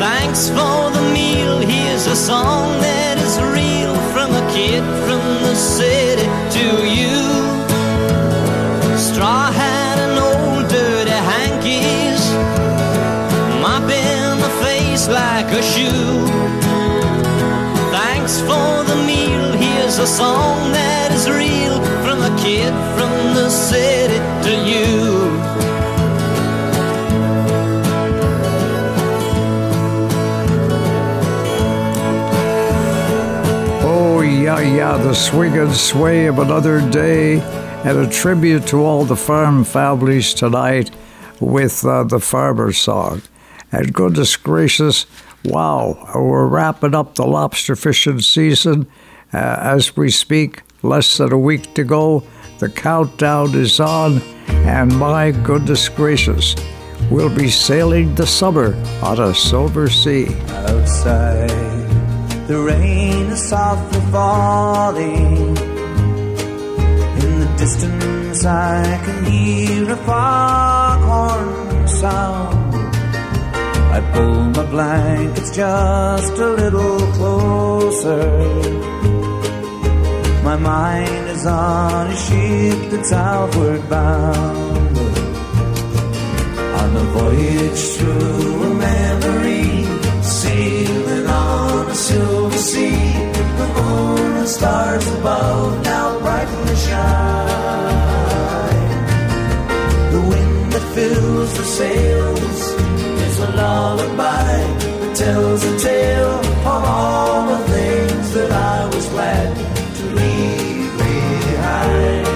Thanks 0.09 0.49
for 0.51 0.91
the 0.97 1.03
meal, 1.12 1.59
here's 1.59 2.07
a 2.07 2.15
song 2.15 2.78
that 2.78 3.19
is 3.19 3.35
real 3.43 3.93
from 4.15 4.31
a 4.31 4.45
kid 4.55 4.85
from 5.03 5.24
the 5.43 5.57
city 5.57 6.28
to 6.59 6.66
you. 6.99 7.19
Straw 8.97 9.51
hat 9.51 9.99
and 10.07 10.16
old 10.31 10.70
dirty 10.70 11.19
hankies, 11.33 12.23
mopping 13.61 14.39
the 14.47 14.53
face 14.62 15.09
like 15.09 15.51
a 15.51 15.62
shoe. 15.73 16.23
Thanks 17.91 18.39
for 18.43 18.85
the 18.91 18.99
meal, 19.11 19.51
here's 19.59 19.99
a 19.99 20.07
song 20.07 20.70
that 20.70 21.11
is 21.11 21.28
real 21.28 21.83
from 22.05 22.23
a 22.23 22.33
kid 22.39 22.73
from 22.97 23.35
the 23.35 23.51
city 23.51 24.20
to 24.47 24.53
you. 24.70 25.26
Yeah, 34.74 34.97
the 34.97 35.14
swing 35.14 35.56
and 35.59 35.72
sway 35.72 36.26
of 36.26 36.38
another 36.38 36.80
day, 36.90 37.40
and 37.84 37.98
a 37.98 38.09
tribute 38.09 38.66
to 38.66 38.82
all 38.82 39.05
the 39.05 39.16
farm 39.16 39.64
families 39.64 40.34
tonight 40.34 40.90
with 41.40 41.84
uh, 41.84 42.05
the 42.05 42.18
farmer 42.18 42.72
song. 42.72 43.22
And 43.70 43.93
goodness 43.93 44.36
gracious, 44.36 45.06
wow, 45.44 46.10
we're 46.14 46.47
wrapping 46.47 46.94
up 46.94 47.14
the 47.14 47.26
lobster 47.26 47.76
fishing 47.76 48.20
season 48.20 48.86
uh, 49.32 49.59
as 49.60 49.97
we 49.97 50.10
speak. 50.10 50.62
Less 50.82 51.18
than 51.18 51.32
a 51.32 51.38
week 51.38 51.74
to 51.74 51.84
go. 51.84 52.22
The 52.59 52.68
countdown 52.68 53.55
is 53.55 53.80
on, 53.80 54.20
and 54.48 54.97
my 54.97 55.30
goodness 55.30 55.88
gracious, 55.88 56.55
we'll 57.10 57.34
be 57.34 57.51
sailing 57.51 58.14
the 58.14 58.26
summer 58.26 58.74
on 59.02 59.20
a 59.20 59.34
silver 59.34 59.90
sea. 59.90 60.28
Outside, 60.48 61.51
the 62.47 62.59
rain 62.59 63.27
is 63.27 63.48
softly 63.48 64.01
falling. 64.12 65.56
In 67.23 67.40
the 67.40 67.55
distance, 67.59 68.44
I 68.44 69.01
can 69.05 69.24
hear 69.24 69.90
a 69.90 69.97
foghorn 69.97 71.89
sound. 71.89 72.74
I 73.97 74.01
pull 74.12 74.44
my 74.56 74.64
blankets 74.70 75.51
just 75.56 76.35
a 76.39 76.51
little 76.51 77.01
closer. 77.18 78.31
My 80.44 80.56
mind 80.56 81.28
is 81.31 81.47
on 81.47 82.06
a 82.06 82.16
ship 82.16 82.90
that's 82.90 83.12
outward 83.12 83.89
bound. 83.89 84.98
On 86.81 86.97
a 86.97 87.05
voyage 87.16 87.82
through 87.97 88.62
a 88.62 88.74
memory, 88.74 89.26
silver 92.57 92.59
sea. 92.59 93.12
The 93.59 93.66
moon 93.74 94.37
and 94.37 94.49
stars 94.49 95.07
above 95.19 95.85
now 95.85 96.19
brightly 96.20 96.77
shine. 96.77 97.97
The 100.12 100.20
wind 100.20 100.73
that 100.73 100.95
fills 100.95 101.57
the 101.57 101.65
sails 101.65 102.61
is 103.27 103.39
a 103.41 103.51
lullaby 103.53 104.57
that 105.01 105.16
tells 105.16 105.65
a 105.65 105.78
tale 105.78 106.41
of 106.66 106.66
all 106.66 107.47
the 107.49 107.59
things 107.69 108.33
that 108.35 108.51
I 108.51 108.87
was 108.95 109.07
glad 109.09 109.57
to 109.97 110.05
leave 110.20 110.93
behind. 110.99 112.27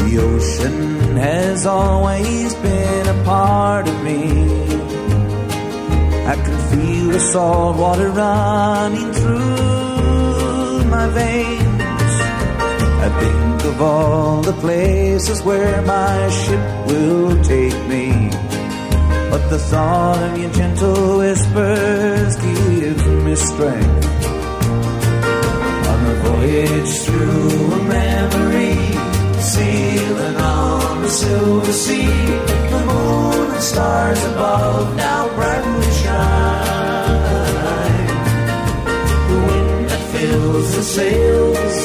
The 0.00 0.18
ocean 0.18 1.16
has 1.16 1.66
always 1.66 2.54
been 2.54 3.08
a 3.08 3.24
part 3.24 3.88
of 3.88 4.02
me. 4.02 4.43
I 6.26 6.36
can 6.36 6.58
feel 6.70 7.10
the 7.10 7.20
salt 7.20 7.76
water 7.76 8.08
running 8.08 9.12
through 9.12 10.84
my 10.84 11.06
veins. 11.08 12.14
I 13.06 13.08
think 13.20 13.64
of 13.64 13.82
all 13.82 14.40
the 14.40 14.54
places 14.54 15.42
where 15.42 15.82
my 15.82 16.30
ship 16.30 16.86
will 16.86 17.42
take 17.44 17.78
me. 17.88 18.30
But 19.30 19.50
the 19.50 19.58
thought 19.58 20.22
of 20.22 20.38
your 20.38 20.50
gentle 20.52 21.18
whispers 21.18 22.36
gives 22.36 23.06
me 23.06 23.34
strength. 23.36 24.06
On 25.92 26.00
a 26.12 26.14
voyage 26.24 26.92
through 27.04 27.72
a 27.78 27.82
memory, 27.98 28.76
sailing 29.42 30.36
on 30.36 31.02
the 31.02 31.10
silver 31.10 31.72
sea, 31.72 32.06
the 32.72 32.82
moon 32.86 33.50
and 33.52 33.62
stars 33.62 34.24
above 34.24 34.96
now 34.96 35.28
brightly 35.34 35.83
The 39.30 39.38
wind 39.48 39.88
that 39.90 40.02
fills 40.12 40.68
the 40.76 40.82
sails 40.82 41.76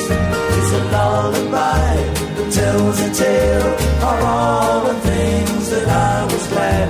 is 0.59 0.69
a 0.79 0.81
lullaby 0.95 1.95
that 2.35 2.49
tells 2.53 2.97
a 2.99 3.11
tale 3.13 3.69
of 4.09 4.17
all 4.33 4.77
the 4.89 4.97
things 5.09 5.69
that 5.71 5.87
I 5.87 6.25
was 6.31 6.47
glad 6.47 6.87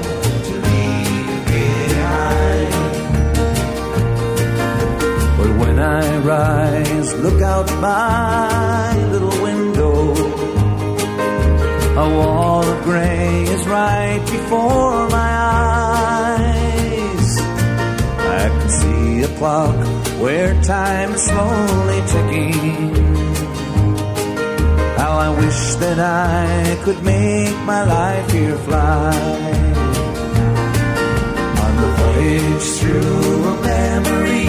to 0.47 0.53
leave 0.67 1.41
behind. 1.55 2.73
But 5.37 5.51
when 5.61 5.77
I 5.79 6.17
rise, 6.33 7.09
look 7.15 7.41
out 7.41 7.67
my 7.79 8.95
little 9.13 9.37
window. 9.41 9.99
A 12.05 12.07
wall 12.17 12.63
of 12.63 12.83
gray 12.83 13.43
is 13.43 13.67
right 13.67 14.21
before 14.31 15.09
my 15.09 15.17
eyes. 15.17 15.88
See 18.69 19.23
a 19.23 19.27
clock 19.39 19.75
where 20.21 20.53
time 20.61 21.13
is 21.13 21.23
slowly 21.23 22.01
ticking. 22.13 22.93
How 24.95 25.13
I 25.17 25.29
wish 25.41 25.61
that 25.81 25.97
I 25.97 26.77
could 26.83 27.01
make 27.03 27.57
my 27.65 27.83
life 27.83 28.31
here 28.31 28.57
fly. 28.67 29.09
On 31.63 31.73
the 31.81 31.89
voyage 31.99 32.67
through 32.77 33.43
a 33.53 33.55
memory, 33.73 34.47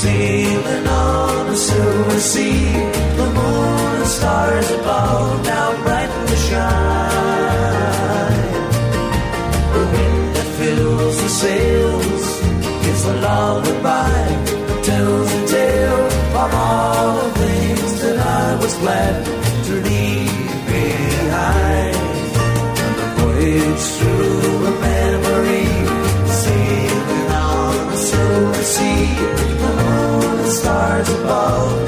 sailing 0.00 0.86
on 0.86 1.46
a 1.48 1.56
silver 1.56 2.20
sea, 2.20 2.72
the 3.18 3.26
moon 3.36 3.96
and 4.00 4.06
stars 4.06 4.70
above 4.70 5.44
now 5.44 5.68
brightly 5.84 6.36
shine. 6.48 7.74
The 9.74 9.84
wind 9.92 10.26
that 10.36 10.48
fills 10.58 11.16
the 11.22 11.28
sails 11.28 12.13
is 13.04 13.10
a 13.10 13.20
lullaby 13.20 14.26
tells 14.82 15.32
a 15.32 15.46
tale 15.46 16.06
of 16.42 16.54
all 16.54 17.16
the 17.16 17.30
things 17.38 18.00
that 18.02 18.18
I 18.18 18.56
was 18.56 18.74
glad 18.76 19.24
to 19.66 19.72
leave 19.88 20.60
behind. 20.66 21.96
On 22.84 22.92
the 23.00 23.08
voyage 23.18 23.84
through 23.98 24.66
a 24.66 24.74
memory, 24.88 25.70
sailing 26.42 27.28
on 27.30 27.92
a 27.92 27.96
silver 27.96 28.62
sea, 28.74 29.14
the 29.62 29.70
moon 29.80 30.38
and 30.40 30.52
stars 30.52 31.08
above 31.08 31.83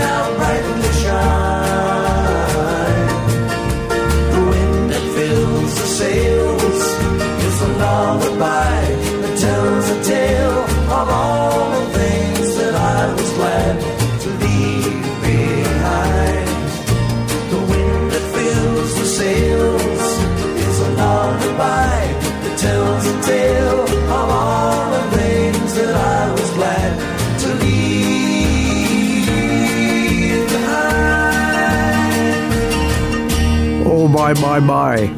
my, 34.35 34.59
my, 34.59 34.59
my. 34.59 35.15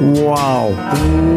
Wow, 0.00 0.70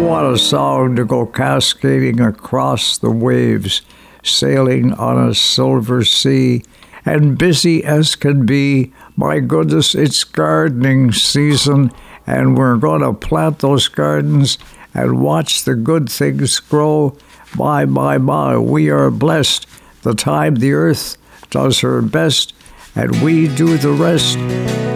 what 0.08 0.32
a 0.32 0.38
song 0.38 0.96
to 0.96 1.06
go 1.06 1.26
cascading 1.26 2.20
across 2.20 3.00
the 3.00 3.10
waves, 3.10 3.82
sailing 4.22 4.94
on 4.94 5.30
a 5.30 5.34
silver 5.34 6.04
sea, 6.04 6.64
and 7.04 7.36
busy 7.36 7.84
as 7.84 8.16
can 8.16 8.46
be. 8.46 8.94
My 9.16 9.40
goodness, 9.40 9.96
it's 9.96 10.24
gardening 10.24 11.14
season, 11.14 11.92
and 12.28 12.56
we're 12.56 12.78
going 12.78 13.02
to 13.02 13.14
plant 13.14 13.58
those 13.58 13.88
gardens 13.88 14.60
and 14.94 15.20
watch 15.20 15.64
the 15.64 15.74
good 15.74 16.12
things 16.12 16.60
grow. 16.60 17.18
My, 17.56 17.86
my, 17.86 18.20
my, 18.20 18.56
we 18.56 18.92
are 18.92 19.10
blessed. 19.10 19.66
The 20.04 20.14
time 20.14 20.56
the 20.56 20.74
earth 20.74 21.18
does 21.50 21.80
her 21.80 22.04
best, 22.04 22.54
and 22.96 23.22
we 23.22 23.48
do 23.50 23.78
the 23.78 23.92
rest 23.92 24.38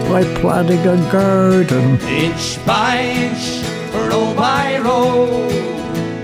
by 0.08 0.24
planting 0.40 0.80
a 0.86 0.96
garden. 1.12 2.00
Inch 2.00 2.64
by 2.64 2.98
inch, 2.98 3.62
row 4.08 4.34
by 4.34 4.78
row, 4.78 5.48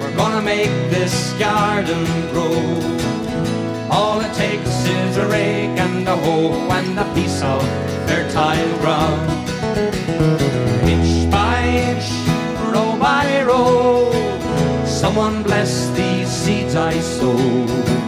we're 0.00 0.16
gonna 0.16 0.42
make 0.42 0.72
this 0.90 1.34
garden 1.38 2.04
grow. 2.32 2.56
All 3.90 4.20
it 4.20 4.32
takes 4.34 4.86
is 4.86 5.16
a 5.18 5.26
rake 5.28 5.78
and 5.78 6.08
a 6.08 6.16
hoe 6.16 6.68
and 6.70 6.98
a 6.98 7.04
piece 7.14 7.42
of 7.42 7.62
fertile 8.08 8.78
ground. 8.78 9.48
Inch 10.88 11.30
by 11.30 11.60
inch, 11.62 12.08
row 12.72 12.96
by 12.98 13.42
row, 13.42 14.10
someone 14.86 15.42
bless 15.42 15.90
these 15.90 16.28
seeds 16.28 16.74
I 16.74 16.98
sow. 17.00 18.05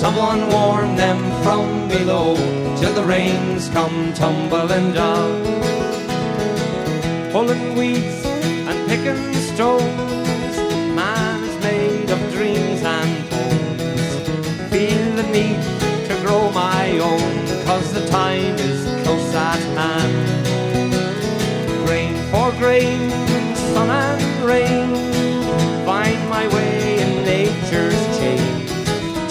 Someone 0.00 0.48
warn 0.48 0.96
them 0.96 1.18
from 1.42 1.86
below 1.88 2.34
till 2.78 2.94
the 2.94 3.04
rains 3.04 3.68
come 3.68 4.14
tumbling 4.14 4.94
down. 4.94 5.44
Pulling 7.30 7.76
weeds 7.76 8.24
and 8.24 8.88
picking 8.88 9.34
stones, 9.52 10.56
man 10.96 11.44
is 11.44 11.62
made 11.62 12.10
of 12.10 12.18
dreams 12.32 12.82
and 12.82 13.12
homes. 13.30 14.70
Feel 14.72 15.16
the 15.16 15.26
need 15.36 15.60
to 16.08 16.18
grow 16.24 16.50
my 16.50 16.98
own, 16.98 17.64
cause 17.66 17.92
the 17.92 18.06
time 18.08 18.54
is 18.54 18.80
close 19.02 19.34
at 19.34 19.60
hand. 19.76 20.46
Grain 21.84 22.14
for 22.30 22.50
grain, 22.52 23.10
sun 23.74 23.90
and 23.90 24.44
rain, 24.46 24.94
find 25.84 26.26
my 26.30 26.48
way 26.54 27.02
in 27.02 27.22
nature's. 27.22 28.09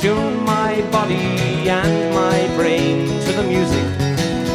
Tune 0.02 0.46
my 0.46 0.82
body 0.94 1.68
and 1.68 2.16
my 2.16 2.48
brain 2.56 3.06
to 3.26 3.34
the 3.34 3.44
music 3.44 3.84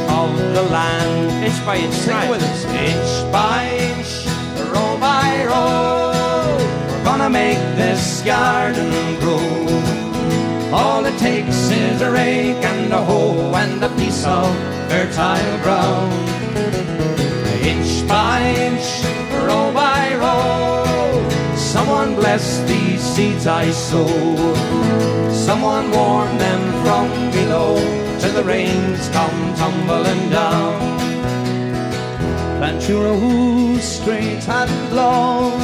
of 0.09 0.35
the 0.55 0.62
land. 0.73 1.45
Inch 1.45 1.66
by 1.66 1.77
inch, 1.77 1.93
sing 1.93 2.16
it 2.16 2.31
with 2.31 2.43
us. 2.43 2.65
Inch 2.65 3.31
by 3.31 3.69
inch, 3.91 4.27
row 4.73 4.97
by 4.99 5.45
row, 5.45 6.57
we're 6.89 7.05
gonna 7.05 7.29
make 7.29 7.59
this 7.77 8.23
garden 8.23 8.91
grow. 9.21 9.45
All 10.73 11.05
it 11.05 11.19
takes 11.19 11.71
is 11.71 12.01
a 12.01 12.11
rake 12.11 12.65
and 12.65 12.91
a 12.91 13.05
hoe 13.05 13.53
and 13.55 13.85
a 13.85 13.91
piece 13.99 14.25
of 14.25 14.49
fertile 14.89 15.59
ground. 15.62 16.11
Inch 17.62 18.09
by 18.09 18.41
inch, 18.41 19.05
row 19.47 19.71
by 19.75 19.94
bless 22.25 22.61
these 22.61 23.03
seeds 23.03 23.47
I 23.47 23.71
sow. 23.71 24.09
Someone 25.31 25.91
warn 25.91 26.33
them 26.39 26.63
from 26.83 27.07
below 27.37 27.77
till 28.19 28.33
the 28.33 28.45
rains 28.45 29.11
come 29.11 29.41
tumbling 29.61 30.31
down. 30.31 30.95
Your 32.89 33.05
rows 33.05 33.83
straight 33.83 34.47
and 34.47 34.75
long, 34.95 35.59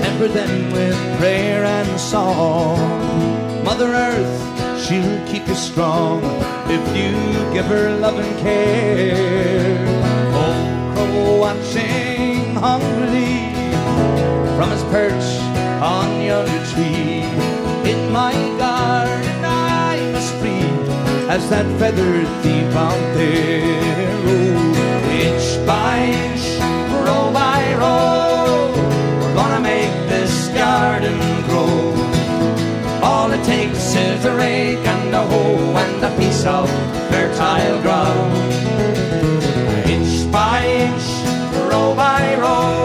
temper 0.00 0.28
them 0.28 0.70
with 0.72 0.98
prayer 1.18 1.64
and 1.64 2.00
song. 2.00 2.78
Mother 3.64 3.90
Earth, 4.08 4.36
she'll 4.82 5.18
keep 5.26 5.46
you 5.48 5.54
strong 5.54 6.20
if 6.76 6.84
you 6.98 7.12
give 7.54 7.66
her 7.66 7.96
love 8.04 8.18
and 8.18 8.34
care. 8.38 9.78
Old 10.42 10.68
crow 10.92 11.40
watching 11.44 12.54
hungrily 12.66 13.34
from 14.56 14.68
his 14.70 14.84
perch 14.94 15.55
on 15.86 16.20
yonder 16.20 16.62
tree. 16.72 17.22
In 17.92 18.00
my 18.10 18.34
garden 18.58 19.38
I 19.44 19.94
must 20.12 20.32
breathe 20.40 20.88
as 21.34 21.48
that 21.50 21.66
feathered 21.78 22.28
thief 22.42 22.74
out 22.74 23.04
there. 23.14 24.10
Oh, 24.32 25.26
inch 25.26 25.48
by 25.70 25.96
inch, 26.24 26.44
row 27.06 27.24
by 27.42 27.60
row, 27.82 28.74
we're 29.20 29.34
gonna 29.40 29.62
make 29.74 29.94
this 30.12 30.34
garden 30.62 31.18
grow. 31.48 31.94
All 33.08 33.30
it 33.36 33.44
takes 33.44 33.94
is 33.94 34.24
a 34.24 34.34
rake 34.36 34.84
and 34.94 35.14
a 35.14 35.24
hoe 35.32 35.76
and 35.82 35.98
a 36.10 36.12
piece 36.18 36.44
of 36.56 36.68
fertile 37.10 37.80
ground. 37.84 38.32
Inch 39.94 40.14
by 40.32 40.58
inch, 40.84 41.06
row 41.70 41.88
by 41.94 42.22
row, 42.44 42.75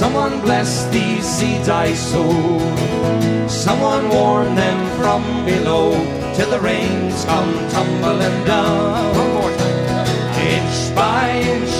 someone 0.00 0.40
bless 0.40 0.86
these 0.86 1.26
seeds 1.36 1.68
I 1.68 1.92
sow. 1.92 2.32
Someone 3.48 4.08
warn 4.08 4.54
them 4.54 4.78
from 4.98 5.22
below 5.44 5.92
till 6.34 6.48
the 6.48 6.60
rains 6.60 7.22
come 7.26 7.52
tumbling 7.68 8.38
down. 8.46 9.14
One 9.20 9.32
more 9.36 9.54
time. 9.58 10.06
Inch 10.56 10.78
by 10.94 11.24
inch, 11.54 11.74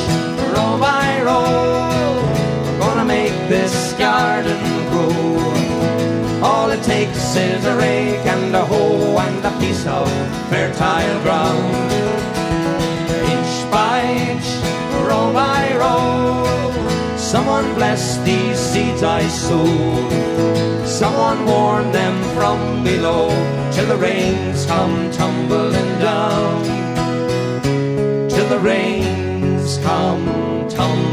row 0.52 0.72
by 0.78 1.08
row, 1.28 2.12
we're 2.66 2.78
gonna 2.84 3.06
make 3.06 3.36
this 3.48 3.94
garden 3.94 4.60
grow. 4.90 6.44
All 6.46 6.68
it 6.76 6.82
takes 6.82 7.34
is 7.36 7.64
a 7.64 7.74
rake 7.74 8.26
and 8.34 8.54
a 8.54 8.64
hoe 8.66 9.16
and 9.26 9.42
a 9.50 9.52
piece 9.60 9.86
of 9.86 10.06
fertile 10.50 11.18
ground. 11.24 12.39
Someone 17.30 17.74
bless 17.74 18.18
these 18.24 18.58
seeds 18.58 19.04
I 19.04 19.22
sow. 19.28 19.64
Someone 20.84 21.46
warn 21.46 21.92
them 21.92 22.16
from 22.34 22.82
below 22.82 23.28
till 23.70 23.86
the 23.86 23.96
rains 23.96 24.66
come 24.66 25.12
tumbling 25.12 25.92
down. 26.00 26.64
Till 28.28 28.48
the 28.48 28.58
rains 28.58 29.78
come 29.78 30.26
tumbling 30.68 31.09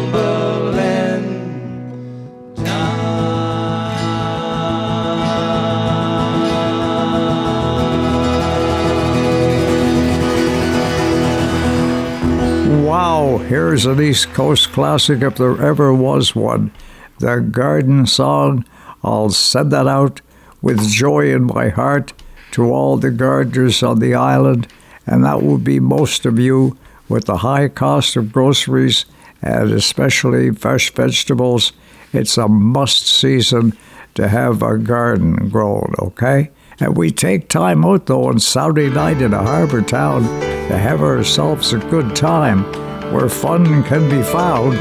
Here's 13.39 13.85
an 13.85 14.01
East 14.01 14.33
Coast 14.33 14.71
classic 14.71 15.21
if 15.21 15.35
there 15.35 15.61
ever 15.61 15.93
was 15.93 16.35
one. 16.35 16.71
The 17.19 17.39
Garden 17.39 18.05
Song. 18.05 18.65
I'll 19.03 19.29
send 19.29 19.71
that 19.71 19.87
out 19.87 20.21
with 20.61 20.89
joy 20.89 21.33
in 21.33 21.43
my 21.43 21.69
heart 21.69 22.13
to 22.51 22.71
all 22.71 22.97
the 22.97 23.11
gardeners 23.11 23.83
on 23.83 23.99
the 23.99 24.15
island, 24.15 24.67
and 25.05 25.23
that 25.23 25.41
will 25.41 25.57
be 25.57 25.79
most 25.79 26.25
of 26.25 26.39
you 26.39 26.77
with 27.07 27.25
the 27.25 27.37
high 27.37 27.67
cost 27.67 28.15
of 28.15 28.33
groceries 28.33 29.05
and 29.41 29.71
especially 29.71 30.51
fresh 30.51 30.91
vegetables. 30.93 31.73
It's 32.13 32.37
a 32.37 32.47
must 32.47 33.07
season 33.07 33.77
to 34.15 34.27
have 34.27 34.61
a 34.61 34.77
garden 34.77 35.49
grown, 35.49 35.93
okay? 35.99 36.51
And 36.79 36.97
we 36.97 37.11
take 37.11 37.49
time 37.49 37.85
out 37.85 38.07
though 38.07 38.25
on 38.25 38.39
Saturday 38.39 38.89
night 38.89 39.21
in 39.21 39.33
a 39.33 39.43
harbor 39.43 39.81
town 39.81 40.23
to 40.23 40.77
have 40.77 41.01
ourselves 41.01 41.73
a 41.73 41.77
good 41.77 42.15
time 42.15 42.65
where 43.11 43.29
fun 43.29 43.83
can 43.83 44.09
be 44.09 44.21
found. 44.21 44.77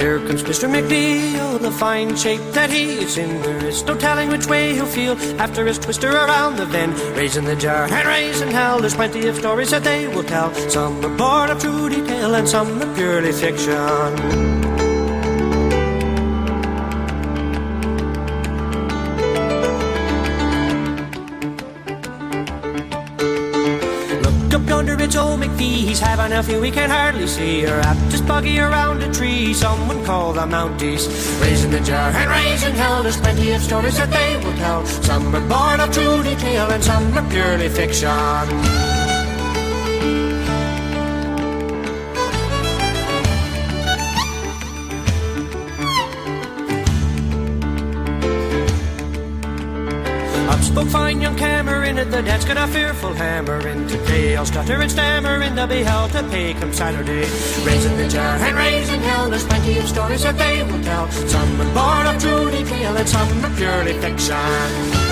Here 0.00 0.18
comes 0.18 0.42
Mr. 0.42 0.68
McNeil, 0.68 1.60
the 1.60 1.70
fine 1.70 2.14
shape 2.14 2.40
that 2.52 2.70
he 2.70 2.84
is 3.04 3.16
in. 3.16 3.40
There 3.42 3.64
is 3.64 3.82
no 3.84 3.96
telling 3.96 4.28
which 4.28 4.46
way 4.46 4.74
he'll 4.74 4.86
feel 4.86 5.16
after 5.40 5.64
his 5.66 5.78
twister 5.78 6.10
around 6.10 6.56
the 6.56 6.66
bend. 6.66 6.92
Raising 7.16 7.44
the 7.44 7.56
jar 7.56 7.84
and 7.90 8.06
raising 8.06 8.50
hell, 8.50 8.80
there's 8.80 8.94
plenty 8.94 9.26
of 9.26 9.36
stories 9.36 9.70
that 9.70 9.82
they 9.82 10.06
will 10.08 10.24
tell. 10.24 10.52
Some 10.68 11.04
are 11.04 11.16
born 11.16 11.50
of 11.50 11.60
true 11.60 11.88
detail 11.88 12.34
and 12.34 12.48
some 12.48 12.82
are 12.82 12.94
purely 12.94 13.32
fiction. 13.32 14.53
McPhee. 26.24 26.32
He's 26.32 26.32
having 26.32 26.32
a 26.32 26.42
few 26.42 26.60
we 26.60 26.70
can 26.70 26.90
hardly 26.90 27.26
see. 27.26 27.66
Or 27.66 27.80
up 27.80 27.96
just 28.10 28.26
buggy 28.26 28.58
around 28.58 29.02
a 29.02 29.12
tree. 29.12 29.54
Someone 29.54 30.04
call 30.04 30.32
the 30.32 30.46
Mounties. 30.46 31.08
Raising 31.40 31.70
the 31.70 31.80
jar 31.80 32.10
and 32.10 32.30
raising 32.30 32.74
hell. 32.74 33.02
There's 33.02 33.16
plenty 33.16 33.52
of 33.52 33.62
stories 33.62 33.96
that 33.98 34.10
they 34.10 34.36
will 34.44 34.56
tell. 34.56 34.86
Some 34.86 35.34
are 35.34 35.48
born 35.48 35.80
of 35.80 35.92
true 35.92 36.22
detail 36.22 36.70
and 36.70 36.82
some 36.82 37.16
are 37.16 37.28
purely 37.30 37.68
fiction. 37.68 39.03
Spoke 50.84 50.92
fine 50.92 51.20
young 51.22 51.36
Cameron 51.36 51.96
at 51.98 52.10
the 52.10 52.20
dance, 52.20 52.44
got 52.44 52.58
a 52.58 52.70
fearful 52.70 53.14
hammer 53.14 53.66
into 53.68 53.96
play. 53.98 54.36
I'll 54.36 54.44
stutter 54.44 54.82
and 54.82 54.90
stammer 54.90 55.40
and 55.40 55.44
in 55.44 55.54
the 55.54 55.66
be 55.66 55.82
held 55.82 56.12
to 56.12 56.22
pay 56.24 56.52
come 56.52 56.74
Saturday. 56.74 57.26
Raising 57.64 57.96
the 57.96 58.06
jar 58.06 58.36
and 58.36 58.54
raising 58.56 59.00
hell, 59.00 59.30
there's 59.30 59.46
plenty 59.46 59.78
of 59.78 59.88
stories 59.88 60.22
that 60.24 60.36
they 60.36 60.62
will 60.62 60.82
tell. 60.82 61.10
Some 61.10 61.60
are 61.60 61.74
born 61.74 62.14
of 62.14 62.20
true 62.20 62.50
detail 62.50 62.96
and 62.96 63.08
some 63.08 63.44
are 63.44 63.56
purely 63.56 63.94
fiction. 63.94 65.03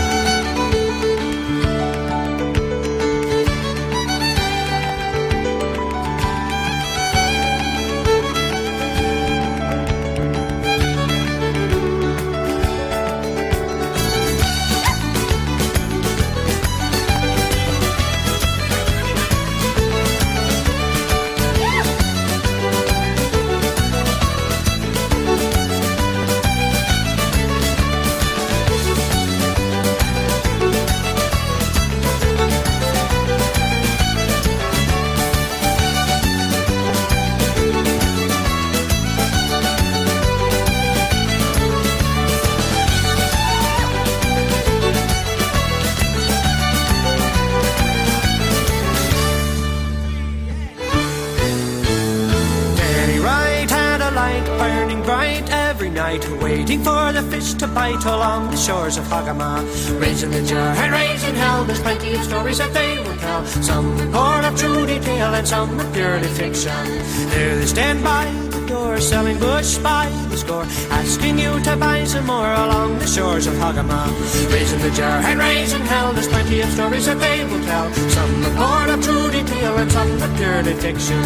Shores 58.62 58.96
of 58.96 59.08
Hogomah. 59.08 59.64
Raising 59.98 60.30
the 60.30 60.40
jar 60.44 60.68
and 60.76 60.92
raising 60.92 61.34
hell, 61.34 61.64
there's 61.64 61.80
plenty 61.80 62.14
of 62.14 62.22
stories 62.22 62.58
that 62.58 62.72
they 62.72 62.96
will 62.98 63.16
tell. 63.16 63.44
Some 63.44 63.96
born 64.12 64.44
of 64.44 64.56
true 64.56 64.86
detail 64.86 65.34
and 65.34 65.46
some 65.48 65.80
are 65.80 65.92
purely 65.92 66.28
fiction. 66.28 66.84
There 67.30 67.58
they 67.58 67.66
stand 67.66 68.04
by 68.04 68.24
the 68.50 68.64
door, 68.68 69.00
selling 69.00 69.40
bush 69.40 69.78
by 69.78 70.06
the 70.30 70.36
score, 70.36 70.62
asking 70.90 71.40
you 71.40 71.58
to 71.64 71.76
buy 71.76 72.04
some 72.04 72.26
more 72.26 72.52
along 72.52 73.00
the 73.00 73.06
shores 73.08 73.48
of 73.48 73.58
Hogomah. 73.58 74.06
Raising 74.52 74.78
the 74.78 74.92
jar 74.92 75.20
and 75.22 75.40
raising 75.40 75.82
hell, 75.82 76.12
there's 76.12 76.28
plenty 76.28 76.60
of 76.60 76.70
stories 76.70 77.06
that 77.06 77.18
they 77.18 77.44
will 77.44 77.64
tell. 77.64 77.92
Some 77.92 78.42
born 78.54 78.90
of 78.90 79.02
true 79.02 79.28
detail 79.32 79.76
and 79.76 79.90
some 79.90 80.22
are 80.22 80.36
purely 80.36 80.74
fiction. 80.74 81.18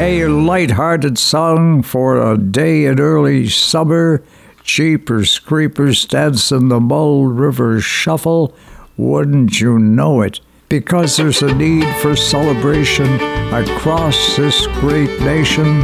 A 0.00 0.26
light-hearted 0.26 1.18
song 1.18 1.82
for 1.82 2.32
a 2.32 2.38
day 2.38 2.86
in 2.86 2.98
early 2.98 3.48
summer. 3.48 4.22
Jeepers 4.62 5.38
creepers 5.38 6.04
dancing 6.04 6.68
the 6.68 6.80
Mull 6.80 7.26
River 7.26 7.80
Shuffle. 7.80 8.54
Wouldn't 8.96 9.60
you 9.60 9.78
know 9.78 10.22
it? 10.22 10.40
Because 10.68 11.16
there's 11.16 11.40
a 11.40 11.54
need 11.54 11.86
for 11.96 12.14
celebration 12.14 13.06
across 13.54 14.36
this 14.36 14.66
great 14.80 15.18
nation. 15.22 15.80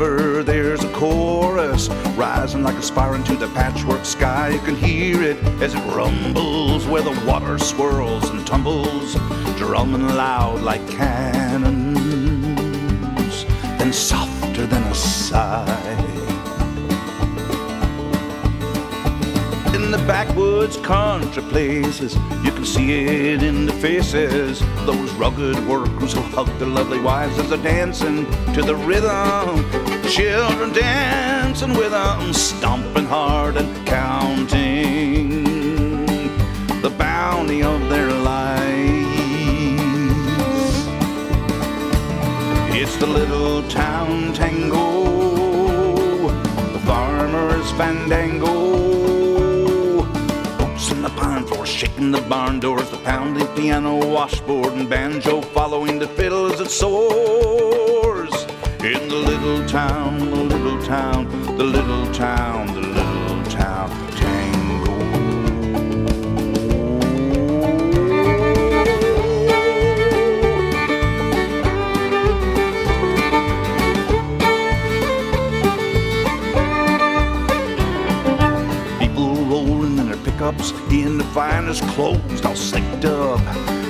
River, 0.00 0.42
there's 0.42 0.82
a 0.82 0.92
chorus 0.92 1.88
rising 2.16 2.62
like 2.62 2.76
a 2.76 2.82
spire 2.82 3.14
into 3.14 3.36
the 3.36 3.48
patchwork 3.48 4.04
sky. 4.04 4.48
You 4.48 4.60
can 4.60 4.74
hear 4.74 5.22
it 5.22 5.36
as 5.60 5.74
it 5.74 5.84
rumbles 5.94 6.86
where 6.86 7.02
the 7.02 7.24
water 7.26 7.58
swirls 7.58 8.30
and 8.30 8.46
tumbles, 8.46 9.14
drumming 9.58 10.08
loud 10.08 10.62
like 10.62 10.86
cannons, 10.88 11.98
then 13.78 13.92
softer 13.92 14.66
than 14.66 14.82
a 14.84 14.94
sigh. 14.94 16.29
In 19.90 19.98
the 20.00 20.06
backwoods 20.06 20.76
country 20.76 21.42
places, 21.42 22.14
you 22.44 22.52
can 22.52 22.64
see 22.64 22.92
it 23.32 23.42
in 23.42 23.66
the 23.66 23.72
faces. 23.72 24.60
Those 24.86 25.10
rugged 25.14 25.66
workers 25.66 26.12
who 26.12 26.20
hug 26.20 26.46
their 26.60 26.68
lovely 26.68 27.00
wives 27.00 27.36
as 27.40 27.48
they're 27.48 27.58
dancing 27.58 28.24
to 28.54 28.62
the 28.62 28.76
rhythm. 28.76 29.68
Children 30.08 30.72
dancing 30.72 31.74
with 31.74 31.90
them, 31.90 32.32
stomping 32.32 33.06
hard 33.06 33.56
and 33.56 33.84
counting 33.84 35.42
the 36.82 36.90
bounty 36.96 37.64
of 37.64 37.88
their 37.88 38.12
lives. 38.12 38.46
It's 42.76 42.96
the 42.98 43.08
little 43.08 43.68
town 43.68 44.32
tango, 44.34 46.28
the 46.74 46.78
farmer's 46.86 47.72
fandango. 47.72 48.69
Shaking 52.00 52.12
the 52.12 52.28
barn 52.28 52.60
doors, 52.60 52.88
the 52.90 52.96
pounding 52.98 53.46
piano, 53.48 53.94
washboard, 54.06 54.72
and 54.72 54.88
banjo 54.88 55.42
following 55.42 55.98
the 55.98 56.08
fiddle 56.08 56.50
as 56.50 56.60
it 56.60 56.70
soars. 56.70 58.32
In 58.82 59.08
the 59.08 59.16
little 59.16 59.66
town, 59.68 60.18
the 60.18 60.24
little 60.24 60.82
town, 60.86 61.28
the 61.58 61.64
little 61.64 62.10
town, 62.12 62.68
the 62.68 62.80
little 62.80 62.99
pickups 80.40 80.72
in 80.90 81.18
the 81.18 81.24
finest 81.34 81.82
clothes, 81.88 82.42
all 82.46 82.56
slicked 82.56 83.04
up, 83.04 83.40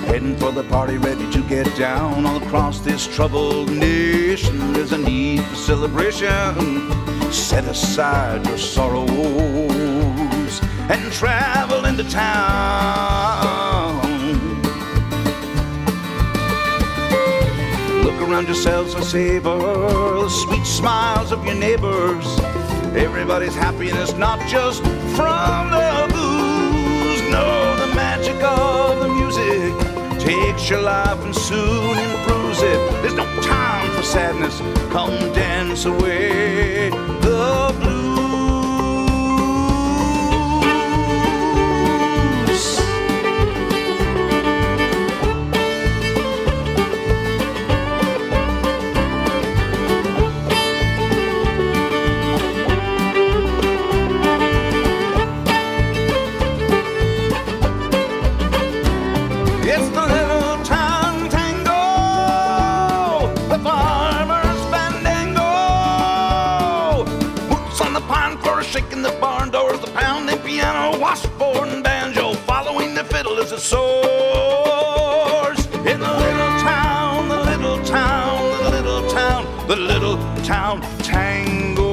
heading 0.08 0.36
for 0.36 0.50
the 0.50 0.64
party, 0.64 0.96
ready 0.96 1.30
to 1.30 1.40
get 1.42 1.64
down. 1.78 2.26
All 2.26 2.42
across 2.42 2.80
this 2.80 3.06
troubled 3.06 3.70
nation, 3.70 4.72
there's 4.72 4.90
a 4.90 4.98
need 4.98 5.44
for 5.44 5.54
celebration. 5.54 6.90
Set 7.30 7.64
aside 7.66 8.44
your 8.48 8.58
sorrows 8.58 9.08
and 10.90 11.12
travel 11.12 11.84
into 11.84 12.02
town. 12.10 14.00
Look 18.02 18.20
around 18.28 18.46
yourselves 18.46 18.94
and 18.94 19.04
savor 19.04 19.56
the 19.56 20.28
sweet 20.28 20.66
smiles 20.66 21.30
of 21.30 21.44
your 21.44 21.54
neighbors. 21.54 22.26
Everybody's 22.96 23.54
happiness, 23.54 24.14
not 24.14 24.40
just 24.48 24.82
from 25.14 25.70
the 25.70 26.09
takes 30.30 30.70
your 30.70 30.80
life 30.80 31.20
and 31.24 31.34
soon 31.34 31.98
improves 31.98 32.62
it. 32.62 32.80
There's 33.02 33.14
no 33.14 33.26
time 33.42 33.90
for 33.96 34.02
sadness. 34.02 34.60
Come 34.92 35.16
dance 35.32 35.86
away 35.86 36.90
soars. 73.60 75.58
In 75.86 76.00
the 76.00 76.12
little 76.24 76.54
town, 76.60 77.28
the 77.28 77.42
little 77.44 77.78
town, 77.84 78.64
the 78.64 78.70
little 78.70 79.08
town, 79.10 79.44
the 79.68 79.76
little 79.76 80.16
town 80.42 80.80
tango. 81.02 81.89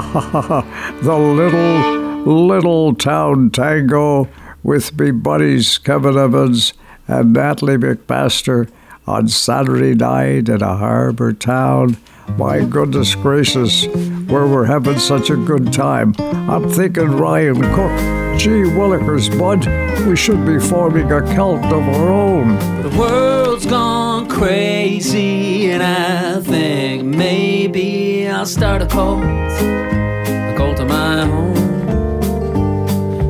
the 1.02 1.14
little, 1.14 2.24
little 2.24 2.94
town 2.94 3.50
tango 3.50 4.28
with 4.62 4.98
me 4.98 5.10
buddies 5.10 5.76
Kevin 5.76 6.16
Evans 6.16 6.72
and 7.06 7.34
Natalie 7.34 7.76
MacMaster 7.76 8.70
on 9.06 9.28
Saturday 9.28 9.94
night 9.94 10.48
in 10.48 10.62
a 10.62 10.76
harbor 10.76 11.34
town. 11.34 11.98
My 12.38 12.64
goodness 12.64 13.14
gracious, 13.14 13.86
where 14.28 14.46
we're 14.46 14.64
having 14.64 14.98
such 14.98 15.28
a 15.28 15.36
good 15.36 15.70
time. 15.70 16.14
I'm 16.18 16.70
thinking 16.70 17.08
Ryan 17.08 17.60
Cook. 17.60 18.38
Gee 18.38 18.70
willikers, 18.72 19.28
bud, 19.38 19.66
we 20.06 20.16
should 20.16 20.46
be 20.46 20.58
forming 20.58 21.12
a 21.12 21.20
cult 21.34 21.64
of 21.64 21.88
our 21.88 22.08
own. 22.08 22.56
The 22.82 22.96
world's 22.98 23.66
gone 23.66 24.28
crazy, 24.28 25.70
and 25.70 25.82
I 25.82 26.40
think 26.40 27.04
maybe 27.04 28.09
I'll 28.30 28.46
start 28.46 28.80
a 28.80 28.86
cult, 28.86 29.22
a 29.22 30.54
cult 30.56 30.78
of 30.80 30.88
my 30.88 31.22
own. 31.22 31.54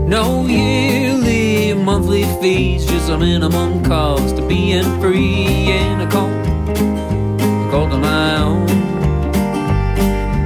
No 0.08 0.46
yearly, 0.46 1.74
monthly 1.74 2.24
fees, 2.40 2.86
just 2.86 3.08
a 3.10 3.18
minimum 3.18 3.82
cost 3.84 4.36
to 4.36 4.46
being 4.46 4.84
free 5.00 5.72
in 5.72 6.00
a 6.00 6.06
cult, 6.10 6.46
a 6.68 7.68
cult 7.70 7.92
of 7.92 8.00
my 8.00 8.36
own. 8.36 8.66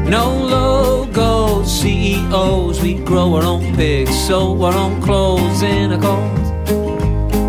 No 0.09 0.33
logos, 0.33 1.71
CEOs, 1.81 2.81
we 2.81 2.95
grow 2.95 3.35
our 3.35 3.45
own 3.45 3.75
pigs, 3.75 4.17
sew 4.27 4.63
our 4.63 4.75
own 4.75 5.03
clothes 5.03 5.63
in 5.63 5.93
a 5.93 5.99
cult, 6.01 6.39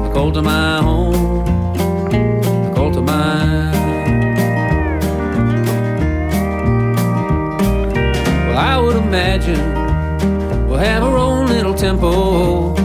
a 0.10 0.11
cult 0.14 0.38
of 0.38 0.44
my 0.44 0.80
own. 0.80 1.15
Imagine 9.16 10.68
we'll 10.68 10.78
have 10.78 11.02
our 11.02 11.16
own 11.16 11.48
little 11.48 11.74
temple 11.74 12.78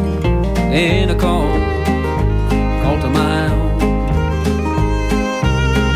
in 0.73 1.11
a 1.11 1.19
cult 1.19 1.61
of 3.05 3.13
my 3.13 3.47
own. 3.49 3.83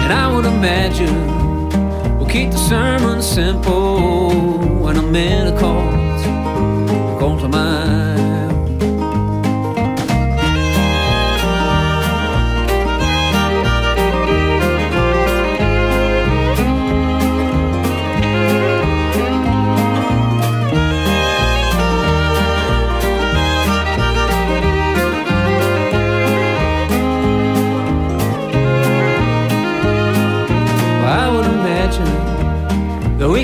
And 0.02 0.12
I 0.12 0.34
would 0.34 0.44
imagine 0.44 1.16
we'll 2.18 2.28
keep 2.28 2.50
the 2.50 2.56
sermon 2.56 3.22
simple 3.22 4.30
when 4.82 4.96
I'm 4.96 5.14
in 5.14 5.46
a 5.54 5.56
cult, 5.56 6.20
a 7.14 7.16
cult 7.20 7.42
of 7.44 7.50
my 7.50 7.83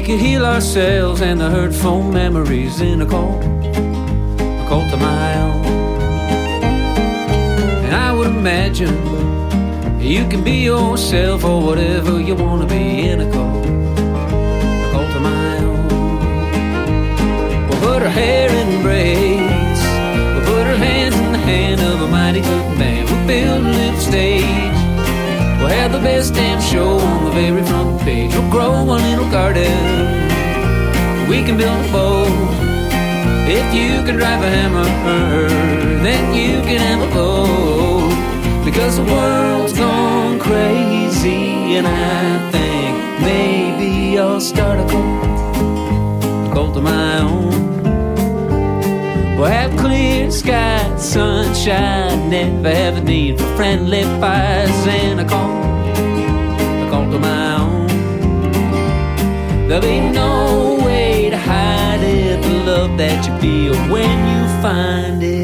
we 0.01 0.07
could 0.07 0.21
heal 0.21 0.47
ourselves 0.47 1.21
and 1.21 1.39
the 1.39 1.51
hurtful 1.51 2.03
memories 2.03 2.81
in 2.81 3.03
a 3.03 3.07
cult, 3.07 3.45
a 3.45 4.97
my 4.97 5.35
own. 5.43 5.65
And 7.85 7.95
I 7.95 8.11
would 8.11 8.29
imagine 8.29 8.95
you 10.01 10.27
can 10.27 10.43
be 10.43 10.63
yourself 10.65 11.45
or 11.45 11.61
whatever 11.61 12.19
you 12.19 12.35
want 12.35 12.63
to 12.63 12.69
be 12.75 13.11
in 13.11 13.21
a 13.21 13.31
cult, 13.31 13.67
a 13.67 15.21
my 15.21 15.59
own. 15.59 15.89
We'll 17.69 17.81
put 17.81 18.03
our 18.03 18.09
hair 18.09 18.49
in 18.49 18.83
braids, 18.83 19.81
we'll 20.33 20.47
put 20.47 20.67
our 20.67 20.77
hands 20.77 21.15
in 21.15 21.33
the 21.33 21.39
hand 21.39 21.81
of 21.83 22.01
a 22.01 22.09
mighty 22.09 22.41
good 22.41 22.79
man. 22.79 23.05
We'll 23.05 23.27
build 23.27 23.67
a 23.67 23.71
little 23.71 24.01
stage. 24.01 24.80
We'll 25.61 25.69
have 25.69 25.93
the 25.93 25.99
best 25.99 26.33
damn 26.33 26.59
show 26.59 26.99
on 26.99 27.27
the 27.27 27.31
very 27.33 27.63
front 27.63 28.01
page. 28.01 28.33
We'll 28.33 28.51
grow 28.51 28.73
a 28.83 28.97
little 28.97 29.31
garden. 29.31 29.69
We 31.29 31.43
can 31.45 31.59
build 31.59 31.85
a 31.85 31.93
boat. 31.93 32.33
If 33.47 33.75
you 33.75 34.03
can 34.07 34.17
drive 34.17 34.43
a 34.43 34.49
hammer, 34.49 34.85
then 36.03 36.35
you 36.35 36.63
can 36.63 36.81
have 36.81 37.03
a 37.07 37.13
boat. 37.13 38.65
Because 38.65 38.97
the 38.97 39.05
world's 39.05 39.75
gone 39.75 40.39
crazy, 40.39 41.77
and 41.77 41.87
I 41.87 42.51
think 42.53 43.21
maybe 43.21 44.19
I'll 44.19 44.41
start 44.41 44.81
a 44.81 44.87
cult, 44.89 46.49
a 46.49 46.55
cult 46.55 46.77
of 46.79 46.85
my 46.85 47.19
own. 47.21 47.70
We'll 49.41 49.49
have 49.49 49.75
clear 49.81 50.31
skies, 50.31 51.13
sunshine, 51.13 52.29
never 52.29 52.69
have 52.69 52.99
a 52.99 53.01
need 53.01 53.39
for 53.41 53.47
friendly 53.57 54.03
fires, 54.21 54.87
and 54.87 55.19
a 55.19 55.25
call, 55.25 55.63
a 56.85 56.91
call 56.91 57.11
to 57.11 57.19
my 57.19 57.57
own. 57.57 57.87
There'll 59.67 59.81
be 59.81 59.99
no 59.99 60.79
way 60.85 61.31
to 61.31 61.39
hide 61.39 62.03
it, 62.03 62.43
the 62.43 62.51
love 62.71 62.99
that 62.99 63.27
you 63.27 63.33
feel 63.41 63.75
when 63.91 64.19
you 64.29 64.47
find 64.61 65.23
it, 65.23 65.40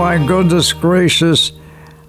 my 0.00 0.16
goodness 0.16 0.72
gracious. 0.72 1.52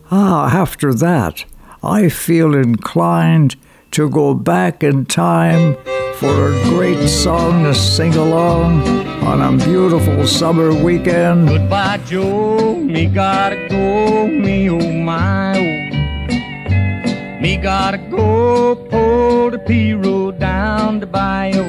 Ah, 0.10 0.50
after 0.64 0.94
that, 0.94 1.44
I 1.84 2.08
feel 2.08 2.56
inclined 2.56 3.58
to 3.92 4.10
go 4.10 4.34
back 4.34 4.82
in 4.82 5.06
time 5.06 5.76
for 6.16 6.54
a 6.54 6.64
great 6.70 7.06
song 7.10 7.66
to 7.66 7.76
sing 7.76 8.16
along 8.16 8.88
on 9.26 9.42
a 9.42 9.66
beautiful 9.66 10.26
summer 10.26 10.74
weekend. 10.74 11.50
Goodbye, 11.50 11.98
Joe. 12.06 12.76
Me 12.76 13.08
gotta 13.08 13.68
go. 13.68 14.26
Me 14.26 14.70
oh 14.70 14.94
my 14.94 15.58
oh. 15.60 17.42
Me 17.42 17.58
gotta 17.58 17.98
go. 17.98 18.76
Pull 18.90 19.52
the 19.52 19.60
pirogue 19.60 20.40
down 20.40 21.02
the 21.02 21.08
bayou. 21.08 21.66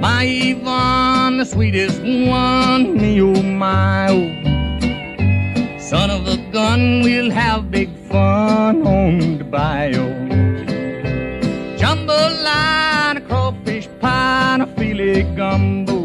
My 0.00 0.24
Yvonne, 0.24 1.36
the 1.36 1.44
sweetest 1.44 2.00
one. 2.00 2.96
Me 2.96 3.20
oh 3.20 3.42
my 3.42 4.08
oh. 4.08 4.45
Son 5.96 6.10
of 6.10 6.28
a 6.28 6.36
gun, 6.52 7.00
we'll 7.04 7.30
have 7.30 7.70
big 7.70 7.90
fun 8.10 8.86
on 8.86 9.38
the 9.38 9.44
bayou. 9.44 10.08
Jambalaya, 11.80 13.26
crawfish 13.26 13.88
pie, 13.98 14.58
a 14.60 14.66
filet 14.76 15.22
gumbo. 15.38 15.98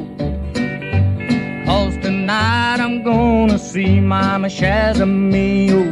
Cause 1.65 1.97
tonight 2.05 2.79
I'm 2.85 3.03
gonna 3.03 3.59
see 3.59 3.99
Mama 3.99 4.47
Shazamio. 4.47 5.83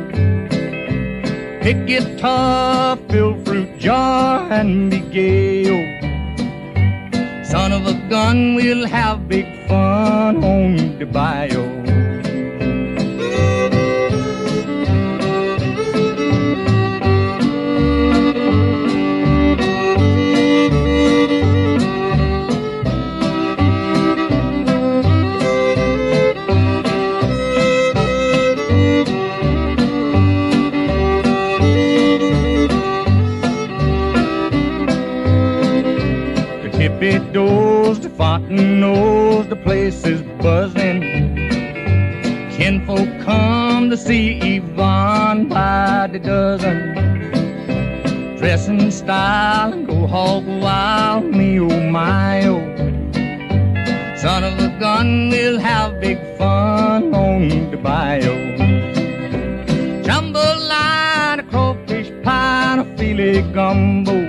Pick 1.62 1.86
guitar, 1.86 2.98
fill 3.10 3.34
fruit 3.44 3.78
jar, 3.80 4.50
and 4.50 4.90
be 4.92 5.00
gay. 5.18 5.66
Son 7.44 7.74
of 7.74 7.86
a 7.86 7.96
gun, 8.10 8.56
we'll 8.56 8.88
have 8.88 9.28
big 9.28 9.48
fun 9.68 10.42
on 10.42 10.98
the 11.00 11.06
bayou. 11.06 11.99
Knows 38.50 39.48
the 39.48 39.56
place 39.56 40.06
is 40.06 40.22
buzzing. 40.42 41.02
Kinfolk 42.52 43.10
come 43.22 43.90
to 43.90 43.98
see 43.98 44.40
Yvonne 44.56 45.48
by 45.48 46.10
the 46.12 46.20
dozen. 46.20 46.78
Dress 48.38 48.68
in 48.68 48.92
style 48.92 49.74
and 49.74 49.86
go 49.86 50.08
hog 50.08 50.46
wild, 50.48 51.26
me 51.26 51.60
oh 51.60 51.90
my 51.90 52.46
oh. 52.46 52.60
Son 54.18 54.44
of 54.44 54.60
a 54.60 54.78
gun, 54.80 55.30
we'll 55.30 55.60
have 55.60 56.02
big 56.02 56.18
fun 56.38 57.14
on 57.14 57.72
the 57.72 57.78
bayou. 57.78 58.58
Jambalaya, 60.04 61.40
a 61.40 61.44
crawfish 61.44 62.12
pie, 62.24 62.74
and 62.74 62.82
a 62.82 62.98
filet 62.98 63.42
gumbo. 63.54 64.29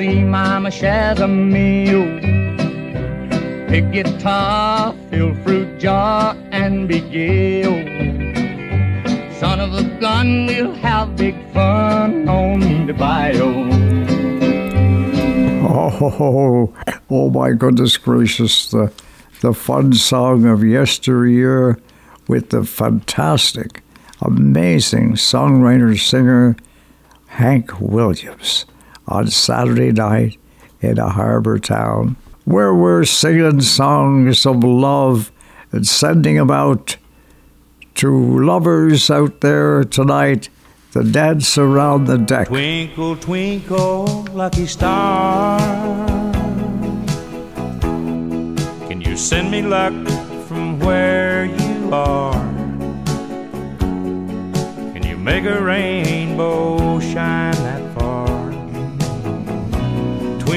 See 0.00 0.24
Mama 0.24 0.70
Shazamio. 0.70 2.02
Pick 3.68 3.92
guitar, 3.92 4.94
fill 5.10 5.34
fruit 5.42 5.78
jar, 5.78 6.34
and 6.52 6.88
be 6.88 7.00
gay. 7.00 7.64
oh. 7.66 9.30
Son 9.38 9.60
of 9.60 9.74
a 9.74 9.82
gun, 10.00 10.46
we'll 10.46 10.72
have 10.72 11.16
big 11.16 11.36
fun 11.52 12.26
on 12.26 12.86
the 12.86 12.94
bayou. 12.94 13.68
Oh 15.68 15.98
oh, 16.00 16.16
oh, 16.18 16.94
oh 17.10 17.30
my 17.30 17.52
goodness 17.52 17.98
gracious, 17.98 18.70
the, 18.70 18.90
the 19.42 19.52
fun 19.52 19.92
song 19.92 20.46
of 20.46 20.64
yesteryear 20.64 21.78
with 22.26 22.48
the 22.48 22.64
fantastic, 22.64 23.82
amazing 24.22 25.12
songwriter 25.12 25.98
singer 25.98 26.56
Hank 27.26 27.78
Williams 27.82 28.64
on 29.10 29.26
Saturday 29.28 29.92
night 29.92 30.38
in 30.80 30.98
a 30.98 31.10
harbor 31.10 31.58
town 31.58 32.16
where 32.44 32.74
we're 32.74 33.04
singing 33.04 33.60
songs 33.60 34.46
of 34.46 34.64
love 34.64 35.30
and 35.72 35.86
sending 35.86 36.36
them 36.36 36.50
out 36.50 36.96
to 37.94 38.40
lovers 38.40 39.10
out 39.10 39.40
there 39.40 39.84
tonight 39.84 40.48
to 40.92 41.02
dance 41.04 41.58
around 41.58 42.06
the 42.06 42.18
deck. 42.18 42.48
Twinkle, 42.48 43.16
twinkle, 43.16 44.26
lucky 44.32 44.66
star. 44.66 45.60
Can 48.88 49.00
you 49.00 49.16
send 49.16 49.50
me 49.50 49.62
luck 49.62 49.92
from 50.48 50.80
where 50.80 51.44
you 51.44 51.90
are? 51.92 52.32
Can 53.78 55.02
you 55.04 55.16
make 55.16 55.44
a 55.44 55.62
rainbow 55.62 56.98
shine? 57.00 57.79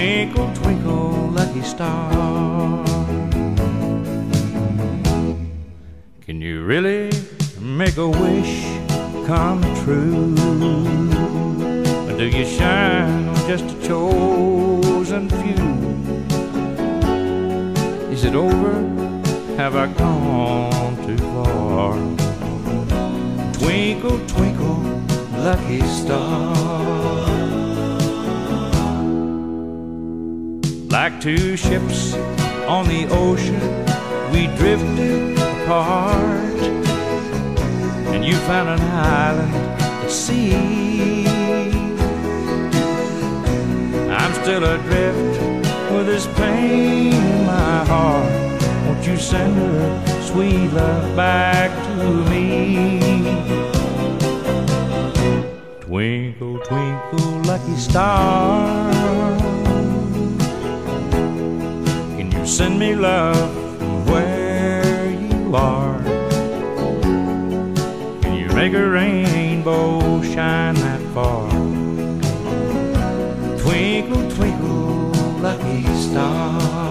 Twinkle, 0.04 0.54
twinkle, 0.56 1.30
lucky 1.32 1.62
star. 1.62 2.84
Can 6.26 6.42
you 6.42 6.66
really 6.66 7.10
make 7.62 7.96
a 7.96 8.10
wish 8.10 8.66
come 9.26 9.62
true? 9.86 10.36
Or 12.06 12.18
do 12.18 12.26
you 12.26 12.46
shine 12.46 13.30
on 13.30 13.48
just 13.48 13.64
a 13.64 13.88
chosen 13.88 15.30
few? 15.30 15.64
Is 18.12 18.26
it 18.26 18.36
over? 18.36 18.74
Have 19.56 19.78
I 19.78 19.88
gone 19.88 20.98
too 21.08 21.18
far? 21.32 21.94
Twinkle, 23.54 24.20
twinkle, 24.28 24.84
lucky 25.38 25.82
star. 25.84 27.33
Like 30.94 31.20
two 31.20 31.58
ships 31.58 32.14
on 32.68 32.88
the 32.88 33.08
ocean, 33.10 33.60
we 34.32 34.46
drifted 34.56 35.40
apart. 35.40 36.62
And 38.14 38.24
you 38.24 38.36
found 38.46 38.70
an 38.70 38.80
island 38.80 39.56
at 39.82 40.12
sea. 40.12 41.26
I'm 44.08 44.34
still 44.44 44.64
adrift 44.64 45.42
with 45.92 46.06
this 46.06 46.28
pain 46.38 47.12
in 47.12 47.46
my 47.48 47.84
heart. 47.86 48.62
Won't 48.86 49.08
you 49.08 49.18
send 49.18 49.56
her 49.56 50.22
sweet 50.22 50.72
love 50.74 51.16
back 51.16 51.72
to 51.88 52.06
me? 52.30 53.00
Twinkle, 55.82 56.60
twinkle, 56.60 57.42
lucky 57.42 57.78
star. 57.78 59.63
Send 62.46 62.78
me 62.78 62.94
love 62.94 63.56
where 64.10 65.10
you 65.10 65.56
are? 65.56 65.98
Can 68.22 68.36
you 68.36 68.48
make 68.50 68.74
a 68.74 68.86
rainbow 68.86 70.22
shine 70.22 70.76
that 70.76 71.02
far? 71.14 71.50
Twinkle, 73.60 74.30
twinkle, 74.32 75.12
lucky 75.42 75.84
star. 75.96 76.83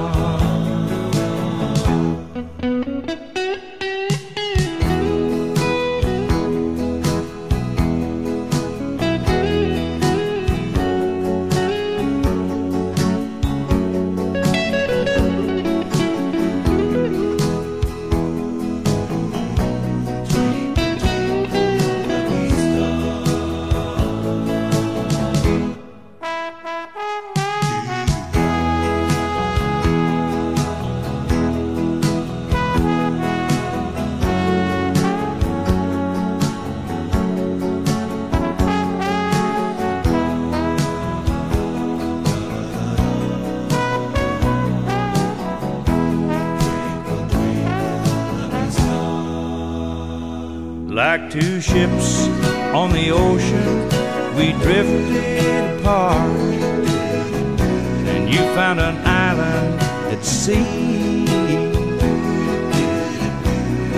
Two 51.32 51.62
ships 51.62 52.28
on 52.74 52.92
the 52.92 53.10
ocean, 53.10 53.88
we 54.36 54.52
drifted 54.62 55.80
apart. 55.80 56.30
And 58.12 58.28
you 58.28 58.40
found 58.54 58.78
an 58.78 58.98
island 59.06 59.80
at 60.12 60.22
sea. 60.22 61.24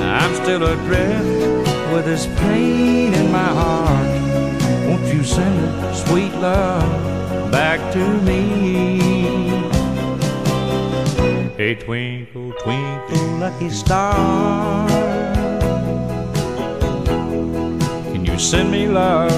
I'm 0.01 0.33
still 0.37 0.63
adrift 0.63 1.93
with 1.93 2.05
this 2.05 2.27
pain 2.39 3.13
in 3.13 3.33
my 3.33 3.51
heart. 3.61 4.87
Won't 4.87 5.13
you 5.13 5.25
send 5.25 5.59
a 5.85 5.93
sweet 6.07 6.33
love 6.35 7.51
back 7.51 7.81
to 7.95 8.09
me? 8.23 9.01
Hey, 11.57 11.75
twinkle, 11.75 12.53
twinkle, 12.63 13.27
lucky 13.39 13.71
star. 13.71 15.44
You 18.35 18.41
send 18.41 18.73
me 18.73 18.89
love 18.89 19.31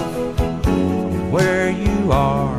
from 0.64 1.30
where 1.30 1.70
you 1.70 2.10
are? 2.10 2.58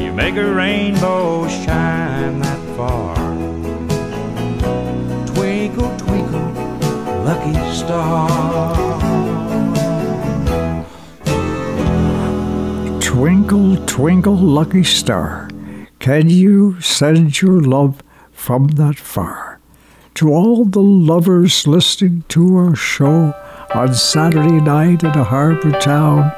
You 0.00 0.14
make 0.14 0.34
a 0.36 0.50
rainbow 0.50 1.46
shine 1.46 2.40
that 2.40 2.58
far? 2.74 3.14
Twinkle, 5.26 5.94
twinkle, 5.98 6.40
lucky 7.22 7.52
star. 7.74 8.30
Twinkle, 13.02 13.76
twinkle, 13.84 14.36
lucky 14.36 14.84
star, 14.84 15.50
can 15.98 16.30
you 16.30 16.80
send 16.80 17.42
your 17.42 17.60
love 17.60 18.02
from 18.32 18.68
that 18.68 18.96
far? 18.96 19.60
To 20.14 20.32
all 20.32 20.64
the 20.64 20.80
lovers 20.80 21.66
listening 21.66 22.24
to 22.28 22.56
our 22.56 22.74
show 22.74 23.34
on 23.74 23.92
Saturday 23.92 24.60
night 24.60 25.02
in 25.02 25.10
a 25.10 25.24
harbor 25.24 25.72
town, 25.72 26.32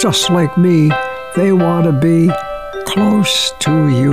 just 0.00 0.30
like 0.30 0.56
me, 0.58 0.90
they 1.36 1.52
want 1.52 1.84
to 1.84 1.92
be 1.92 2.30
close 2.84 3.52
to 3.60 3.88
you. 3.88 4.12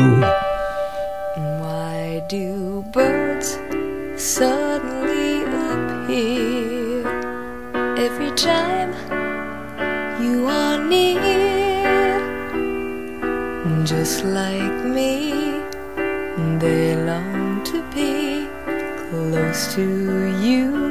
Why 1.59 2.23
do 2.27 2.83
birds 2.91 3.57
suddenly 4.15 5.43
appear 5.65 7.07
every 7.97 8.31
time 8.35 8.93
you 10.21 10.45
are 10.47 10.77
near? 10.77 12.19
Just 13.83 14.23
like 14.23 14.85
me, 14.85 15.61
they 16.59 16.95
long 17.03 17.63
to 17.63 17.81
be 17.91 18.47
close 19.09 19.73
to 19.73 20.37
you. 20.39 20.88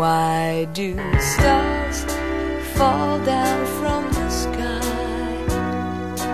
Why 0.00 0.66
do 0.72 0.96
stars 1.20 2.04
fall 2.72 3.18
down 3.22 3.66
from 3.78 4.10
the 4.14 4.30
sky 4.30 4.80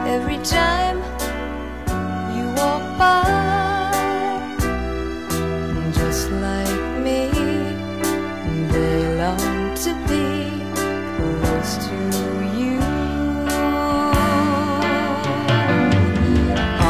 every 0.06 0.38
time 0.44 0.98
you 2.36 2.46
walk 2.60 2.84
by? 2.96 3.24
Just 5.92 6.30
like 6.30 6.82
me, 7.06 7.26
they 8.70 9.16
long 9.18 9.74
to 9.82 9.92
be 10.06 10.62
close 11.16 11.72
to 11.88 11.98
you. 12.60 12.78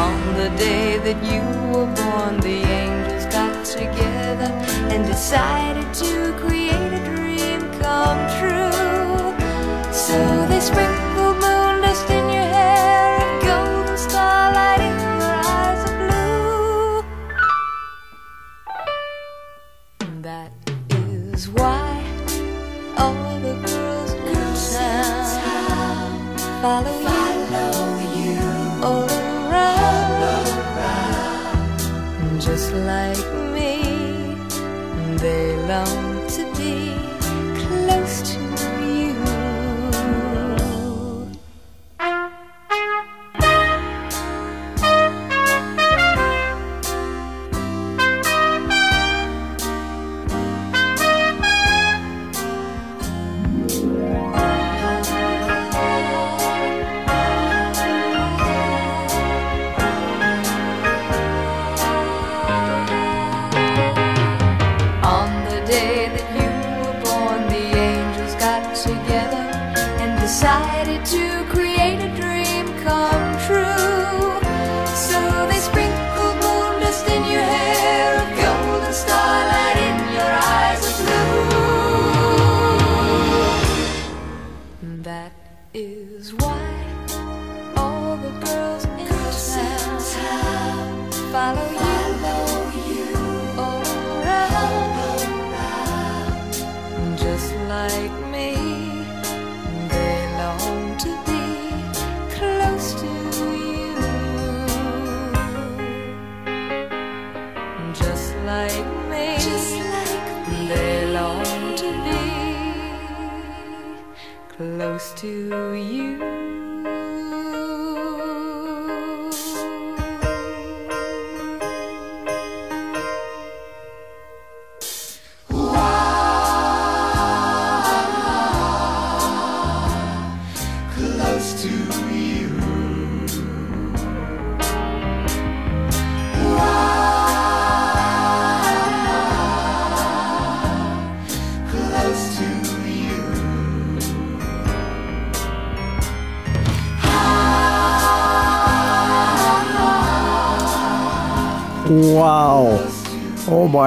On 0.03 0.15
the 0.35 0.49
day 0.59 0.99
that 0.99 1.19
you 1.25 1.41
were 1.73 1.89
born, 2.01 2.39
the 2.39 2.59
angels 2.81 3.25
got 3.33 3.65
together 3.65 4.51
and 4.93 5.07
decided 5.07 5.91
to 5.95 6.16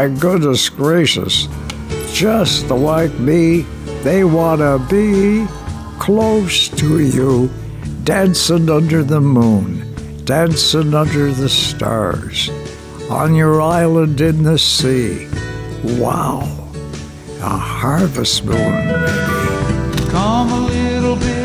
my 0.00 0.08
goodness 0.08 0.70
gracious. 0.70 1.46
Just 2.10 2.70
like 2.70 3.12
me, 3.18 3.66
they 4.02 4.24
want 4.24 4.60
to 4.62 4.78
be 4.88 5.46
close 5.98 6.70
to 6.70 7.00
you, 7.00 7.50
dancing 8.04 8.70
under 8.70 9.02
the 9.04 9.20
moon, 9.20 9.84
dancing 10.24 10.94
under 10.94 11.30
the 11.32 11.50
stars, 11.50 12.48
on 13.10 13.34
your 13.34 13.60
island 13.60 14.22
in 14.22 14.42
the 14.42 14.58
sea. 14.58 15.28
Wow. 15.84 16.48
A 17.42 17.58
harvest 17.58 18.42
moon, 18.46 18.56
maybe. 18.56 20.10
Come 20.10 20.50
a 20.50 20.60
little 20.66 21.16
bit 21.16 21.39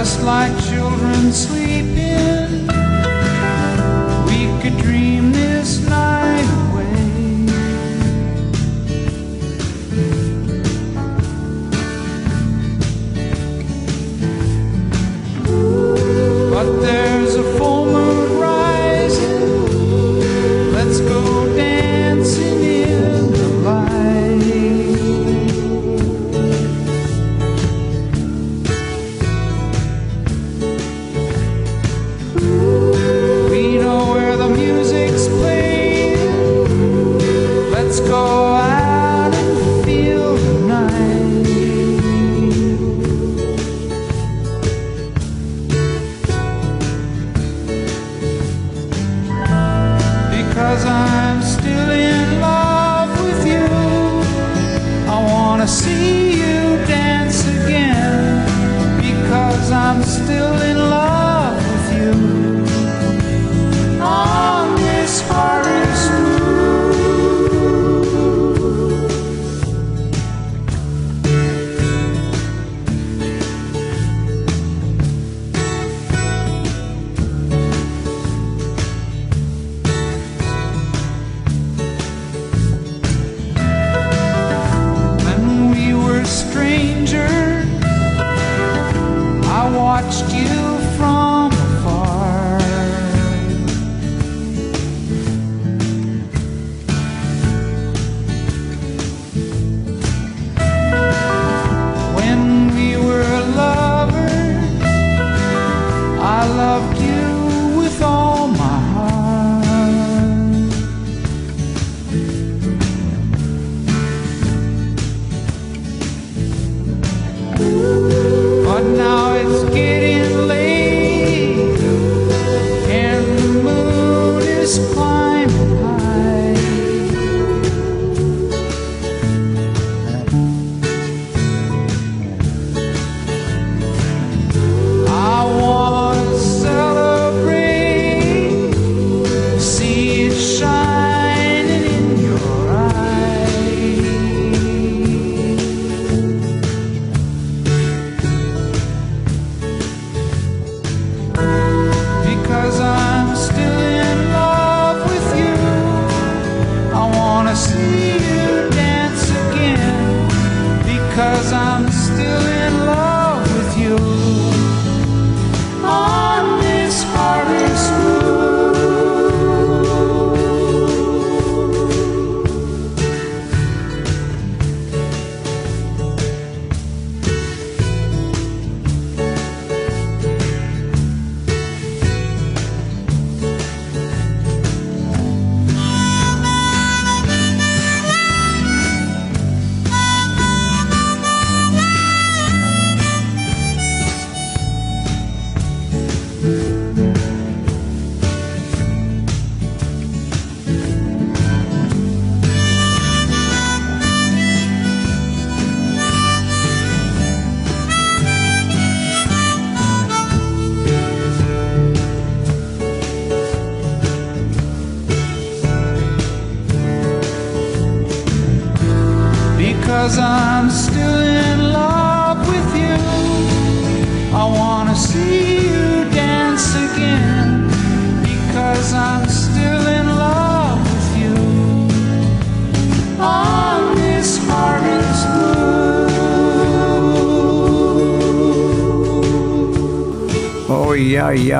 just 0.00 0.22
like 0.22 0.52
children 0.62 1.32
sleeping. 1.32 2.47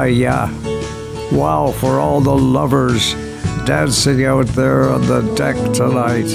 Yeah. 0.04 0.50
Wow, 1.32 1.72
for 1.72 1.98
all 1.98 2.20
the 2.20 2.34
lovers 2.34 3.14
dancing 3.64 4.24
out 4.24 4.46
there 4.48 4.88
on 4.88 5.06
the 5.06 5.20
deck 5.34 5.56
tonight, 5.74 6.30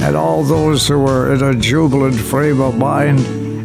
and 0.00 0.16
all 0.16 0.42
those 0.42 0.88
who 0.88 1.06
are 1.06 1.34
in 1.34 1.42
a 1.42 1.54
jubilant 1.54 2.14
frame 2.14 2.60
of 2.60 2.76
mind 2.78 3.20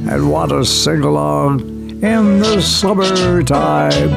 and 0.09 0.31
want 0.31 0.49
to 0.49 0.65
sing 0.65 1.03
along 1.03 1.61
in 2.03 2.39
the 2.39 2.61
summertime. 2.61 4.09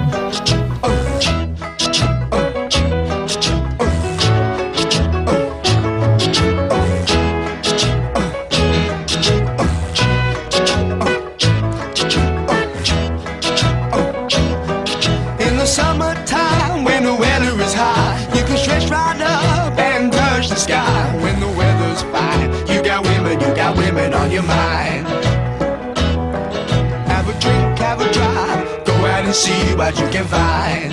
See 29.34 29.74
what 29.74 29.98
you 29.98 30.08
can 30.08 30.24
find. 30.24 30.92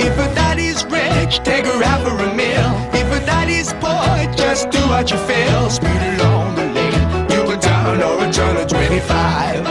If 0.00 0.14
a 0.18 0.34
daddy's 0.34 0.82
rich, 0.86 1.40
take 1.44 1.66
her 1.66 1.82
out 1.84 2.00
for 2.02 2.16
a 2.16 2.34
meal. 2.34 2.70
If 2.94 3.08
a 3.12 3.20
daddy's 3.26 3.72
poor, 3.74 4.16
just 4.34 4.70
do 4.70 4.80
what 4.88 5.10
you 5.10 5.18
feel. 5.18 5.68
Speed 5.68 6.02
along 6.14 6.54
the 6.56 6.64
lane, 6.72 7.30
you 7.32 7.42
can 7.48 7.60
turn 7.60 8.02
or 8.02 8.24
a 8.24 8.32
turn 8.32 8.56
of 8.56 8.66
25. 8.66 9.64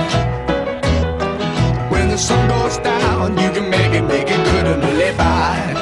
When 1.91 2.10
the 2.10 2.18
sun 2.18 2.48
goes 2.48 2.78
down, 2.78 3.38
you 3.38 3.49
can 3.52 3.70
make 3.72 3.94
it, 3.94 4.04
make 4.04 4.30
it 4.30 4.44
good 4.52 4.68
and 4.68 4.82
live 4.98 5.18
by. 5.18 5.78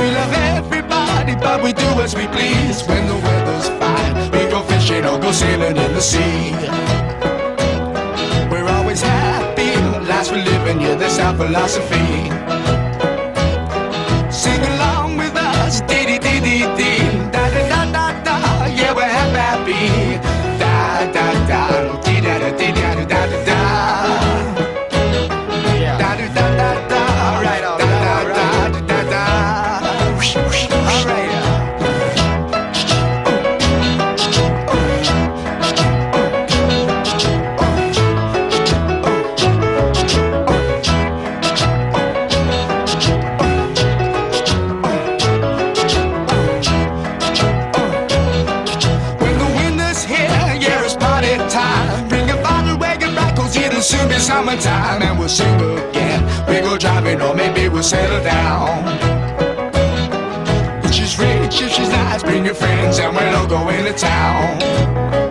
We 0.00 0.06
love 0.16 0.32
everybody, 0.32 1.34
but 1.36 1.62
we 1.62 1.72
do 1.72 1.88
as 2.00 2.14
we 2.14 2.26
please. 2.28 2.82
When 2.86 3.06
the 3.06 3.16
weather's 3.16 3.68
fine, 3.68 4.30
go 5.30 5.36
sailing 5.36 5.76
in 5.76 5.92
the 5.94 6.00
sea. 6.00 6.52
We're 8.50 8.68
always 8.68 9.00
happy, 9.00 9.72
lives 10.08 10.30
we're 10.30 10.38
in, 10.66 10.80
yeah, 10.80 10.94
that's 10.96 11.18
our 11.18 11.34
philosophy. 11.36 12.39
We'll 57.80 57.88
settle 57.88 58.22
down. 58.22 58.84
If 60.84 60.92
she's 60.92 61.18
rich, 61.18 61.62
if 61.62 61.72
she's 61.72 61.88
nice, 61.88 62.22
bring 62.22 62.44
your 62.44 62.54
friends, 62.54 62.98
and 62.98 63.16
we'll 63.16 63.36
all 63.36 63.46
go 63.46 63.70
into 63.70 63.94
town. 63.94 65.29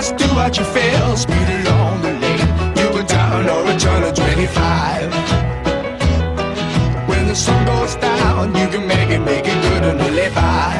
Just 0.00 0.16
do 0.16 0.34
what 0.34 0.56
you 0.56 0.64
feel. 0.64 1.16
Speed 1.16 1.48
along 1.60 2.00
the 2.00 2.12
lane, 2.24 2.48
you 2.78 2.86
go 2.96 3.02
down 3.02 3.48
or 3.54 3.70
a 3.70 3.76
turn 3.78 4.02
of 4.02 4.14
25. 4.14 5.12
When 7.10 7.26
the 7.28 7.34
sun 7.34 7.60
goes 7.66 7.96
down, 7.96 8.54
you 8.60 8.66
can 8.72 8.86
make 8.86 9.10
it, 9.10 9.18
make 9.18 9.46
it 9.52 9.58
good 9.66 9.82
and 9.90 9.98
live 10.18 10.34
by. 10.34 10.72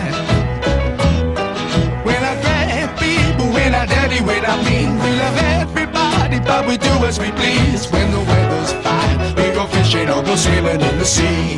When 2.07 2.21
I 2.31 2.35
grab 2.45 2.89
people, 2.99 3.47
when 3.57 3.75
I 3.75 3.85
daddy, 3.85 4.21
when 4.25 4.43
I 4.55 4.57
mean, 4.69 4.91
we 5.03 5.11
love 5.23 5.39
everybody, 5.61 6.39
but 6.41 6.67
we 6.67 6.79
do 6.79 6.95
as 7.09 7.19
we 7.19 7.31
please. 7.33 7.83
When 7.93 8.11
the 8.17 8.23
weather's 8.31 8.73
fine, 8.85 9.19
we 9.37 9.47
go 9.59 9.67
fishing 9.67 10.09
or 10.09 10.23
go 10.23 10.35
swimming 10.35 10.81
in 10.89 10.95
the 11.03 11.09
sea. 11.17 11.57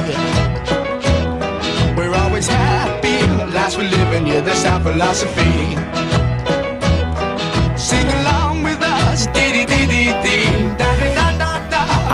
We're 1.96 2.16
always 2.22 2.48
happy, 2.48 3.18
the 3.38 3.46
lives 3.54 3.76
we 3.76 3.84
live 3.84 4.12
in, 4.16 4.26
yeah, 4.26 4.40
that's 4.40 4.64
our 4.64 4.80
philosophy. 4.80 6.11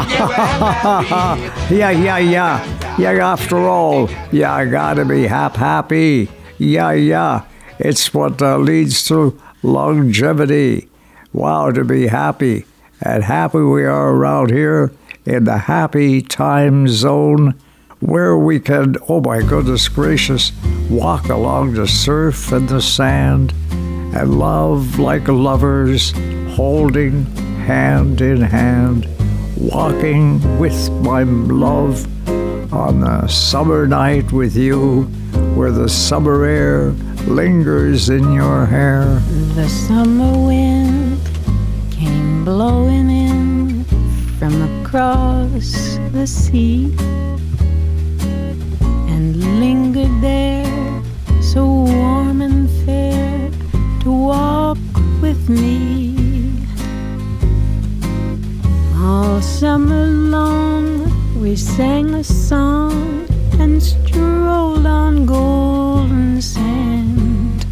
yeah, 1.71 1.91
yeah, 1.91 2.19
yeah. 2.19 2.97
Yeah, 2.99 3.33
after 3.33 3.59
all, 3.59 4.09
yeah, 4.33 4.55
I 4.55 4.65
gotta 4.65 5.05
be 5.05 5.27
hap 5.27 5.57
happy. 5.57 6.29
Yeah, 6.59 6.93
yeah. 6.93 7.45
It's 7.79 8.13
what 8.13 8.43
uh, 8.43 8.59
leads 8.59 9.07
to 9.09 9.41
longevity. 9.63 10.89
Wow, 11.33 11.71
to 11.71 11.85
be 11.85 12.07
happy. 12.09 12.65
And 13.01 13.23
happy 13.23 13.59
we 13.59 13.85
are 13.85 14.11
around 14.11 14.51
here 14.51 14.93
in 15.25 15.45
the 15.45 15.59
happy 15.59 16.23
time 16.23 16.89
zone 16.89 17.55
where 18.01 18.37
we 18.37 18.59
can, 18.61 18.97
oh 19.09 19.21
my 19.21 19.43
goodness 19.43 19.89
gracious, 19.89 20.53
walk 20.89 21.29
along 21.29 21.75
the 21.75 21.87
surf 21.87 22.51
and 22.53 22.69
the 22.69 22.81
sand 22.81 23.53
and 23.71 24.39
love 24.39 24.99
like 24.99 25.29
lovers, 25.29 26.13
holding 26.55 27.27
hand 27.67 28.21
in 28.21 28.41
hand, 28.41 29.05
walking 29.61 30.59
with 30.59 30.91
my 31.03 31.25
love 31.25 32.07
on 32.73 33.03
a 33.03 33.29
summer 33.29 33.87
night 33.87 34.31
with 34.31 34.57
you 34.57 35.03
where 35.57 35.73
the 35.73 35.89
summer 35.89 36.45
air 36.45 36.91
lingers 37.27 38.09
in 38.09 38.33
your 38.33 38.67
hair. 38.67 39.05
The 39.55 39.69
summer 39.69 40.47
wind 40.47 41.21
came 41.91 42.45
blowing 42.45 43.11
in 43.11 43.85
from 44.39 44.55
across 44.83 45.99
the 46.13 46.27
sea 46.27 46.95
and 49.11 49.59
lingered 49.59 50.21
there 50.21 51.03
so 51.43 51.65
warm 51.65 52.43
and 52.43 52.71
fair 52.85 53.51
to 54.03 54.13
walk 54.13 54.79
with 55.21 55.49
me. 55.49 55.98
All 59.11 59.41
summer 59.41 60.07
long 60.07 61.41
we 61.41 61.57
sang 61.57 62.13
a 62.13 62.23
song 62.23 63.27
and 63.59 63.83
strolled 63.83 64.85
on 64.85 65.25
golden 65.25 66.43
sand. 66.43 67.65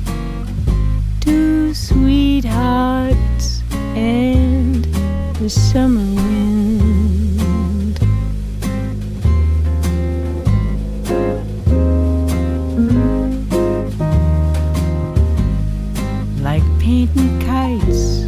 Two 1.20 1.74
sweethearts 1.74 3.62
and 3.94 4.86
the 5.34 5.50
summer 5.50 6.08
wind. 6.22 7.98
Like 16.40 16.64
painting 16.80 17.38
kites, 17.40 18.24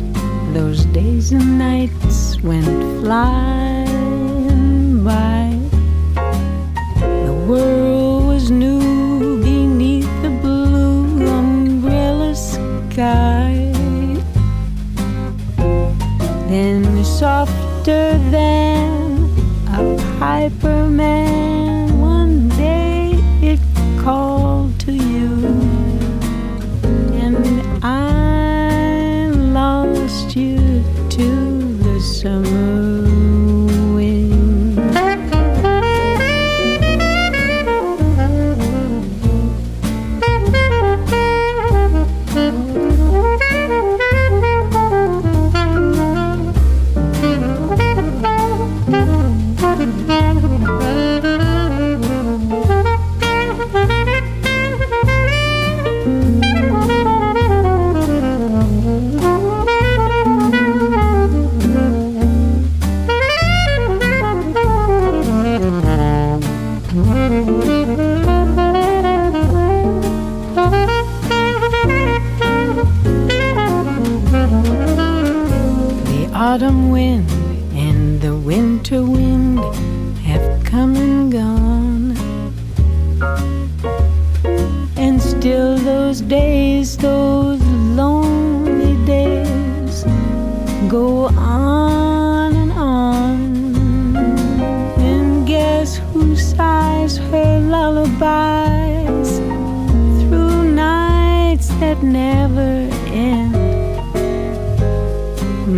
those 0.53 0.85
days 0.93 1.33
and 1.33 1.59
nights 1.59 2.18
went 2.43 2.67
flying 3.01 5.05
by. 5.05 5.59
The 7.27 7.35
world 7.49 8.27
was 8.27 8.51
new 8.51 9.43
beneath 9.43 10.11
the 10.23 10.31
blue 10.31 11.27
umbrella 11.27 12.35
sky. 12.35 13.73
Then, 16.49 17.05
softer 17.05 18.19
than 18.31 19.31
a 19.69 19.97
piper 20.19 20.87
man, 20.87 21.48
to 32.23 32.58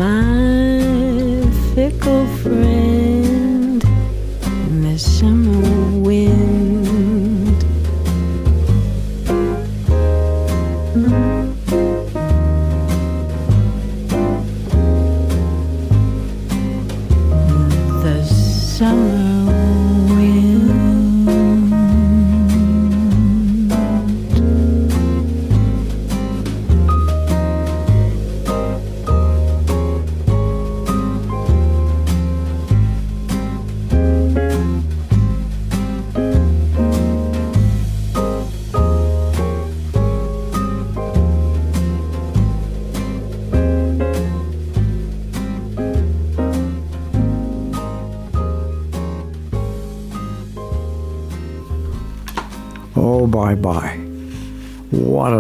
my 0.01 0.81
fickle 1.75 2.27
friend, 2.43 3.83
the 4.83 4.99
summer 4.99 5.80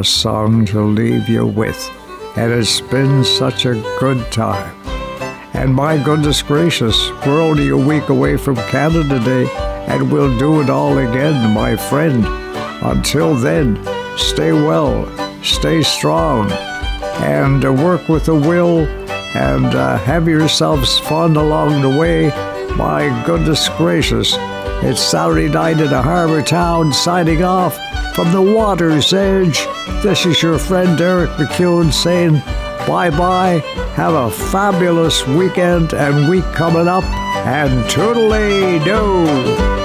a 0.00 0.04
song 0.04 0.64
to 0.64 0.80
leave 0.80 1.28
you 1.28 1.44
with. 1.46 1.90
and 2.36 2.50
it's 2.52 2.80
been 2.80 3.22
such 3.22 3.66
a 3.66 3.74
good 3.98 4.32
time. 4.32 4.74
And 5.52 5.74
my 5.74 6.02
goodness 6.02 6.40
gracious, 6.42 7.10
we're 7.26 7.42
only 7.42 7.68
a 7.68 7.76
week 7.76 8.08
away 8.08 8.38
from 8.38 8.56
Canada 8.56 9.18
Day, 9.22 9.46
and 9.88 10.10
we'll 10.10 10.38
do 10.38 10.62
it 10.62 10.70
all 10.70 10.96
again, 10.96 11.52
my 11.52 11.76
friend. 11.76 12.24
Until 12.82 13.34
then, 13.34 13.76
stay 14.16 14.52
well, 14.52 14.94
stay 15.42 15.82
strong, 15.82 16.50
and 17.20 17.64
uh, 17.64 17.72
work 17.72 18.08
with 18.08 18.28
a 18.28 18.34
will, 18.34 18.86
and 19.36 19.66
uh, 19.66 19.98
have 19.98 20.26
yourselves 20.26 20.98
fun 21.00 21.36
along 21.36 21.82
the 21.82 21.98
way. 22.00 22.28
My 22.74 23.02
goodness 23.26 23.68
gracious, 23.76 24.34
it's 24.82 25.02
Saturday 25.02 25.48
night 25.50 25.78
in 25.80 25.92
a 25.92 26.00
harbor 26.00 26.40
town, 26.40 26.90
signing 26.90 27.42
off 27.44 27.76
from 28.14 28.32
the 28.32 28.40
water's 28.40 29.12
edge. 29.12 29.66
This 30.02 30.26
is 30.26 30.42
your 30.42 30.58
friend 30.58 31.00
Eric 31.00 31.30
MacEwen 31.30 31.92
saying 31.92 32.34
bye 32.86 33.10
bye. 33.10 33.60
Have 33.94 34.14
a 34.14 34.30
fabulous 34.30 35.26
weekend 35.26 35.92
and 35.92 36.28
week 36.28 36.44
coming 36.54 36.88
up, 36.88 37.04
and 37.44 37.84
toodalay 37.90 38.82
do. 38.84 39.79